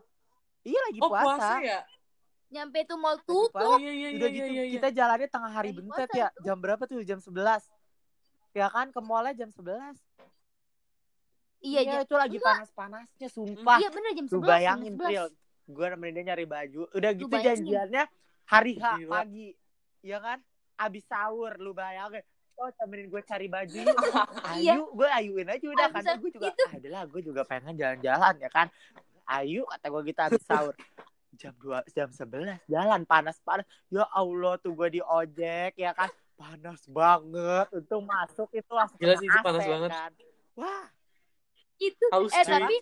iya 0.63 0.79
lagi 0.87 0.99
Oh 1.03 1.11
puasa, 1.11 1.27
puasa 1.27 1.55
ya? 1.61 1.81
Nyampe 2.51 2.83
tuh 2.83 2.99
mau 2.99 3.15
Lagi 3.15 3.27
tutup. 3.27 3.63
Oh 3.63 3.79
iya 3.79 3.93
iya 3.95 4.09
udah 4.19 4.29
iya 4.29 4.37
gitu 4.37 4.51
iya. 4.51 4.63
iya. 4.67 4.75
kita 4.75 4.89
jalannya 4.91 5.29
tengah 5.31 5.53
hari 5.55 5.71
bentet 5.71 6.11
ya. 6.11 6.29
itu. 6.35 6.43
jam 6.43 6.59
berapa 6.59 6.83
tuh? 6.85 7.01
Jam 7.07 7.19
11 7.23 7.63
ya 8.59 8.67
kan? 8.69 8.87
Ke 8.91 9.01
mallnya 9.01 9.35
jam 9.47 9.51
11 9.55 9.97
iya 11.61 11.85
iya 11.85 12.01
itu 12.01 12.17
lagi 12.17 12.41
panas-panasnya 12.41 13.29
sumpah. 13.29 13.79
Iya 13.79 13.89
bener 13.93 14.11
jam 14.17 14.27
lu 14.27 14.41
11 14.43 14.51
bayangin 14.51 14.93
jam 14.97 15.01
11. 15.01 15.07
Pril. 15.07 15.27
Gue 15.71 15.87
nemenin 15.95 16.15
dia 16.19 16.25
nyari 16.35 16.47
baju. 16.49 16.83
Udah 16.91 17.11
gitu 17.15 17.31
bayangin. 17.31 17.47
janjiannya 17.63 18.05
hari 18.49 18.73
H 18.81 18.87
pagi. 19.07 19.49
Ya 20.03 20.19
kan? 20.19 20.39
Abis 20.81 21.05
sahur 21.07 21.55
lu 21.61 21.71
bayangin. 21.77 22.25
Oh 22.59 22.69
temenin 22.75 23.07
gue 23.13 23.23
cari 23.23 23.47
baju 23.47 23.77
yuk. 23.87 23.99
Iya. 24.59 24.75
ayu 24.75 24.83
gue 24.91 25.09
ayuin 25.09 25.49
aja 25.53 25.67
udah. 25.71 25.87
Abis 25.87 25.95
kan 25.95 26.03
sahur, 26.03 26.21
gue 26.25 26.31
juga 26.35 26.47
itu. 26.51 26.65
ah, 26.65 26.73
adalah 26.81 27.03
gue 27.07 27.21
juga 27.23 27.43
pengen 27.47 27.75
jalan-jalan 27.77 28.35
ya 28.41 28.51
kan? 28.51 28.67
Ayu 29.31 29.63
kata 29.69 29.87
gue 29.87 30.03
kita 30.11 30.21
abis 30.27 30.43
sahur 30.43 30.75
jam 31.41 31.57
2 31.57 31.81
jam 31.97 32.09
11 32.13 32.61
jalan 32.69 33.01
panas-panas 33.09 33.65
ya 33.89 34.05
Allah 34.13 34.61
tuh 34.61 34.77
gue 34.77 34.89
di 34.93 35.01
ojek 35.01 35.73
ya 35.75 35.97
kan? 35.97 36.13
Panas 36.37 36.85
banget 36.85 37.67
untung 37.73 38.05
masuk 38.05 38.49
itu 38.53 38.69
langsung 38.69 39.01
Gila 39.01 39.17
sih, 39.17 39.25
itu 39.25 39.39
panas 39.41 39.65
AC, 39.65 39.69
banget. 39.73 39.91
kan. 39.91 40.13
wah. 40.55 40.85
Itu 41.81 42.05
Haus, 42.13 42.33
eh 42.37 42.45
tapi 42.45 42.77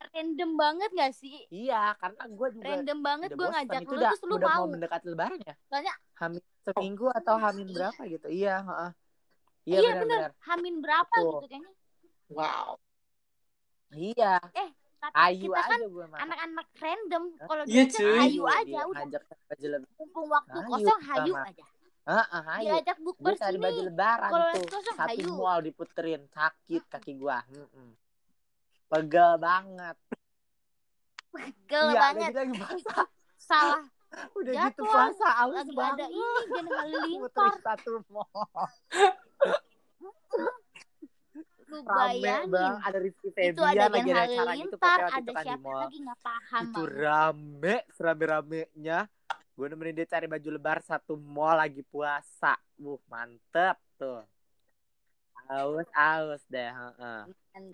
random 0.00 0.50
banget 0.56 0.90
gak 0.96 1.12
sih? 1.12 1.44
Iya 1.48 1.92
karena 2.00 2.22
gue 2.24 2.48
juga 2.56 2.64
random 2.72 2.98
banget 3.04 3.28
gue 3.36 3.48
ngajak 3.52 3.82
itu 3.84 3.92
lu 3.92 4.00
udah, 4.00 4.10
terus 4.10 4.22
lu 4.24 4.34
udah 4.40 4.48
mau 4.48 4.64
mau. 4.64 4.72
mendekati 4.72 5.06
lebaran 5.08 5.40
ya? 5.44 5.54
Soalnya- 5.68 5.96
hamin 6.16 6.42
seminggu 6.64 7.06
atau 7.12 7.34
hamin 7.36 7.68
berapa 7.68 8.00
gitu? 8.08 8.26
Iya 8.32 8.54
heeh. 8.64 8.90
iya 9.68 9.76
Iya, 9.76 9.90
benar-benar 10.00 10.32
hamin 10.48 10.74
berapa 10.80 11.14
Betul. 11.14 11.28
gitu 11.28 11.46
kayaknya. 11.52 11.72
Wow. 12.32 12.68
iya 13.92 14.40
tapi 15.00 15.14
ayu 15.16 15.48
kita 15.48 15.60
kan 15.62 15.70
aja 15.74 15.88
gue 15.88 16.06
mah. 16.06 16.18
anak-anak 16.20 16.66
random. 16.76 17.22
Kalau 17.40 17.62
Iya, 17.64 17.82
diajak 17.82 17.96
cuy. 17.96 18.18
hayu 18.18 18.42
aja 18.44 18.80
udah. 18.84 19.00
ngajak 19.02 19.22
baju 19.42 19.66
lebaran 19.66 19.92
mumpung 19.96 20.26
waktu 20.28 20.52
Hayu 20.54 20.70
kosong 20.70 21.00
hayu 21.02 21.32
sama. 21.32 21.48
aja. 21.48 21.64
Heeh 22.02 22.42
hayu. 22.44 22.66
Diajak 22.66 22.96
gue 22.96 23.04
bukber 23.06 23.32
cari 23.34 23.58
baju 23.58 23.72
sini 23.74 23.86
lebaran 23.86 24.30
Kalau 24.30 24.46
tuh. 24.50 24.64
kosong, 24.66 24.94
satu 24.94 25.08
hayu. 25.16 25.32
mall 25.34 25.60
diputerin 25.60 26.22
sakit 26.28 26.82
kaki 26.86 27.12
gua. 27.14 27.38
Mm-mm. 27.48 27.90
pegel 28.86 29.30
banget. 29.38 29.96
Pegel 31.30 31.86
iya 31.88 32.00
banget. 32.02 32.30
udah 32.30 32.34
gitu 32.34 32.40
lagi 32.40 32.54
puasa 32.58 33.02
salah 33.38 33.82
udah 34.32 34.52
Jadwal. 34.52 34.68
gitu 34.68 34.82
puasa 34.84 35.28
aus 35.38 35.54
lagi 35.54 35.70
banget. 35.72 35.94
ada 35.94 36.06
ini 36.10 36.74
Halilintar 36.74 37.18
muterin 37.22 37.62
satu 37.62 37.92
mall 38.06 38.26
lu 41.70 41.78
bayangin 41.86 42.50
bang 42.50 42.76
ada 42.82 42.98
Rizky 42.98 43.28
itu 43.30 43.62
ada 43.62 43.86
Febian 43.86 43.90
lagi 43.94 44.10
ada 44.10 44.22
acara 44.26 44.52
gitu 44.58 44.76
ada 44.76 45.06
itu 45.22 45.30
kan 45.30 45.44
siapa 45.46 45.62
mall 45.62 45.78
lagi 45.86 45.98
nggak 46.02 46.18
paham 46.20 46.62
itu 46.66 46.82
rame 46.90 47.76
serame-ramenya 47.94 48.98
gue 49.54 49.66
nemenin 49.70 49.94
dia 49.94 50.06
cari 50.08 50.26
baju 50.26 50.48
lebar 50.50 50.78
satu 50.82 51.14
mall 51.14 51.54
lagi 51.54 51.82
puasa 51.86 52.58
uh 52.58 53.00
mantep 53.06 53.76
tuh 53.94 54.24
aus 55.50 55.88
aus 55.98 56.42
deh 56.46 56.70
heeh. 56.70 57.20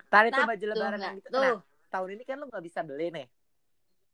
Tadi 0.09 0.27
tuh 0.33 0.49
baju 0.49 0.65
lebaran 0.73 0.97
yang 0.97 1.17
gitu. 1.21 1.29
Tuh. 1.29 1.41
Nah, 1.41 1.61
tahun 1.93 2.09
ini 2.17 2.23
kan 2.25 2.41
lu 2.41 2.49
nggak 2.49 2.65
bisa 2.65 2.81
beli 2.81 3.13
nih. 3.13 3.27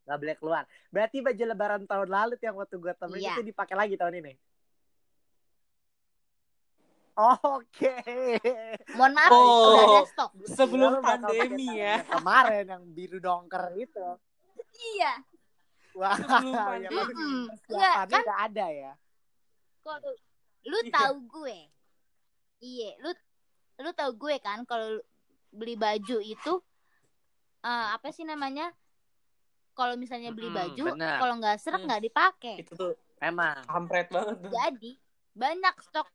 Nggak 0.03 0.17
boleh 0.19 0.35
keluar. 0.35 0.63
Berarti 0.91 1.23
baju 1.23 1.43
lebaran 1.47 1.83
tahun 1.87 2.09
lalu 2.11 2.35
yang 2.43 2.59
waktu 2.59 2.75
gue 2.75 2.93
temenin 2.99 3.23
Iya. 3.23 3.33
itu 3.39 3.43
dipakai 3.55 3.75
lagi 3.79 3.95
tahun 3.95 4.19
ini. 4.19 4.33
Oke. 7.15 7.93
mohon 8.91 9.13
maaf 9.13 9.29
Oh. 9.29 9.69
udah 9.69 9.83
ada 9.85 10.01
stok 10.07 10.31
Sebelum 10.49 10.89
Lu 10.89 10.99
bakal 10.99 11.21
pakai 11.23 11.37
pandemi 11.45 11.67
ya. 11.75 12.01
Kemarin 12.03 12.65
yang 12.67 12.83
biru 12.87 13.17
dongker 13.17 13.65
itu. 13.75 14.07
iya 14.97 15.21
Wah, 15.93 16.17
Sebelum 16.17 16.57
ya 16.79 16.89
pandemi. 16.89 17.31
Enggak, 17.69 17.95
kan? 18.07 18.21
udah 18.23 18.37
ada 18.41 18.65
ya. 18.67 18.93
kalau 19.79 20.11
lu 20.63 20.77
Iya. 20.79 20.91
tahu 20.91 21.15
gue 21.27 21.57
iya 22.61 22.91
lu 22.97 23.11
lu 23.77 23.91
tahu 23.91 24.11
gue 24.17 24.35
kan 24.39 24.63
kalau 24.63 24.95
beli 25.49 25.75
baju 25.75 26.17
itu 26.17 26.53
eh, 27.61 27.87
apa 27.91 28.09
sih 28.09 28.23
namanya? 28.23 28.73
Kalau 29.71 29.95
misalnya 29.95 30.29
beli 30.29 30.49
baju, 30.49 30.93
kalau 30.93 31.33
nggak 31.35 31.57
serak 31.57 31.79
Hmm. 31.79 31.87
nggak 31.87 32.03
dipakai. 32.03 32.55
Itu 32.59 32.73
tuh 32.73 32.93
Emang. 33.17 33.57
kampret 33.63 34.05
banget 34.07 34.35
tuh. 34.37 34.51
Jadi 34.51 34.91
banyak 35.31 35.75
stok. 35.79 36.05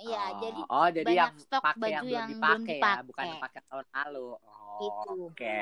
Ya, 0.00 0.16
oh, 0.32 0.40
jadi 0.40 0.60
oh 0.64 0.88
jadi 0.88 1.04
banyak 1.04 1.16
yang 1.28 1.36
stok 1.36 1.62
pakai 1.62 1.80
baju 1.80 1.92
yang 1.92 2.04
belum 2.08 2.16
yang 2.16 2.40
belum 2.40 2.40
dipakai 2.40 2.72
ya, 2.72 2.80
dipakai. 2.80 3.04
bukan 3.08 3.24
yang 3.28 3.42
pakai 3.44 3.60
tahun 3.68 3.86
lalu. 3.92 4.28
Oh, 4.48 4.78
Itu. 4.80 5.12
Oke. 5.28 5.56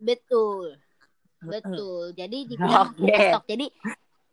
betul. 0.00 0.66
Betul. 1.40 2.02
Jadi 2.16 2.38
dibilang 2.50 2.84
Oke. 2.88 2.96
punya 2.96 3.18
stok. 3.28 3.44
Jadi 3.48 3.66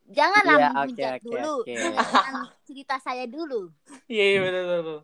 janganlah 0.07 0.55
Iya, 0.55 0.67
oke, 0.71 0.79
menghujat 0.79 1.13
oke, 1.19 1.27
dulu. 1.27 1.53
oke. 1.59 1.73
Dengarkan 1.75 2.35
cerita 2.67 2.95
saya 3.03 3.25
dulu. 3.27 3.61
Iya, 4.07 4.23
iya 4.31 4.39
betul 4.45 4.63
betul. 4.67 4.99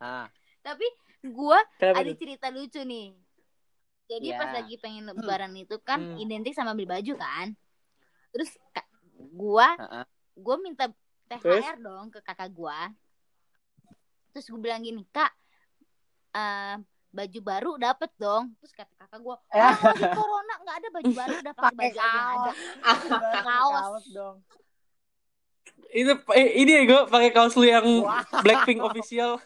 Ah, 0.00 0.28
Tapi 0.64 0.86
gua 1.36 1.60
Kenapa 1.76 2.00
ada 2.00 2.12
cerita 2.16 2.46
lucu 2.48 2.80
nih. 2.84 3.12
Jadi 4.10 4.26
Iya. 4.26 4.38
pas 4.40 4.50
lagi 4.50 4.74
pengen 4.82 5.04
lebaran 5.06 5.52
itu 5.54 5.76
kan 5.84 6.00
Hmm. 6.00 6.18
identik 6.18 6.54
sama 6.56 6.74
beli 6.74 6.88
baju 6.88 7.12
kan. 7.14 7.46
Terus 8.34 8.50
gua 9.36 9.68
Heeh. 9.78 10.04
gua 10.40 10.56
minta 10.58 10.88
THR 11.30 11.78
dong 11.78 12.10
ke 12.10 12.18
kakak 12.18 12.50
gua. 12.50 12.90
Terus 14.34 14.46
gue 14.46 14.58
bilang 14.58 14.82
gini, 14.82 15.06
"Kak, 15.10 15.30
eh, 16.34 16.74
baju 17.10 17.38
baru 17.42 17.72
dapet 17.78 18.10
dong." 18.18 18.50
Terus 18.58 18.72
kata 18.74 18.90
kakak 18.98 19.20
gua, 19.22 19.36
Eh. 19.50 19.62
"Ah, 19.62 19.74
lagi 19.94 20.06
corona 20.10 20.54
nggak 20.62 20.76
ada 20.82 20.88
baju 20.90 21.12
baru, 21.14 21.34
udah 21.38 21.54
pakai 21.54 21.76
baju 21.78 21.98
aja 21.98 22.10
yang 22.10 22.30
ada." 22.34 22.52
Baru 23.10 23.42
Kaos. 23.46 24.06
dong. 24.10 24.36
Ini 25.90 26.12
eh, 26.38 26.48
ini 26.62 26.70
ya 26.70 26.82
gue 26.86 27.00
pakai 27.10 27.30
kaos 27.34 27.58
lu 27.58 27.66
yang 27.66 27.82
Wah. 28.06 28.22
Blackpink 28.46 28.78
official. 28.78 29.42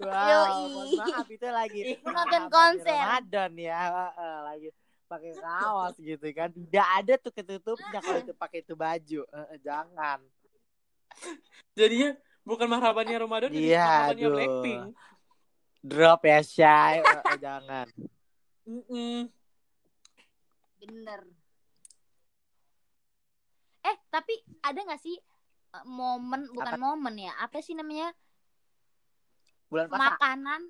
Wow, 0.00 0.08
Yoi. 0.28 0.96
maaf 1.00 1.28
itu 1.28 1.48
lagi 1.48 1.80
Menonton 2.00 2.44
konser. 2.52 2.92
Ramadan 2.92 3.52
ya, 3.56 3.76
heeh, 4.12 4.36
lagi 4.44 4.68
pakai 5.14 5.32
kaos 5.38 5.94
gitu 5.98 6.26
kan. 6.34 6.48
Tidak 6.50 6.88
ada 7.02 7.14
tuh 7.16 7.32
ketutupnya 7.32 8.00
kalau 8.02 8.18
itu 8.20 8.34
pakai 8.34 8.58
itu 8.60 8.74
baju. 8.74 9.20
Heeh, 9.22 9.58
jangan. 9.62 10.18
Jadinya 11.78 12.10
bukan 12.42 12.66
mahrabannya 12.66 13.16
Ramadan, 13.16 13.50
jadi 13.54 13.66
Iya, 13.78 13.86
mahrabannya 13.86 14.26
aduh. 14.26 14.34
Blackpink. 14.34 14.82
Drop 15.84 16.20
ya, 16.26 16.40
Shay. 16.42 16.94
Heeh, 17.04 17.36
jangan. 17.44 17.86
Mm-mm. 18.64 19.28
Bener. 20.82 21.20
Eh, 23.84 23.96
tapi 24.08 24.34
ada 24.64 24.80
nggak 24.80 25.00
sih 25.00 25.16
eh, 25.76 25.84
momen, 25.84 26.48
bukan 26.50 26.74
Apa? 26.74 26.80
momen 26.80 27.14
ya, 27.20 27.32
apa 27.36 27.60
sih 27.60 27.76
namanya? 27.76 28.10
Bulan 29.68 29.86
puasa. 29.92 30.16
Makanan 30.16 30.60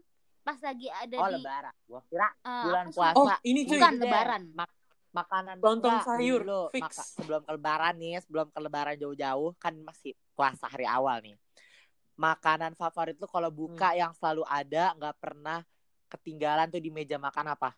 pas 0.44 0.58
lagi 0.60 0.86
ada 0.92 1.16
Oh, 1.16 1.26
di 1.26 1.32
lebaran. 1.34 1.74
Gua 1.88 2.00
kira 2.04 2.28
eh, 2.28 2.62
bulan 2.68 2.86
puasa. 2.92 3.16
Oh, 3.16 3.26
ini 3.42 3.60
cuy. 3.64 3.80
Bukan 3.80 3.92
Deh, 3.96 4.02
lebaran. 4.04 4.42
mak- 4.52 4.76
makanan 5.10 5.56
Lontong 5.58 5.98
sayur, 6.04 6.40
dulu. 6.44 6.60
fix. 6.68 6.82
Maka- 6.84 7.06
sebelum 7.16 7.40
ke 7.40 7.50
lebaran 7.56 7.94
nih, 7.96 8.20
sebelum 8.20 8.46
ke 8.52 8.58
lebaran 8.60 8.94
jauh-jauh 8.94 9.56
kan 9.56 9.72
masih 9.80 10.12
puasa 10.36 10.68
hari 10.68 10.84
awal 10.84 11.16
nih. 11.18 11.34
Makanan 12.14 12.76
favorit 12.76 13.16
lu 13.18 13.26
kalau 13.26 13.48
buka 13.50 13.90
Hmm. 13.90 13.98
yang 13.98 14.12
selalu 14.14 14.44
ada, 14.46 14.92
nggak 14.94 15.16
pernah 15.18 15.64
ketinggalan 16.06 16.70
tuh 16.70 16.78
di 16.78 16.92
meja 16.92 17.18
makan 17.18 17.56
apa? 17.56 17.74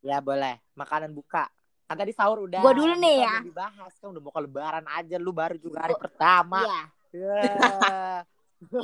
Ya 0.00 0.20
boleh. 0.20 0.60
Makanan 0.72 1.12
buka. 1.12 1.48
Kan 1.84 1.96
tadi 2.00 2.12
sahur 2.12 2.48
udah. 2.48 2.64
Gua 2.64 2.72
dulu 2.72 2.94
nih 2.96 3.16
ya. 3.20 3.34
udah 3.40 3.44
Dibahas 3.44 3.92
kan 4.00 4.08
udah 4.08 4.22
mau 4.22 4.32
ke 4.32 4.40
lebaran 4.40 4.86
aja 4.88 5.16
lu 5.20 5.32
baru 5.32 5.56
juga 5.60 5.84
hari 5.84 5.96
pertama. 5.96 6.64
Iya. 6.64 6.80
Ya. 7.12 7.44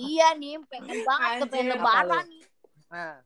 iya 0.00 0.34
nih, 0.36 0.60
pengen 0.68 1.00
banget 1.04 1.30
Anjir. 1.48 1.64
lebaran 1.72 2.24
nih. 2.28 2.42
Nah. 2.90 3.16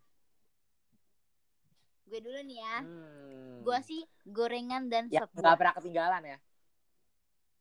Gue 2.05 2.18
dulu 2.20 2.38
nih 2.46 2.59
ya. 2.61 2.76
Hmm. 2.84 3.62
Gue 3.64 3.78
sih 3.82 4.00
gorengan 4.28 4.86
dan 4.92 5.09
ya 5.09 5.24
nggak 5.24 5.34
buah. 5.34 5.57
pernah 5.57 5.74
ketinggalan 5.74 6.22
ya. 6.22 6.38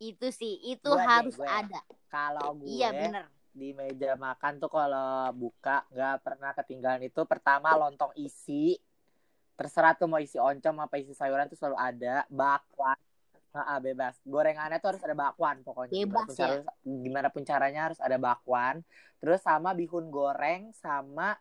Itu 0.04 0.28
sih, 0.36 0.60
itu 0.68 0.90
deh, 0.90 1.06
harus 1.08 1.36
gue. 1.40 1.48
ada. 1.48 1.80
Kalau 2.12 2.60
gue 2.60 2.68
Iya 2.68 2.90
bener. 2.92 3.26
di 3.54 3.70
meja 3.70 4.18
makan 4.18 4.58
tuh 4.58 4.68
kalau 4.68 5.30
buka 5.38 5.86
nggak 5.94 6.18
pernah 6.26 6.52
ketinggalan 6.58 7.06
itu 7.06 7.22
pertama 7.30 7.78
lontong 7.78 8.10
isi 8.18 8.82
terserah 9.54 9.94
tuh 9.94 10.10
mau 10.10 10.18
isi 10.18 10.42
oncom 10.42 10.82
apa 10.82 10.98
isi 10.98 11.14
sayuran 11.14 11.46
tuh 11.46 11.62
selalu 11.62 11.78
ada 11.78 12.26
bakwan 12.34 12.98
Ah, 13.54 13.78
bebas 13.78 14.18
gorengannya 14.26 14.82
tuh 14.82 14.98
harus 14.98 15.04
ada 15.06 15.14
bakwan 15.14 15.62
pokoknya 15.62 15.94
gimana 15.94 16.10
Bebas 16.10 16.26
pun, 16.26 16.34
ya. 16.34 16.42
cara, 16.42 16.56
gimana 16.82 17.28
pun 17.30 17.44
caranya 17.46 17.82
harus 17.86 18.00
ada 18.02 18.18
bakwan 18.18 18.76
terus 19.22 19.40
sama 19.46 19.78
bihun 19.78 20.10
goreng 20.10 20.74
sama 20.74 21.38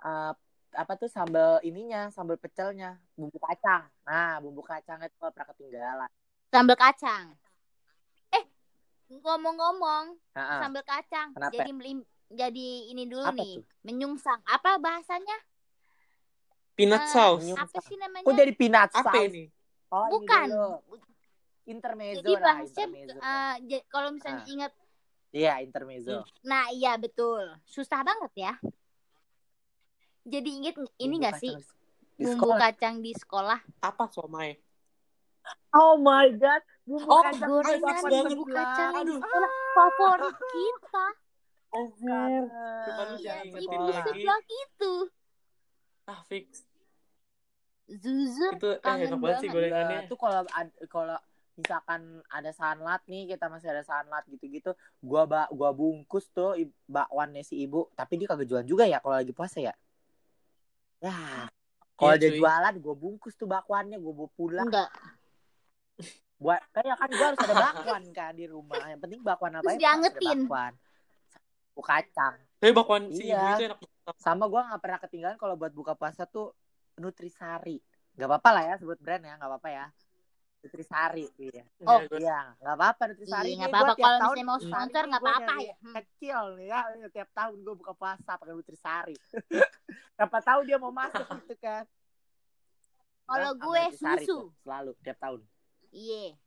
eh, 0.00 0.32
apa 0.72 0.92
tuh 0.94 1.10
sambal 1.10 1.58
ininya 1.66 2.08
sambal 2.14 2.38
pecelnya 2.38 2.94
bumbu 3.18 3.42
kacang 3.42 3.90
nah 4.06 4.38
bumbu 4.38 4.62
kacangnya 4.62 5.10
tuh 5.10 5.18
nggak 5.18 5.32
pernah 5.34 5.48
ketinggalan 5.50 6.10
Sambal 6.52 6.76
kacang. 6.76 7.32
Eh, 8.28 8.44
ngomong-ngomong, 9.08 10.20
Ah, 10.36 10.40
ah. 10.40 10.60
sambal 10.60 10.84
kacang. 10.84 11.32
Kenapa? 11.32 11.64
Jadi 11.64 11.72
melim- 11.72 12.08
jadi 12.28 12.68
ini 12.92 13.08
dulu 13.08 13.24
Apa 13.24 13.40
nih, 13.40 13.52
tuh? 13.56 13.64
menyungsang. 13.88 14.36
Apa 14.44 14.76
bahasanya? 14.76 15.32
Peanut 16.76 17.00
Eh, 17.00 17.08
sauce. 17.08 17.56
Apa 17.56 17.80
sih 17.88 17.96
namanya? 17.96 18.24
kok 18.28 18.36
jadi 18.36 18.52
peanut 18.52 18.92
Apa 18.92 19.00
sauce 19.16 19.32
ini? 19.32 19.44
oh 19.96 20.04
ini 20.04 20.12
Bukan. 20.12 20.46
dulu. 20.52 20.68
Intermezzo 21.64 22.20
Jadi 22.20 22.32
lah 22.32 22.42
bahasnya 22.42 22.86
eh, 23.14 23.54
j- 23.64 23.86
kalau 23.86 24.08
misalnya 24.10 24.42
Ah. 24.42 24.50
ingat, 24.50 24.72
Iya, 25.30 25.52
intermezzo. 25.60 26.22
nah 26.42 26.68
iya 26.68 26.94
betul, 26.96 27.56
susah 27.64 28.02
banget 28.02 28.32
ya. 28.36 28.52
Jadi 30.22 30.48
inget 30.54 30.76
ini 30.96 31.18
Bumbu 31.18 31.24
gak 31.24 31.34
sih 31.38 31.54
di 32.14 32.24
bumbu 32.24 32.36
sekolah. 32.52 32.58
kacang 32.60 32.94
di 33.00 33.12
sekolah? 33.12 33.58
Apa 33.80 34.04
somai? 34.06 34.54
Oh 35.72 35.98
my 35.98 36.30
god, 36.36 36.62
bumbu 36.84 37.10
Oh, 37.10 37.22
kacang 37.24 37.48
Gorengan 37.48 38.02
bumbu 38.06 38.44
kacang 38.46 38.90
di 38.92 38.98
Aduh. 39.02 39.18
sekolah 39.18 39.50
favorit 39.72 40.36
kita. 40.36 41.06
Depan 41.72 43.06
lu 43.08 43.16
Iya, 43.16 43.24
jangan 43.24 43.44
ingetin 43.48 43.64
ibu 43.64 43.90
lagi. 43.90 44.04
sebelah 44.04 44.40
itu. 44.44 44.92
Ah, 46.04 46.20
fix. 46.28 46.48
Zuzur 47.88 48.52
Itu 48.56 48.68
eh 48.72 48.80
kangen 48.80 49.08
enak 49.10 49.18
banget 49.18 49.38
sih 49.42 49.48
gorengannya. 49.50 49.98
Nah, 49.98 50.08
tuh 50.08 50.18
kalau 50.20 50.42
kalau 50.86 51.18
misalkan 51.56 52.24
ada 52.32 52.50
sanlat 52.50 53.00
nih, 53.06 53.36
kita 53.36 53.48
masih 53.52 53.68
ada 53.72 53.84
sanlat 53.84 54.24
gitu-gitu, 54.28 54.72
gua 55.04 55.28
ba 55.28 55.46
gua 55.52 55.70
bungkus 55.72 56.28
tuh 56.32 56.56
bakwannya 56.88 57.44
si 57.44 57.60
ibu, 57.62 57.88
tapi 57.92 58.16
dia 58.16 58.28
kagak 58.30 58.48
jualan 58.48 58.66
juga 58.68 58.84
ya 58.88 58.98
kalau 59.00 59.20
lagi 59.20 59.32
puasa 59.36 59.60
ya. 59.60 59.74
Ya, 61.02 61.50
kalau 61.98 62.14
Iya, 62.14 62.20
dia 62.22 62.30
cuy. 62.30 62.38
jualan, 62.40 62.74
gua 62.78 62.94
bungkus 62.96 63.34
tuh 63.36 63.48
bakwannya, 63.50 63.98
gua 63.98 64.12
bawa 64.16 64.30
pulang. 64.32 64.66
Enggak. 64.70 64.90
Buat 66.42 66.62
kayak 66.74 66.96
kan 66.98 67.10
gua 67.14 67.26
harus 67.30 67.40
ada 67.42 67.54
bakwan 67.54 68.02
kan 68.10 68.32
di 68.34 68.46
rumah. 68.50 68.82
Yang 68.90 69.00
penting 69.06 69.20
bakwan 69.22 69.52
apa 69.58 69.70
ya? 69.76 69.78
ada. 69.98 70.10
Bakwan. 70.18 70.72
Bumbu 71.72 71.82
kacang. 71.88 72.34
Tapi 72.60 72.72
bakwan 72.76 73.02
si 73.14 73.30
Iya. 73.30 73.38
ibu 73.38 73.46
itu 73.56 73.62
enak. 73.70 73.78
Sama 74.18 74.44
gua 74.50 74.66
nggak 74.70 74.80
pernah 74.82 74.98
ketinggalan 75.02 75.38
kalau 75.38 75.54
buat 75.54 75.72
buka 75.74 75.94
puasa 75.94 76.26
tuh 76.26 76.54
Nutrisari. 77.00 77.80
Gak 78.12 78.28
apa-apa 78.28 78.50
lah 78.52 78.62
ya 78.68 78.74
sebut 78.76 79.00
brand 79.00 79.24
ya, 79.24 79.40
gak 79.40 79.48
apa-apa 79.48 79.68
ya. 79.72 79.86
Nutrisari, 80.62 81.26
iya. 81.42 81.64
Oh, 81.82 81.98
Iya, 81.98 82.06
gua- 82.06 82.20
Iya, 82.22 82.38
nggak 82.62 82.74
apa-apa 82.78 83.02
Nutrisari. 83.10 83.46
Iya, 83.50 83.54
nggak 83.58 83.70
apa-apa. 83.74 83.94
Kalau 83.98 84.14
misalnya 84.14 84.44
mau 84.46 84.58
sponsor, 84.62 85.02
nggak 85.10 85.22
apa-apa 85.26 85.54
ya. 85.58 85.74
Kecil 85.98 86.40
nih 86.54 86.66
ya, 86.70 86.80
tiap 87.10 87.28
tahun 87.34 87.56
gue 87.66 87.74
buka 87.74 87.92
puasa 87.98 88.30
pakai 88.38 88.54
Nutrisari. 88.54 89.16
Siapa 90.16 90.38
tahu 90.38 90.60
dia 90.62 90.78
mau 90.78 90.94
masuk 90.94 91.26
gitu 91.42 91.54
kan. 91.58 91.82
Kalau 93.26 93.50
gue 93.58 93.82
susu. 93.90 94.26
tuh, 94.30 94.44
selalu 94.62 94.90
tiap 95.02 95.18
tahun. 95.18 95.40
Iya. 95.90 96.38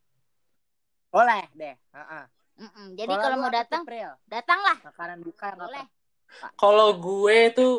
Boleh 1.12 1.44
deh. 1.52 1.76
Heeh. 1.76 2.26
Mm-mm. 2.56 2.88
Jadi 2.96 3.14
kalau 3.20 3.36
mau 3.36 3.52
datang, 3.52 3.84
datanglah. 4.32 4.78
makanan 4.80 5.20
buka 5.28 5.48
nggak 5.60 5.68
Boleh. 5.68 5.86
Kalau 6.56 6.90
gue 7.04 7.40
tuh 7.52 7.74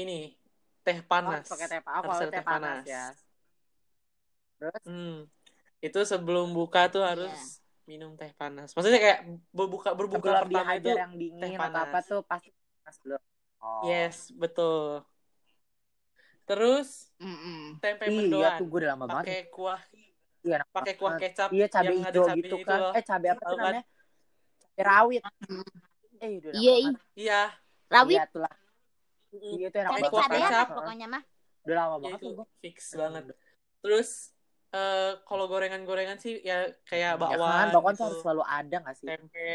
ini 0.00 0.32
teh 0.80 0.98
Oh, 1.04 1.04
panas. 1.04 1.44
pakai 1.44 1.66
teh 1.68 1.82
panas. 1.84 2.00
Harus 2.00 2.08
kalau 2.08 2.20
ada 2.24 2.32
teh 2.32 2.44
panas 2.44 2.84
ya. 2.88 3.04
Terus 4.58 4.82
Hmm. 4.84 5.16
Itu 5.78 6.02
sebelum 6.02 6.50
buka 6.50 6.90
tuh 6.90 7.06
harus 7.06 7.62
minum 7.86 8.18
teh 8.18 8.34
panas. 8.34 8.74
Maksudnya 8.74 8.98
kayak 8.98 9.20
berbuka 9.54 9.94
berbuka 9.94 10.18
sebelum 10.18 10.50
pertama 10.50 10.74
itu 10.74 10.90
yang 10.90 11.12
dingin 11.14 11.40
teh 11.40 11.52
atau 11.54 11.64
apa 11.70 11.88
panas. 11.88 12.04
tuh 12.04 12.20
pasti 12.26 12.50
panas 12.82 12.96
dulu. 13.00 13.18
Oh. 13.62 13.82
Yes, 13.86 14.30
betul. 14.34 15.06
Terus 16.48 17.12
Mm-mm. 17.20 17.76
tempe 17.78 18.08
Iya 18.08 18.14
mendoan 18.16 18.52
tuh 18.58 18.66
gue 18.66 18.78
udah 18.82 18.90
lama 18.96 19.04
banget. 19.06 19.24
pakai 19.24 19.40
kuah 19.52 19.80
Iya, 20.38 20.56
pakai 20.70 20.94
kuah 20.96 21.14
kecap 21.18 21.48
Iya 21.50 21.66
cabai 21.68 21.92
yang 21.92 22.06
ada 22.08 22.10
hijau 22.14 22.26
gitu 22.38 22.56
itu 22.56 22.56
kan. 22.64 22.78
loh. 22.80 22.92
Eh 22.94 23.04
cabai 23.04 23.28
apa 23.30 23.42
tuh 23.42 23.56
kan? 23.58 23.62
namanya? 23.68 23.82
Cabai 24.62 24.82
rawit. 24.86 25.22
Hmm. 25.44 25.66
Eh 26.18 26.30
udah 26.40 26.50
Iya, 26.56 26.72
banget. 26.74 26.94
Iya. 27.14 27.40
Rawit, 27.88 28.16
Iya 28.18 28.24
tuh 28.32 28.40
lah. 28.42 28.54
Iya 29.28 29.66
itu 29.68 29.76
enak 29.76 29.90
cabai 29.92 30.02
Pakai 30.02 30.10
kuah 30.10 30.26
banget. 30.26 30.40
lah 30.40 30.50
kecap. 30.50 30.68
pokoknya 30.72 31.06
mah. 31.06 31.22
Udah 31.68 31.76
lama 31.76 31.94
Ya, 31.94 32.00
banget 32.02 32.18
itu 32.18 32.28
tuh 32.32 32.46
fix 32.64 32.76
banget. 32.96 33.24
Terus 33.84 34.08
eh 34.68 35.10
kalau 35.24 35.44
gorengan-gorengan 35.48 36.18
sih 36.20 36.44
ya 36.44 36.68
kayak 36.84 37.16
Ya 37.16 37.20
bakwan, 37.20 37.56
kan, 37.56 37.66
bakwan 37.72 37.92
tuh 37.94 37.96
gitu, 37.96 38.06
harus 38.12 38.20
selalu 38.20 38.44
ada 38.44 38.76
gak 38.84 38.96
sih? 39.00 39.06
tempe. 39.08 39.50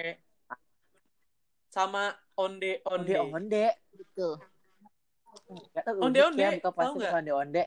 sama 1.74 2.14
onde 2.38 2.82
onde. 2.86 3.18
onde 3.18 3.34
onde 3.34 3.66
gitu 3.98 4.30
Gak 5.74 5.84
tau 5.86 5.98
Onde 6.06 6.20
onde, 6.22 6.42
ya 6.42 6.50
buka 6.62 6.70
pakai 6.72 6.94
nggak? 6.98 7.14
onde 7.18 7.32
onde 7.34 7.64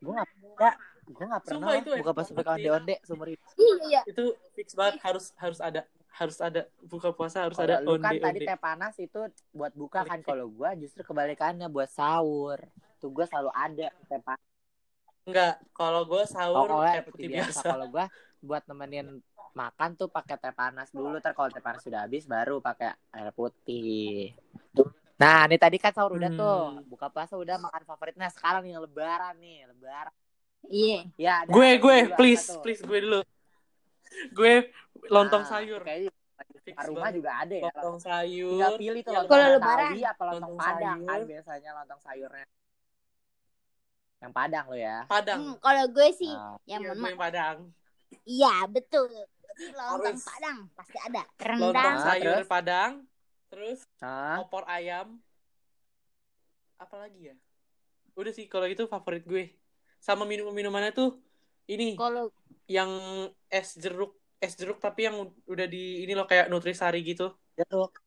gue 0.00 0.12
nggak 0.14 0.30
pernah 0.38 0.74
gue 1.10 1.26
nggak 1.26 1.42
pernah 1.42 1.58
Sumpah, 1.58 1.74
itu 1.82 1.90
buka 1.98 2.12
banget 2.14 2.34
pakai 2.38 2.50
sih. 2.50 2.54
onde 2.54 2.68
onde 2.70 2.94
seumur 3.02 3.28
hidup 3.28 3.46
iya 3.58 4.00
Itu 4.06 4.24
fix 4.54 4.68
banget 4.78 4.94
harus 5.02 5.24
harus 5.36 5.58
ada 5.58 5.80
harus 6.10 6.38
ada 6.38 6.60
buka 6.86 7.10
puasa 7.10 7.42
harus 7.46 7.58
Kalau 7.58 7.66
ada 7.66 7.82
lu 7.82 7.98
onde 7.98 8.02
kan 8.06 8.14
tadi 8.18 8.38
onde. 8.38 8.46
teh 8.46 8.58
panas 8.58 8.94
itu 9.02 9.20
buat 9.50 9.72
buka 9.74 10.00
kan 10.06 10.20
kalau 10.22 10.46
gua 10.46 10.70
justru 10.78 11.02
kebalikannya 11.02 11.66
buat 11.66 11.90
sahur 11.90 12.58
tuh 13.02 13.10
gua 13.10 13.26
selalu 13.26 13.50
ada 13.50 13.88
teh 14.06 14.20
panas 14.22 14.49
Enggak, 15.30 15.54
kalau 15.72 16.02
gue 16.04 16.22
sahur 16.26 16.66
Oh, 16.66 16.82
kayak 16.82 17.06
putih 17.06 17.14
putih 17.14 17.26
biasa. 17.38 17.50
biasa. 17.54 17.66
Kalau 17.70 17.86
gua 17.88 18.04
buat 18.40 18.62
nemenin 18.66 19.06
makan 19.50 19.90
tuh 19.94 20.08
pakai 20.08 20.36
teh 20.36 20.50
panas 20.50 20.90
dulu. 20.90 21.18
Ntar 21.18 21.32
kalau 21.32 21.50
teh 21.50 21.62
panas 21.62 21.82
sudah 21.82 22.06
habis 22.06 22.26
baru 22.26 22.58
pakai 22.58 22.90
air 23.10 23.30
putih. 23.30 24.34
Nah, 25.20 25.44
ini 25.44 25.60
tadi 25.60 25.76
kan 25.76 25.92
sahur 25.92 26.16
udah 26.16 26.30
Hmm. 26.32 26.40
tuh. 26.40 26.60
Buka 26.88 27.12
puasa 27.12 27.36
udah 27.36 27.60
makan 27.60 27.82
favoritnya. 27.84 28.32
Sekarang 28.32 28.64
nih 28.64 28.80
lebaran 28.80 29.36
nih, 29.36 29.68
lebaran. 29.68 30.14
iya 30.68 31.08
Ya, 31.16 31.32
ada 31.44 31.50
Gue 31.52 31.76
gue 31.80 31.96
please 32.16 32.44
tuh? 32.48 32.60
please 32.64 32.80
gue 32.80 32.98
dulu. 33.00 33.20
Gue 34.32 34.72
lontong 35.08 35.44
Nah, 35.44 35.50
sayur. 35.50 35.80
Kayaknya 35.84 36.10
rumah 36.88 37.12
banget. 37.12 37.14
juga 37.20 37.30
ada 37.36 37.54
ya. 37.54 37.62
Lontong 37.68 37.98
Tinggal 38.00 38.00
sayur. 38.00 38.78
pilih 38.80 39.00
tuh 39.04 39.12
Yang 39.12 39.20
lontong 39.20 39.28
Kalau 39.30 39.46
lontong 39.52 40.40
Lontong 40.40 40.56
Padang 40.56 40.98
kan 41.04 41.12
sayur. 41.12 41.28
biasanya 41.28 41.70
lontong 41.76 42.00
sayurnya. 42.00 42.46
Yang 44.20 44.32
Padang 44.32 44.64
lo 44.68 44.76
ya. 44.76 44.96
Padang. 45.06 45.38
Hmm, 45.40 45.54
kalau 45.58 45.84
gue 45.88 46.08
sih 46.12 46.28
Nah, 46.28 46.56
ya 46.62 46.76
Iya, 46.76 46.92
gue 46.92 47.08
yang 47.08 47.16
Padang. 47.18 47.56
iya 48.26 48.54
betul 48.66 49.06
Jadi 49.06 49.70
lontong 49.70 50.16
Harus. 50.16 50.24
padang 50.24 50.58
pasti 50.72 50.96
ada 50.98 51.22
rendang 51.38 51.94
Nah, 51.94 52.04
sayur 52.04 52.24
terus? 52.36 52.46
Padang. 52.46 52.92
Terus 53.50 53.78
Hah? 53.98 54.36
opor 54.38 54.62
ayam. 54.66 55.18
Apa 56.76 56.96
lagi 56.96 57.32
ya? 57.32 57.36
Udah 58.14 58.32
sih 58.32 58.46
kalau 58.46 58.64
itu 58.64 58.84
favorit 58.84 59.24
gue. 59.24 59.52
Sama 59.98 60.24
minum-minumannya 60.24 60.92
tuh 60.92 61.20
ini 61.66 61.92
kalau 61.94 62.32
yang 62.66 62.88
es 63.46 63.76
jeruk, 63.76 64.16
es 64.38 64.54
jeruk 64.54 64.80
tapi 64.80 65.06
yang 65.06 65.16
udah 65.44 65.66
di 65.66 66.02
ini 66.02 66.12
loh 66.12 66.24
kayak 66.24 66.48
nutrisari 66.48 67.04
gitu. 67.04 67.30
Jeruk. 67.54 68.00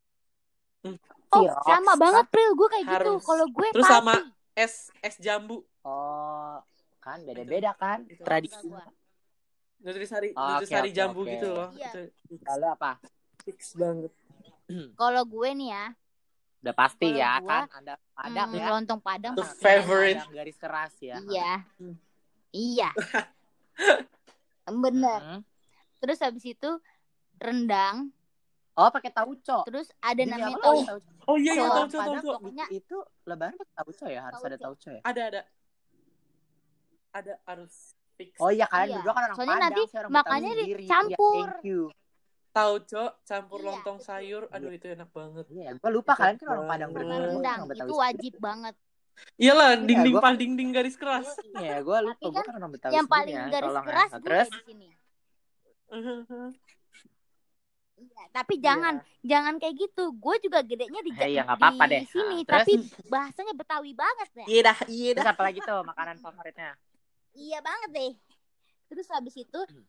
Hmm. 0.84 0.98
oh 1.32 1.48
Sirox, 1.48 1.64
sama 1.64 1.94
banget 1.96 2.26
Pril 2.28 2.52
gue 2.54 2.68
kayak 2.70 2.86
gitu 2.92 3.12
Harus. 3.16 3.22
kalau 3.24 3.46
gue 3.48 3.68
Terus 3.72 3.86
pasti. 3.86 3.96
sama 3.96 4.16
es 4.54 4.74
es 5.00 5.16
jambu. 5.18 5.64
Oh, 5.84 6.58
kan 6.98 7.20
beda-beda 7.22 7.72
kan 7.74 8.04
Itu. 8.06 8.24
tradisi. 8.24 8.72
Nutrisari, 9.78 10.32
Oh, 10.32 10.56
nutrisari 10.56 10.90
oke, 10.90 10.96
jambu 10.96 11.22
oke. 11.22 11.30
gitu 11.30 11.48
loh. 11.50 11.70
Iya. 11.74 11.92
Itu 12.26 12.44
Lalu 12.46 12.66
apa? 12.70 12.92
fix 13.44 13.76
banget. 13.76 14.12
kalau 14.96 15.24
gue 15.24 15.50
nih 15.54 15.70
ya 15.70 15.86
Udah 16.64 16.72
pasti 16.74 17.04
Kalau 17.06 17.20
ya 17.20 17.32
gua, 17.38 17.50
kan 17.52 17.64
Anda 17.76 17.94
Padang 18.16 18.50
hmm, 18.50 18.56
ya. 18.58 18.68
lontong 18.72 19.02
padang 19.04 19.34
The 19.34 19.44
pasti 19.44 19.60
favorite. 19.60 20.16
Padang 20.18 20.32
garis 20.34 20.58
keras 20.58 20.94
ya. 20.98 21.16
iya 21.22 21.52
Hmm. 21.76 21.96
iya 22.72 22.90
bener 24.86 25.20
Hmm. 25.20 25.42
terus 26.00 26.20
habis 26.20 26.46
itu 26.46 26.70
rendang 27.36 28.16
Oh, 28.74 28.90
pakai 28.90 29.12
tauco. 29.12 29.68
terus 29.68 29.92
ada 30.00 30.24
namanya 30.24 30.58
pakai 30.58 30.88
tauco? 30.88 31.12
Oh 31.26 31.38
iya 31.38 31.52
iya 31.52 31.62
Kalau 31.62 31.70
tahu 31.70 31.78
Orang 31.78 31.92
tahu 31.92 32.00
Padang 32.00 32.16
tahu. 32.18 32.34
pokoknya- 32.34 32.70
itu 32.72 32.98
lebaran 33.24 33.56
pakai 33.56 33.76
tauco 33.76 34.06
ya, 34.08 34.22
harus 34.24 34.42
ada 34.42 34.58
Tauco. 34.58 34.66
tauco 34.66 34.90
ya. 34.90 35.02
Ada 35.04 35.22
ada. 35.30 35.42
Ada 37.14 37.38
harus 37.44 37.74
fix. 38.14 38.34
Oh 38.38 38.50
iya 38.50 38.66
kalian 38.66 38.90
Iya. 38.90 38.96
berdua 39.00 39.14
kan 39.14 39.24
orang 39.24 39.36
Soalnya 39.36 39.54
Padang, 39.54 39.66
nanti 39.70 39.82
orang 39.94 40.12
makannya 40.12 40.52
dicampur. 40.60 41.34
Iya, 41.38 41.46
thank 41.48 41.64
you. 41.64 41.82
Tauco 42.52 43.04
campur 43.24 43.60
Iya. 43.60 43.68
lontong 43.68 43.98
sayur. 44.00 44.44
Aduh 44.50 44.72
itu 44.72 44.86
enak 44.88 45.10
banget. 45.10 45.46
Iya, 45.48 45.70
gua 45.76 45.90
lupa 45.90 46.14
kalian 46.14 46.38
kan 46.38 46.48
orang 46.52 46.66
Padang 46.68 46.90
berdua. 46.92 47.18
rendang 47.24 47.60
itu 47.68 47.96
wajib 47.96 48.34
banget 48.40 48.76
Iyalah 49.36 49.78
Iya, 49.78 49.86
dinding 49.86 50.10
gua- 50.12 50.24
pal 50.24 50.34
dinding 50.34 50.70
garis 50.72 50.96
keras. 50.96 51.38
Iya, 51.56 51.82
gua 51.82 52.02
lupa, 52.02 52.18
Tapi 52.18 52.26
gua 52.28 52.34
kan 52.36 52.46
kan 52.48 52.54
orang 52.56 52.72
Betawi 52.72 52.94
yang 52.96 53.06
paling 53.08 53.36
ya, 53.36 53.46
garis 53.48 53.62
tolong 53.64 53.78
ya. 53.78 53.88
keras 53.88 54.10
gue 54.10 54.22
Terus 54.24 54.48
di 54.50 54.62
sini 54.66 54.90
Iya, 57.96 58.24
tapi 58.32 58.54
jangan 58.58 58.94
Iya. 58.98 59.22
jangan 59.32 59.54
kayak 59.58 59.76
gitu. 59.80 60.04
Gue 60.16 60.36
juga 60.40 60.60
gedenya 60.62 61.00
di, 61.00 61.14
Eh, 61.14 61.30
iya, 61.32 61.46
nggak 61.46 61.56
apa-apa 61.56 61.84
di 61.86 61.92
deh. 61.94 62.02
sini, 62.10 62.38
Nah, 62.38 62.44
terus? 62.44 62.60
tapi 62.60 62.74
bahasanya 63.08 63.54
Betawi 63.54 63.92
banget 63.94 64.28
ya. 64.34 64.46
Iya 64.46 64.62
dah, 64.64 64.78
iya 64.88 65.10
Terus 65.14 65.30
apa 65.30 65.42
lagi 65.44 65.60
tuh 65.62 65.80
makanan 65.84 66.18
favoritnya? 66.20 66.72
Iya 67.34 67.60
banget 67.60 67.90
deh. 67.92 68.14
Terus 68.88 69.08
habis 69.10 69.36
itu 69.36 69.60
Hmm. 69.60 69.86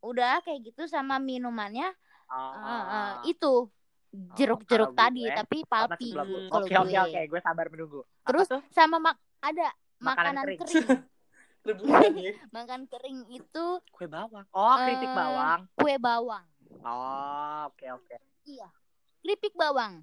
udah 0.00 0.40
kayak 0.40 0.64
gitu 0.64 0.88
sama 0.88 1.16
minumannya 1.16 1.92
Oh. 2.26 2.54
eh, 2.56 2.84
eh, 2.88 3.12
itu 3.28 3.52
jeruk-jeruk 4.32 4.90
kalau 4.90 4.98
tadi 4.98 5.22
gue- 5.22 5.36
tapi 5.36 5.58
Oh, 5.60 5.68
palpi. 5.68 6.08
kalau 6.10 6.24
Oke, 6.56 6.72
oke, 6.74 6.96
oke. 7.00 7.20
Gue 7.26 7.40
sabar 7.40 7.66
menunggu. 7.68 8.00
Terus 8.24 8.48
sama 8.70 8.96
mak 8.98 9.16
ada 9.40 9.70
Makanan 9.98 10.34
makanan 10.34 10.44
kering. 10.46 10.60
kering. 10.60 10.80
Rebutan 11.60 12.12
ya. 12.16 12.32
Makan 12.56 12.80
kering 12.88 13.20
itu 13.30 13.66
Kue 13.92 14.08
bawang. 14.08 14.46
Oh, 14.50 14.74
keripik 14.78 15.06
Eh, 15.06 15.14
bawang. 15.14 15.60
kue 15.76 15.94
bawang. 15.96 16.46
Oh, 16.80 17.68
oke, 17.68 17.86
oke. 17.92 18.16
Iya. 18.42 18.68
Keripik 19.20 19.52
bawang. 19.52 20.00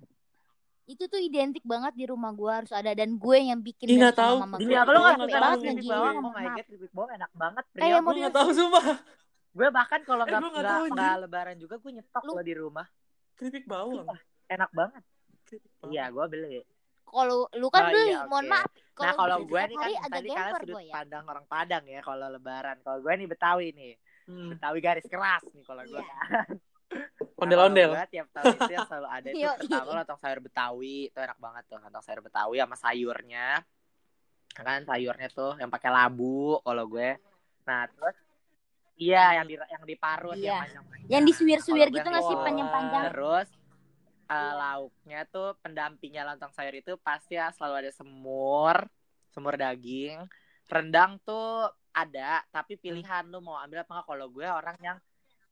Itu 0.88 1.04
tuh 1.06 1.20
identik 1.20 1.62
banget 1.62 1.94
di 1.94 2.06
rumah 2.06 2.32
gua 2.32 2.52
harus 2.58 2.72
ada 2.72 2.90
dan 2.90 3.14
gue 3.14 3.38
yang 3.44 3.60
bikin 3.60 3.92
nggak 3.92 4.16
sama 4.16 4.24
tahu. 4.24 4.36
mama 4.40 4.56
gue. 4.58 4.72
apa 4.74 4.88
lu 4.88 4.98
Itu 4.98 5.04
nggak 5.04 5.20
tahu 5.20 5.44
banget 5.44 5.60
ngegiling, 5.68 5.92
bawang? 5.92 6.16
Oh 6.16 6.22
mohon 6.22 6.34
my 6.34 6.42
maaf. 6.42 6.56
god, 6.56 6.66
keripik 6.66 6.92
bawang 6.92 7.12
enak 7.14 7.32
banget. 7.34 7.66
Kayak 7.70 8.00
mau 8.00 8.08
Gue 8.08 8.18
nggak 8.18 8.34
tahu 8.34 8.50
sumpah. 8.50 8.86
Gue 9.50 9.68
bahkan 9.70 10.02
kalau 10.02 10.24
Eh, 10.24 10.30
nggak 10.30 10.42
nggak 10.48 10.90
nggak 10.90 11.16
lebaran 11.20 11.56
juga 11.58 11.76
gue 11.76 11.92
nyetok 11.94 12.24
loh 12.26 12.36
di 12.40 12.54
rumah. 12.54 12.88
Keripik 13.36 13.66
bawang. 13.66 14.08
Enak 14.48 14.72
banget. 14.72 15.04
Iya, 15.86 16.04
gue 16.08 16.26
beli. 16.28 16.60
Kalau 17.04 17.48
lu 17.54 17.68
kan 17.68 17.82
Oh, 17.82 17.90
beli, 17.90 18.08
iya, 18.10 18.22
mohon 18.26 18.44
oke. 18.44 18.52
maaf. 18.52 18.72
Nah, 18.98 19.14
kalau 19.14 19.38
gue 19.42 19.62
nih 19.62 19.76
kan 19.76 19.90
tadi 20.10 20.28
kalian 20.28 20.52
sudut 20.54 20.68
gue 20.70 20.84
ya. 20.84 20.94
pandang 20.94 21.26
orang 21.26 21.46
Padang 21.46 21.84
ya 21.86 22.00
kalau 22.02 22.28
lebaran. 22.28 22.78
Kalau 22.82 23.00
gue 23.00 23.14
nih 23.14 23.28
Betawi 23.28 23.68
nih. 23.72 23.94
Hmm. 24.26 24.50
Betawi 24.52 24.80
garis 24.80 25.06
keras 25.06 25.44
nih 25.48 25.64
kalau 25.64 25.84
gue. 25.84 26.00
Iya. 26.00 26.16
Ondel-ondel. 27.38 27.92
Tiap 28.10 28.28
tahun 28.34 28.56
itu 28.58 28.74
yang 28.74 28.88
selalu 28.90 29.08
ada 29.08 29.28
itu 29.30 29.46
pertama 29.62 29.92
lontong 30.02 30.20
sayur 30.20 30.40
Betawi 30.42 30.98
itu 31.08 31.18
enak 31.18 31.38
banget 31.38 31.64
tuh 31.70 31.78
lontong 31.78 32.04
sayur 32.04 32.22
Betawi 32.22 32.56
sama 32.58 32.76
sayurnya 32.76 33.48
kan 34.58 34.82
sayurnya 34.84 35.30
tuh 35.30 35.54
yang 35.62 35.70
pakai 35.70 35.94
labu 35.94 36.58
kalau 36.66 36.90
gue 36.90 37.14
nah 37.62 37.86
terus 37.86 38.18
iya 38.98 39.38
yang 39.38 39.46
di 39.46 39.54
yang 39.54 39.84
diparut 39.86 40.34
Iya. 40.34 40.66
yang 40.66 40.82
panjang 40.82 41.06
Yang 41.08 41.24
disuir-suir 41.30 41.78
Kalau 41.78 41.94
gue 41.94 41.98
gitu 42.02 42.08
nggak 42.10 42.26
sih 42.26 42.38
panjang-panjang? 42.42 43.04
terus 43.14 43.48
eh, 44.28 44.54
lauknya 44.58 45.20
tuh 45.30 45.54
pendampingnya 45.62 46.26
lontong 46.26 46.50
sayur 46.52 46.74
itu 46.74 46.98
pasti 46.98 47.38
ya 47.38 47.54
selalu 47.54 47.86
ada 47.86 47.92
semur 47.94 48.76
semur 49.30 49.54
daging 49.54 50.26
rendang 50.66 51.22
tuh 51.22 51.70
ada 51.94 52.42
tapi 52.50 52.76
pilihan 52.76 53.30
lu 53.30 53.38
mau 53.38 53.62
ambil 53.62 53.86
apa 53.86 53.94
enggak 53.94 54.08
kalau 54.10 54.26
gue 54.28 54.48
orang 54.48 54.78
yang 54.82 54.98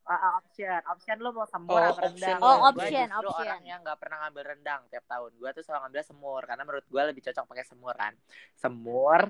uh, 0.05 0.37
option 0.37 0.81
option 0.85 1.15
lu 1.17 1.29
mau 1.31 1.45
semur 1.45 1.75
Oh, 1.75 1.81
atau 1.87 2.01
rendang 2.03 2.13
option. 2.31 2.35
Oh, 2.39 2.55
Gue 2.55 2.69
option, 2.71 3.07
justru 3.07 3.27
option. 3.27 3.43
orang 3.43 3.61
yang 3.63 3.79
nggak 3.81 3.97
pernah 3.97 4.17
ngambil 4.21 4.43
rendang 4.47 4.81
tiap 4.87 5.05
tahun 5.05 5.31
gue 5.33 5.49
tuh 5.51 5.63
selalu 5.63 5.79
ngambil 5.83 6.01
semur 6.03 6.41
karena 6.41 6.63
menurut 6.63 6.85
gue 6.85 7.01
lebih 7.03 7.21
cocok 7.23 7.43
pakai 7.45 7.65
semur 7.65 7.93
kan 7.93 8.13
semur 8.53 9.21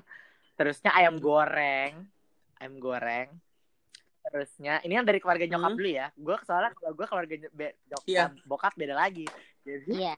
terusnya 0.54 0.90
ayam 0.90 1.16
goreng 1.16 1.92
ayam 2.56 2.74
goreng 2.76 3.28
terusnya 4.22 4.82
ini 4.82 4.92
kan 4.92 5.04
dari 5.04 5.16
keluarga 5.16 5.44
nyokap 5.46 5.70
Hmm. 5.70 5.78
dulu 5.78 5.90
ya 5.92 6.06
gue 6.10 6.36
soalnya 6.42 6.70
kalau 6.72 6.92
gue 6.92 7.06
keluarga 7.06 7.34
be- 7.50 7.76
nyokap 7.86 8.06
Iya. 8.06 8.24
bokap 8.42 8.72
beda 8.74 8.94
lagi 8.94 9.26
jadi 9.62 9.86
Iya. 9.86 10.14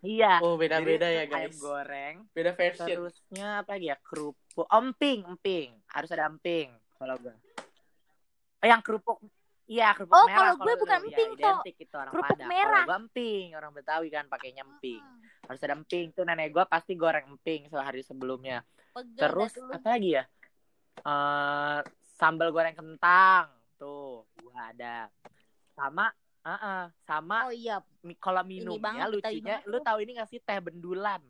iya 0.00 0.32
Oh 0.40 0.56
beda-beda 0.56 1.04
Jadi, 1.04 1.16
ya 1.18 1.22
ayam 1.28 1.32
guys. 1.46 1.60
goreng 1.60 2.14
Beda 2.30 2.50
version. 2.52 2.86
terusnya 2.88 3.60
apa 3.60 3.70
lagi 3.74 3.86
ya 3.86 3.96
kerupuk 4.00 4.38
oh, 4.58 4.80
emping 4.80 5.28
emping 5.28 5.76
harus 5.86 6.08
ada 6.08 6.24
emping 6.24 6.70
kalau 6.96 7.14
gue 7.16 7.34
oh 8.56 8.66
yang 8.66 8.80
kerupuk 8.80 9.20
iya 9.70 9.94
kerupuk 9.94 10.12
Oh, 10.12 10.26
merah 10.26 10.38
kalau 10.50 10.54
gue 10.58 10.74
bukan 10.76 10.98
Ya, 10.98 11.06
emping, 11.06 11.30
identik 11.38 11.76
itu 11.78 11.94
orang 11.94 12.12
Kerupuk 12.12 12.34
Padang. 12.34 12.48
merah. 12.50 12.66
kalau 12.66 12.88
gue 12.90 12.98
emping 13.06 13.46
orang 13.54 13.70
Betawi 13.70 14.08
kan 14.10 14.24
pakainya 14.26 14.62
emping. 14.66 15.02
Harus 15.46 15.60
ada 15.62 15.74
emping. 15.74 16.06
Tuh 16.10 16.26
nenek 16.26 16.50
gue 16.50 16.64
pasti 16.66 16.92
goreng 16.94 17.30
emping 17.30 17.70
sehari 17.70 18.02
sebelumnya. 18.02 18.66
Pegel 18.90 19.22
terus 19.22 19.54
apa 19.62 19.88
lagi 19.88 20.18
ya? 20.18 20.24
Eh 21.00 21.78
sambal 22.18 22.50
goreng 22.50 22.74
kentang. 22.74 23.46
Tuh 23.78 24.26
gua 24.42 24.74
ada. 24.74 25.06
Sama 25.72 26.10
uh 26.40 26.84
sama 27.06 27.46
Oh 27.46 27.54
iya, 27.54 27.78
kalau 28.18 28.42
Ini 28.42 28.66
minumnya 28.66 29.06
lucunya 29.06 29.62
lu 29.64 29.78
tahu 29.80 30.02
ini 30.02 30.18
gak 30.18 30.28
sih? 30.28 30.42
Teh 30.42 30.58
bendulan. 30.58 31.22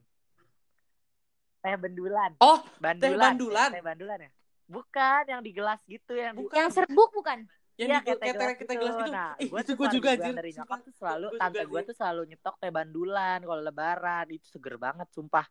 Teh 1.60 1.76
bendulan. 1.76 2.32
Oh, 2.40 2.58
bandulan 2.80 3.36
bandulan? 3.36 3.70
teh 3.70 3.84
bandulan 3.84 4.18
ya? 4.24 4.30
Bukan 4.64 5.22
yang 5.28 5.42
di 5.42 5.52
gelas 5.52 5.80
gitu 5.84 6.14
yang 6.14 6.32
di 6.34 6.46
Bukan. 6.46 6.56
yang 6.56 6.70
serbuk 6.70 7.10
bukan? 7.12 7.44
Yang 7.80 7.90
Iya, 7.90 7.96
di 7.96 8.02
kayak 8.04 8.18
teh 8.20 8.28
kita 8.32 8.44
gelas 8.44 8.54
kita 8.60 8.72
gelas 8.80 8.94
gitu. 9.00 9.10
Nah, 9.16 9.28
Ih, 9.40 9.48
gua 9.50 9.60
itu 9.64 9.72
gue 9.80 9.88
juga 9.96 10.08
anjir. 10.14 10.34
dari 10.36 10.50
nyokap 10.56 10.78
tuh 10.86 10.94
selalu 11.00 11.26
Gua 11.32 11.38
tante 11.40 11.62
gue 11.72 11.80
tuh 11.88 11.96
selalu 12.00 12.20
nyetok 12.30 12.54
teh 12.60 12.70
bandulan 12.78 13.38
kalau 13.48 13.62
lebaran 13.68 14.26
itu 14.36 14.46
seger 14.52 14.76
banget 14.76 15.08
sumpah 15.16 15.46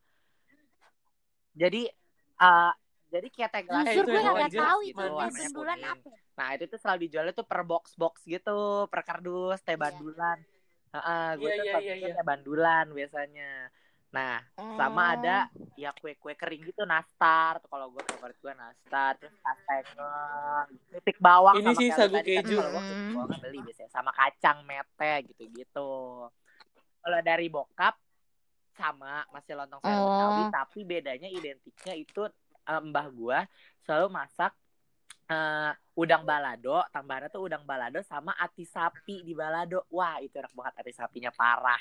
jadi 1.61 1.82
eh 2.39 2.71
jadi 3.09 3.27
kayak 3.34 3.49
teh 3.53 3.63
gelas 3.65 3.86
Eh, 3.89 3.93
Jujur 3.97 4.05
itu 4.05 4.11
gue 4.13 4.21
wajar. 4.38 4.61
tahu 4.69 4.80
itu 4.86 4.93
teh 5.01 5.49
kuning. 5.49 5.82
apa. 5.89 6.09
Nah 6.38 6.47
itu 6.55 6.63
tuh 6.71 6.80
selalu 6.82 6.99
dijualnya 7.09 7.34
tuh 7.39 7.47
per 7.49 7.61
box 7.65 7.86
box 8.01 8.15
gitu, 8.34 8.86
per 8.91 9.01
kardus 9.07 9.59
teh 9.65 9.73
Iya. 9.75 9.82
bandulan. 9.84 10.38
Heeh, 10.93 11.25
gue 11.41 11.49
Iya, 11.49 11.55
tuh 11.57 11.65
iya, 11.65 11.71
sausnya 11.73 11.95
iya, 12.01 12.07
kayak 12.13 12.27
bandulan 12.32 12.86
biasanya. 12.97 13.49
Nah, 14.10 14.41
sama 14.74 15.03
Oh. 15.05 15.14
ada 15.14 15.38
ya 15.76 15.93
kue-kue 15.93 16.34
kering 16.34 16.66
gitu 16.66 16.82
nastar 16.84 17.62
tuh 17.62 17.70
kalau 17.70 17.88
gue 17.89 18.01
favorit 18.03 18.36
gue 18.36 18.53
nastar 18.53 19.16
terus 19.16 19.32
kastengel 19.38 20.66
titik 20.91 21.18
bawang 21.20 21.55
Ini 21.55 21.66
sama 21.68 21.78
sih 21.78 21.89
sagu 21.89 22.12
kan 22.12 22.26
keju. 22.26 22.57
kalau 22.57 22.72
gue 22.74 22.84
titik 22.86 23.05
Hmm. 23.05 23.16
bawang 23.16 23.39
beli 23.39 23.60
biasanya 23.62 23.89
sama 23.89 24.12
kacang 24.12 24.57
mete 24.64 25.14
gitu-gitu 25.26 25.91
kalau 26.99 27.20
dari 27.22 27.47
bokap 27.47 27.95
sama 28.72 29.24
masih 29.30 29.53
lontong 29.53 29.80
sayur 29.80 29.99
Oh. 29.99 30.07
betawi 30.10 30.43
tapi 30.49 30.80
bedanya 30.84 31.30
identiknya 31.30 31.93
itu 31.93 32.22
eh, 32.66 32.82
mbah 32.82 33.07
gue 33.07 33.39
selalu 33.80 34.07
masak 34.10 34.51
eh, 35.28 35.72
udang 35.93 36.24
balado 36.24 36.82
tambahannya 36.89 37.30
tuh 37.30 37.45
udang 37.45 37.64
balado 37.64 38.01
sama 38.01 38.34
ati 38.34 38.66
sapi 38.66 39.22
di 39.22 39.32
balado 39.32 39.86
wah 39.88 40.18
itu 40.18 40.34
enak 40.34 40.51
banget 40.51 40.74
ati 40.78 40.91
sapinya 40.91 41.30
parah 41.30 41.80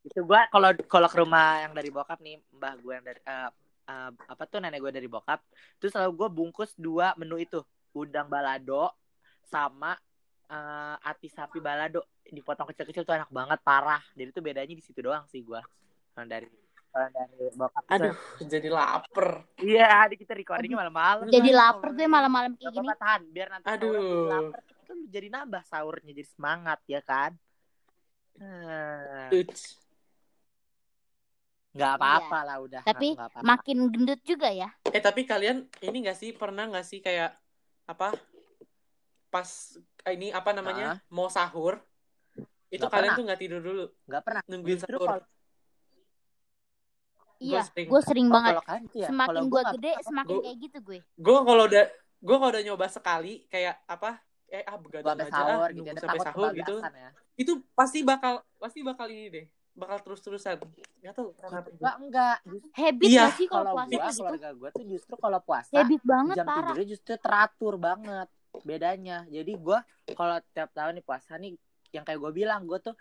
itu 0.00 0.20
gua 0.20 0.46
kalau 0.46 0.70
kalau 0.84 1.06
ke 1.06 1.18
rumah 1.18 1.60
yang 1.60 1.72
dari 1.72 1.88
bokap 1.88 2.18
nih 2.18 2.38
mbah 2.50 2.74
gue 2.74 2.92
yang 2.92 3.04
dari 3.04 3.20
eh, 3.20 3.50
eh, 3.84 4.10
apa 4.14 4.42
tuh 4.44 4.58
nenek 4.58 4.78
gue 4.78 4.92
dari 4.92 5.06
bokap 5.06 5.42
terus 5.76 5.90
selalu 5.90 6.12
gue 6.16 6.28
bungkus 6.32 6.72
dua 6.74 7.12
menu 7.14 7.36
itu 7.36 7.58
udang 7.92 8.26
balado 8.26 8.94
sama 9.42 9.98
eh, 10.46 10.96
ati 11.02 11.26
sapi 11.26 11.58
balado 11.58 12.00
dipotong 12.24 12.68
kecil-kecil 12.68 13.02
tuh 13.02 13.14
enak 13.14 13.28
banget 13.28 13.58
parah 13.60 14.00
jadi 14.12 14.30
tuh 14.30 14.40
bedanya 14.40 14.70
di 14.70 14.80
situ 14.80 14.98
doang 14.98 15.26
sih 15.26 15.40
gua 15.40 15.60
kalau 16.12 16.26
dari 16.26 16.46
kalau 16.88 17.08
dari 17.10 17.36
bokap 17.52 17.82
tuh- 17.82 17.92
Aduh, 17.94 18.14
jadi 18.42 18.68
lapar. 18.70 19.28
iya 19.58 20.06
di 20.06 20.16
kita 20.16 20.32
recordingnya 20.32 20.78
malam-malam 20.78 21.26
Jadi 21.26 21.50
lapar 21.50 21.88
tuh 21.90 22.00
ya 22.00 22.08
malam-malam 22.08 22.50
kayak 22.54 22.70
gini. 22.70 22.88
tahan 22.96 23.22
biar 23.28 23.48
nanti 23.50 23.66
Aduh. 23.68 24.24
lapar 24.26 24.60
kan 24.84 24.98
jadi 25.06 25.28
nambah 25.28 25.62
sahurnya 25.64 26.14
jadi 26.14 26.24
semangat 26.24 26.80
ya 26.86 27.02
kan 27.02 27.34
Hmm. 28.38 29.34
Uts. 29.34 29.74
Nggak 31.78 31.92
apa-apa 31.94 32.38
lah 32.42 32.56
udah 32.58 32.82
Iya. 32.82 32.88
Tapi 32.90 33.08
nggak 33.14 33.28
apa-apa. 33.30 33.46
Makin 33.46 33.78
gendut 33.88 34.20
juga 34.22 34.48
ya. 34.50 34.68
Eh 34.84 34.98
tapi 34.98 35.22
kalian 35.22 35.56
ini 35.78 35.96
gak 36.02 36.18
sih 36.18 36.30
pernah 36.34 36.66
gak 36.66 36.82
sih 36.82 36.98
kayak 36.98 37.38
apa 37.86 38.12
pas 39.28 39.48
eh, 40.04 40.12
ini 40.12 40.28
apa 40.28 40.50
namanya 40.50 40.98
mau 41.08 41.28
sahur 41.28 41.78
itu 42.68 42.80
Nggak 42.80 42.90
kalian 42.90 43.04
pernah. 43.04 43.16
tuh 43.16 43.24
nggak 43.24 43.40
tidur 43.40 43.60
dulu 43.60 43.84
nggak 44.04 44.22
pernah 44.24 44.42
nungguin 44.44 44.70
Justru 44.74 44.96
sahur. 44.96 45.08
kalau 45.08 45.24
Iya, 47.38 47.62
gue 47.70 48.00
sering 48.02 48.26
oh, 48.26 48.34
banget. 48.34 48.50
kalau 48.50 48.64
kalian 48.66 48.84
tuh 48.90 48.98
ya, 48.98 49.08
Semakin 49.08 49.38
gue 49.38 49.46
gua 49.46 49.62
nggak 49.62 49.74
gede, 49.78 49.90
pernah. 49.94 50.06
semakin 50.10 50.34
Gua- 50.34 50.42
kayak 50.42 50.58
gitu 50.58 50.78
gue. 50.82 50.98
Gue 51.14 51.38
kalau 51.46 51.64
udah 51.64 51.84
gue 52.18 52.36
kalau 52.36 52.50
udah 52.50 52.64
nyoba 52.66 52.86
sekali 52.90 53.34
kayak 53.46 53.74
apa 53.86 54.10
eh 54.48 54.64
ah 54.64 54.74
begadang 54.74 55.14
aja 55.14 55.30
sahur 55.30 55.60
ah, 55.60 55.68
gitu 55.70 55.86
ya 55.86 55.92
sampai 55.94 56.18
sahur 56.18 56.50
gitu 56.50 56.76
kebablasan 56.82 56.92
ya 56.96 57.10
itu 57.36 57.52
pasti 57.76 57.98
bakal 58.02 58.34
pasti 58.58 58.80
bakal 58.82 59.06
ini 59.06 59.28
deh 59.28 59.46
bakal 59.78 59.98
terus 60.02 60.20
terusan 60.20 60.58
nggak 60.98 61.14
tahu 61.14 61.30
kenapa 61.32 61.68
Gua 61.72 61.92
enggak 61.96 62.36
Justru 62.42 62.68
Habit 62.74 63.06
Iya, 63.06 63.22
gak 63.22 63.32
sih 63.38 63.46
kalau 63.46 63.62
kalau 63.64 63.72
puasa 63.72 63.94
gua 63.94 64.08
gitu? 64.10 64.18
keluarga 64.20 64.50
gua 64.52 64.68
tuh 64.70 64.84
justru 64.84 65.14
kalau 65.16 65.38
puasa 65.40 65.72
Habit 65.72 66.02
banget 66.02 66.34
jam 66.34 66.44
parah. 66.44 66.56
tidurnya 66.58 66.86
justru 66.88 67.12
teratur 67.16 67.74
banget 67.78 68.28
bedanya. 68.60 69.18
Jadi 69.26 69.52
gua 69.54 69.78
kalau 70.10 70.36
tiap 70.50 70.70
tahun 70.72 70.98
nih 70.98 71.04
puasa 71.04 71.36
nih 71.36 71.54
yang 71.88 72.02
kayak 72.02 72.18
gue 72.18 72.32
bilang 72.34 72.64
gue 72.64 72.76
tuh 72.78 72.92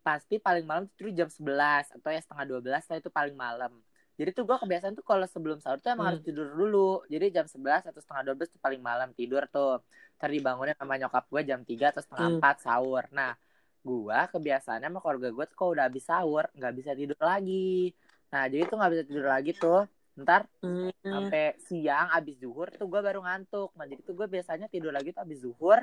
pasti 0.00 0.38
paling 0.38 0.64
malam 0.64 0.88
tidur 0.90 1.12
jam 1.12 1.28
11 1.28 1.92
atau 1.92 2.08
ya 2.08 2.16
setengah 2.18 2.44
12 2.48 2.64
lah 2.88 2.96
itu 2.96 3.10
paling 3.10 3.36
malam. 3.36 3.72
Jadi 4.14 4.30
tuh 4.30 4.44
gue 4.44 4.54
kebiasaan 4.54 4.92
tuh 4.92 5.02
kalau 5.02 5.24
sebelum 5.24 5.58
sahur 5.58 5.76
tuh 5.76 5.90
emang 5.90 5.98
Hmm. 5.98 6.10
harus 6.10 6.22
tidur 6.22 6.48
dulu. 6.50 7.04
Jadi 7.06 7.26
jam 7.30 7.44
11 7.44 7.84
atau 7.84 7.98
setengah 7.98 8.22
12 8.26 8.48
tuh 8.48 8.56
paling 8.58 8.80
malam 8.80 9.12
tidur 9.12 9.44
tuh. 9.46 9.84
Ntar 10.16 10.28
dibangunin 10.30 10.72
sama 10.72 10.96
nyokap 10.96 11.24
gue 11.26 11.42
jam 11.42 11.60
3 11.62 11.90
atau 11.90 12.00
setengah 12.00 12.26
Hmm. 12.26 12.36
4 12.38 12.56
sahur. 12.60 13.04
Nah 13.10 13.32
gua 13.80 14.28
kebiasaannya 14.28 14.88
sama 14.92 15.00
keluarga 15.00 15.28
gue 15.32 15.44
tuh 15.48 15.56
kalau 15.56 15.70
udah 15.72 15.84
habis 15.88 16.04
sahur 16.04 16.44
nggak 16.52 16.72
bisa 16.76 16.90
tidur 16.92 17.20
lagi. 17.20 17.90
Nah 18.32 18.44
jadi 18.46 18.62
tuh 18.68 18.76
nggak 18.76 18.92
bisa 18.92 19.04
tidur 19.08 19.26
lagi 19.26 19.52
tuh. 19.56 19.82
Ntar 20.20 20.44
Hmm. 20.60 20.92
sampai 21.00 21.56
siang 21.64 22.12
abis 22.12 22.36
zuhur 22.44 22.68
tuh 22.76 22.86
gue 22.86 23.00
baru 23.00 23.24
ngantuk. 23.24 23.72
Nah 23.78 23.88
jadi 23.88 24.00
tuh 24.04 24.14
gue 24.14 24.26
biasanya 24.28 24.66
tidur 24.68 24.92
lagi 24.92 25.16
tuh 25.16 25.22
abis 25.24 25.38
zuhur 25.44 25.80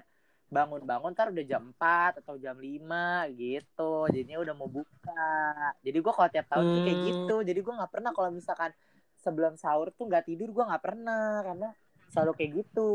bangun-bangun 0.47 1.11
ntar 1.11 1.27
udah 1.27 1.43
jam 1.43 1.75
4 1.75 2.23
atau 2.23 2.39
jam 2.39 2.55
5 2.55 3.27
gitu. 3.35 4.07
Jadinya 4.13 4.39
udah 4.45 4.53
mau 4.55 4.69
buka. 4.71 5.27
Jadi 5.83 5.97
gue 5.99 6.13
kalau 6.13 6.29
tiap 6.31 6.47
tahun 6.47 6.65
tuh 6.69 6.81
kayak 6.85 6.97
Hmm. 6.97 7.07
gitu. 7.09 7.35
Jadi 7.43 7.59
gue 7.65 7.73
nggak 7.75 7.91
pernah 7.91 8.11
kalau 8.15 8.29
misalkan 8.31 8.71
sebelum 9.17 9.57
sahur 9.57 9.91
tuh 9.91 10.05
nggak 10.07 10.23
tidur 10.29 10.53
gue 10.53 10.63
nggak 10.63 10.83
pernah. 10.85 11.41
Karena 11.43 11.69
selalu 12.13 12.31
kayak 12.37 12.51
gitu 12.63 12.89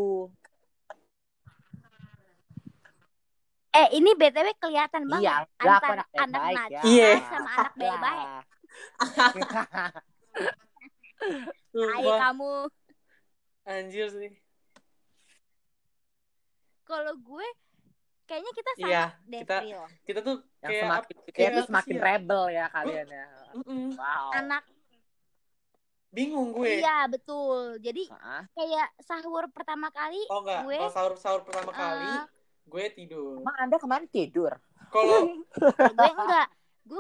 Eh 3.73 3.89
ini 3.95 4.13
BTW 4.13 4.49
kelihatan 4.59 5.03
banget 5.07 5.25
iya 5.25 5.37
enggak 5.57 5.77
aku 5.79 5.85
antara 5.89 6.05
anak 6.05 6.09
anak 6.19 6.41
baik 6.43 6.57
nakal 6.59 6.69
ya 6.71 6.83
Iya. 6.85 7.11
sama 7.25 7.51
anak 7.51 7.73
baik-baik. 7.75 8.29
Hai 11.73 12.11
kamu. 12.21 12.53
anjir 13.65 14.07
sih 14.11 14.31
Kalau 16.83 17.15
gue 17.17 17.47
kayaknya 18.25 18.53
kita 18.53 18.71
sama 18.75 18.89
Iya, 18.89 19.05
deh 19.25 19.41
kita- 19.41 19.63
Pril. 19.63 19.83
kita 20.05 20.21
tuh 20.21 20.37
yang 20.59 20.69
kayak 20.69 20.83
semakin 20.83 21.15
kayak 21.17 21.33
kayak 21.33 21.51
tuh 21.53 21.65
semakin 21.65 21.95
ya? 21.95 22.03
rebel 22.05 22.43
ya 22.51 22.67
kalian 22.69 23.07
ya 23.09 23.27
wow 23.95 24.29
Anak 24.35 24.63
bingung 26.11 26.53
gue 26.53 26.77
iya 26.77 27.07
betul. 27.07 27.79
Jadi 27.79 28.05
Hah? 28.11 28.45
kayak 28.53 28.89
sahur 29.01 29.49
pertama 29.49 29.89
kali 29.89 30.21
oh 30.29 30.41
enggak 30.41 30.61
gue 30.63 30.77
kalau 30.79 30.93
sahur 30.93 31.15
sahur 31.17 31.41
pertama 31.43 31.71
kali 31.71 32.05
eh, 32.11 32.23
gue 32.65 32.85
tidur 32.93 33.39
emang 33.39 33.57
anda 33.59 33.77
kemarin 33.77 34.07
tidur 34.07 34.53
kalau 34.89 35.41
gue 35.97 36.11
enggak. 36.13 36.49
Gue 36.83 36.99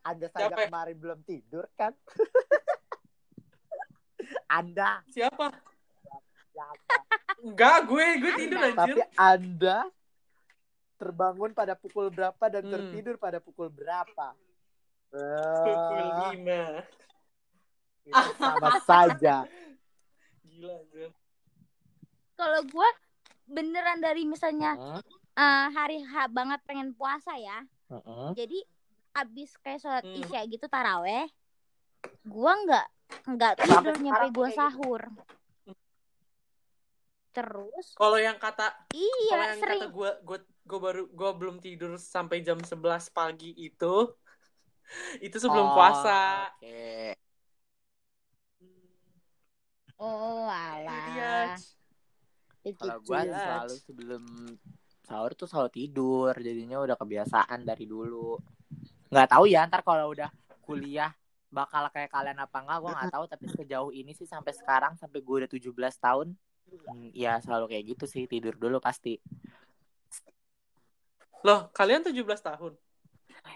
Anda 0.00 0.30
saja 0.30 0.46
Siapa? 0.48 0.64
kemarin 0.64 0.94
belum 0.94 1.20
tidur 1.24 1.66
kan? 1.74 1.90
anda, 4.48 5.02
siapa 5.10 5.50
siapa? 6.46 6.96
enggak 7.36 7.76
gue 7.84 8.06
gue 8.16 8.32
tidur 8.38 8.58
anjir 8.62 8.94
tapi 8.94 9.00
Anda 9.14 9.78
terbangun 10.94 11.50
pada 11.50 11.74
pukul 11.74 12.08
berapa 12.08 12.44
dan 12.46 12.62
Hmm. 12.62 12.72
tertidur 12.72 13.18
pada 13.18 13.42
pukul 13.42 13.68
berapa? 13.68 14.32
pukul 15.60 15.98
Eh, 16.00 16.30
lima 16.30 16.82
itu 18.04 18.30
sama 18.36 18.70
saja. 18.80 19.36
gila 20.44 20.78
anjir 20.78 21.10
kalau 22.34 22.60
gue 22.62 22.88
beneran 23.46 24.00
dari 24.00 24.24
misalnya 24.24 24.76
Hah? 24.76 25.00
eh, 25.36 25.66
hari 25.74 25.98
H 26.04 26.28
banget 26.32 26.60
pengen 26.64 26.94
puasa 26.96 27.34
ya. 27.36 27.64
Heeh. 27.90 28.28
Jadi 28.34 28.58
abis 29.14 29.54
kayak 29.62 29.78
sholat 29.78 30.04
Hmm. 30.04 30.18
isya 30.26 30.42
gitu 30.50 30.66
taraweh, 30.66 31.30
gue 32.26 32.52
nggak 32.66 32.86
nggak 33.30 33.54
tidur 33.62 33.94
nyampe 34.02 34.26
kayak 34.26 34.34
gitu. 34.34 34.58
sahur. 34.58 35.02
Terus 37.34 37.86
kalau 37.98 38.18
yang 38.18 38.38
kata 38.38 38.70
kalau 38.70 38.94
iya 38.94 39.38
yang 39.50 39.60
sering 39.62 39.80
kata 39.82 39.86
gue 39.90 40.10
gue 40.26 40.38
gue 40.64 40.78
baru 40.80 41.02
gue 41.10 41.30
belum 41.38 41.56
tidur 41.62 41.92
sampai 41.98 42.42
jam 42.46 42.58
11 42.62 43.10
pagi 43.10 43.54
itu 43.54 43.94
itu 45.26 45.36
sebelum 45.38 45.68
Oh, 45.70 45.74
puasa 45.74 46.46
Oke. 46.58 47.14
oh 49.98 50.46
alah 50.50 51.58
Kalau 52.72 52.96
begitu. 52.96 53.08
gua 53.12 53.20
Jelas. 53.20 53.42
selalu 53.44 53.74
sebelum 53.84 54.22
sahur 55.04 55.32
tuh 55.36 55.44
selalu 55.44 55.70
tidur, 55.74 56.32
jadinya 56.40 56.80
udah 56.80 56.96
kebiasaan 56.96 57.60
dari 57.68 57.84
dulu. 57.84 58.40
Nggak 59.12 59.28
tahu 59.36 59.44
ya, 59.44 59.68
ntar 59.68 59.84
kalau 59.84 60.16
udah 60.16 60.32
kuliah 60.64 61.12
bakal 61.52 61.84
kayak 61.92 62.08
kalian 62.08 62.40
apa 62.40 62.56
enggak, 62.64 62.78
gua 62.80 62.90
nggak 62.96 63.12
tahu. 63.12 63.24
Tapi 63.28 63.44
sejauh 63.52 63.90
ini 63.92 64.16
sih 64.16 64.24
sampai 64.24 64.56
sekarang, 64.56 64.96
sampai 64.96 65.20
gue 65.20 65.36
udah 65.44 65.50
17 65.50 65.68
tahun, 66.00 66.32
hmm, 66.72 67.12
ya 67.12 67.36
selalu 67.44 67.68
kayak 67.68 67.84
gitu 67.94 68.04
sih, 68.08 68.24
tidur 68.24 68.56
dulu 68.56 68.80
pasti. 68.80 69.20
loh 71.44 71.68
kalian 71.76 72.00
17 72.00 72.24
tahun 72.40 72.72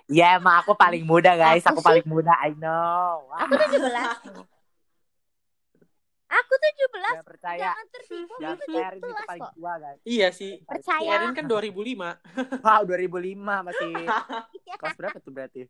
Ya 0.09 0.41
emang 0.41 0.65
aku 0.65 0.73
paling 0.73 1.05
muda 1.05 1.37
guys, 1.37 1.65
Aku 1.69 1.81
aku, 1.81 1.85
paling 1.85 2.07
muda, 2.09 2.33
I 2.41 2.57
know. 2.57 3.29
Aku 3.33 3.53
17. 3.57 3.81
Aku 7.11 7.15
17. 7.15 7.15
Jangan 7.15 7.27
percaya, 7.27 7.61
Jangan 7.65 7.87
tertipu. 7.89 8.35
jangan 8.39 8.57
percaya 8.59 8.85
Erin 8.85 8.99
itu 8.99 9.09
17 9.09 9.25
paling 9.25 9.43
kok. 9.43 9.53
tua 9.55 9.73
guys. 9.79 9.99
iya 10.05 10.29
sih 10.31 10.53
si 10.55 10.65
Percaya. 10.65 11.11
Erin 11.15 11.33
kan 11.33 11.45
2005 11.45 12.09
Wow, 12.67 12.81
2005 12.85 13.39
masih 13.63 13.91
kelas 14.79 14.97
berapa 14.97 15.19
tuh 15.19 15.33
berarti? 15.33 15.61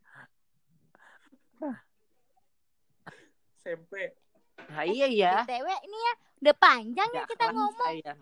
SMP 3.55 3.93
Nah, 4.61 4.83
iya 4.83 5.07
iya. 5.07 5.33
BTW 5.41 5.67
ini 5.81 5.97
ya 5.97 6.13
udah 6.41 6.55
panjang 6.57 7.09
ya 7.09 7.23
kita 7.23 7.45
ngomong. 7.49 7.93
ya. 7.97 8.13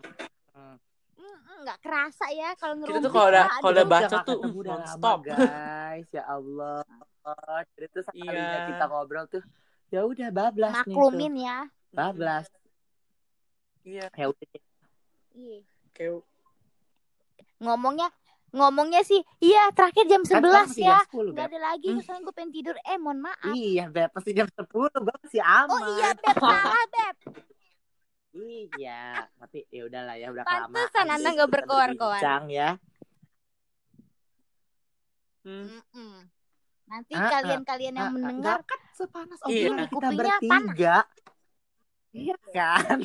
Hmm. 0.54 0.78
Mm, 1.14 1.38
Nggak 1.60 1.78
kerasa 1.80 2.26
ya 2.30 2.54
kalau 2.54 2.78
Kita 2.78 2.86
ngerumpi. 2.88 3.02
tuh 3.02 3.10
kalau 3.10 3.28
udah- 3.28 3.48
kalau 3.52 3.68
udah 3.68 3.84
Kita 3.84 3.94
baca 3.98 4.16
tuh, 4.22 4.36
uh, 4.38 4.52
udah 4.52 4.70
lama, 4.72 4.86
non-stop. 4.86 5.18
guys 5.26 6.08
ya 6.08 6.22
Allah 6.24 6.82
jadi 7.68 7.86
tuh 7.88 8.02
sekalinya 8.02 8.32
Iya. 8.54 8.66
kita 8.68 8.84
ngobrol 8.86 9.24
tuh 9.28 9.42
ya 9.90 10.00
udah 10.02 10.28
bablas 10.30 10.72
nih 10.78 10.80
tuh 10.80 10.88
maklumin 10.88 11.34
ya. 11.38 11.58
bablas 11.90 12.46
iya 13.82 14.06
ya 14.10 14.26
udah 14.26 14.46
Iya. 15.30 15.60
kayak 15.92 16.22
Ngomongnya 17.58 18.08
ngomongnya 18.48 19.02
sih 19.02 19.20
iya 19.38 19.68
terakhir 19.70 20.06
jam 20.06 20.22
Kan 20.22 20.40
sekarang 20.40 20.66
11 20.66 20.72
masih 20.72 20.82
ya 20.82 20.96
jam 20.96 21.06
10, 21.12 21.30
nggak 21.30 21.46
ada 21.46 21.58
lagi 21.60 21.88
Hmm. 21.88 22.00
soalnya 22.00 22.22
gue 22.22 22.34
pengen 22.34 22.52
tidur 22.52 22.76
eh 22.80 22.96
mohon 22.96 23.18
maaf 23.20 23.50
Iya, 23.50 23.84
Beb. 23.86 24.08
Pasti 24.10 24.30
jam 24.32 24.48
10. 24.48 24.64
Gue 24.96 25.14
masih 25.20 25.42
aman. 25.42 25.68
oh 25.68 25.80
iya 25.92 26.08
beb 26.12 26.36
salah 26.36 26.84
beb 26.88 27.16
Iya, 28.30 29.02
tapi 29.36 29.58
ya 29.68 29.82
udahlah 29.84 30.14
ya 30.14 30.28
udah 30.30 30.44
Pantesan 30.44 30.70
kelamaan 30.88 31.10
Anda 31.12 31.18
sih 31.20 31.34
nggak 31.34 31.50
berbincang 31.50 32.42
ya. 32.48 32.70
Hmm. 35.42 36.20
Nanti 36.86 37.12
Ah, 37.12 37.20
ah. 37.20 37.30
kalian-kalian 37.30 37.94
yang 37.94 38.06
Ah, 38.06 38.12
mendengar 38.12 38.58
kan 38.64 38.80
sepanas 38.92 39.38
Iya. 39.44 39.68
obrolan 39.68 39.78
kita 39.82 39.92
Kupingnya 39.92 40.16
bertiga. 40.40 40.96
Iya 42.08 42.34
kan? 42.50 42.98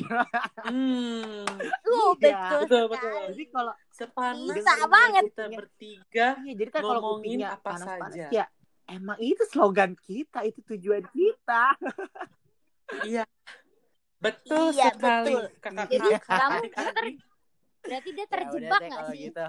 Hmm. 0.64 1.44
uh 1.84 2.10
Iya. 2.16 2.40
betul 2.40 2.60
Betul, 2.64 2.82
sekali. 2.82 2.88
betul. 2.88 3.20
Jadi 3.30 3.44
kalau 3.48 3.72
Sepanas 3.90 4.56
Bisa 4.56 4.72
banget. 4.88 5.24
kita 5.28 5.44
bertiga. 5.52 6.26
iya, 6.40 6.52
jadi 6.56 6.70
kan 6.72 6.82
kalau 6.82 7.00
Ngomongin 7.00 7.20
kupingnya 7.20 7.48
apa 7.52 7.62
panas-panas 7.62 8.12
saja. 8.16 8.26
ya 8.32 8.44
emang 8.86 9.18
itu 9.18 9.42
slogan 9.46 9.92
kita, 9.98 10.38
itu 10.42 10.60
tujuan 10.66 11.04
kita. 11.06 11.64
Iya. 13.02 13.24
Betul 14.18 14.72
Iya, 14.72 14.88
sekali. 14.90 15.32
betul. 15.32 15.44
Kakak 15.60 15.86
Jadi 15.86 16.08
kakak 16.10 16.38
kamu 16.40 16.58
adik-adik. 16.60 17.16
berarti 17.84 18.10
dia 18.10 18.16
Ya 18.16 18.24
udah 18.24 18.30
terjebak 18.32 18.80
nggak 18.80 18.90
kalau 18.96 19.10
sih 19.12 19.18
gitu. 19.20 19.44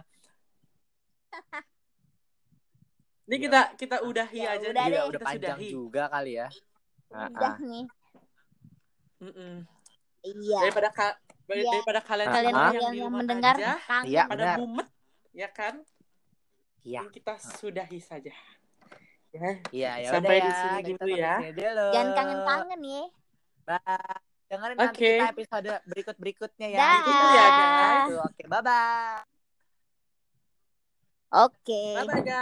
Ini 3.25 3.35
kita 3.41 3.61
kita 3.73 3.97
udahi 4.03 4.37
Ya 4.37 4.53
aja 4.53 4.67
udah 4.69 4.83
nih. 4.85 4.91
Iya, 4.91 4.99
deh. 5.01 5.09
udah 5.09 5.19
Kita 5.19 5.25
panjang 5.25 5.57
sudahi. 5.57 5.69
juga 5.71 6.03
kali 6.07 6.31
ya. 6.35 6.47
Ah, 7.09 7.27
udah 7.27 7.51
ah. 7.51 7.55
Iya 10.25 10.59
Daripada 10.65 10.89
ka- 10.91 11.17
Iya. 11.45 11.69
daripada 11.77 12.01
kalian 12.01 12.27
kalian 12.27 12.53
di 12.53 12.77
yang 12.81 12.93
rumah 13.05 13.21
mendengar 13.21 13.53
aja, 13.53 13.77
Iya, 14.01 14.23
pada 14.25 14.33
benar. 14.33 14.57
mumet, 14.57 14.87
ya 15.29 15.49
kan? 15.53 15.73
Iya. 16.81 17.05
Ini 17.05 17.09
kita 17.13 17.33
sudahi 17.37 17.99
saja. 18.01 18.33
Ya. 19.29 19.49
Iya, 19.69 19.91
ya 19.99 20.09
Sampai 20.09 20.39
di 20.39 20.49
sini 20.49 20.81
dulu 20.95 21.13
ya. 21.13 21.35
sini 21.37 21.51
dulu. 21.53 21.85
jangan 21.91 22.11
kangen-kangen 22.15 22.81
ya 22.81 23.03
Bye. 23.65 24.17
Dengerin 24.45 24.75
nanti 24.77 24.93
Oke. 24.95 25.09
kita 25.17 25.25
episode 25.33 25.71
berikut-berikutnya 25.85 26.67
ya. 26.71 26.77
Dah. 26.77 26.93
Itu 27.01 27.11
ya, 27.11 27.45
guys. 27.49 28.13
Oke, 28.25 28.43
bye-bye. 28.45 29.17
oke 31.35 31.81
Bye 31.93 32.05
bye 32.05 32.21
guys. 32.21 32.41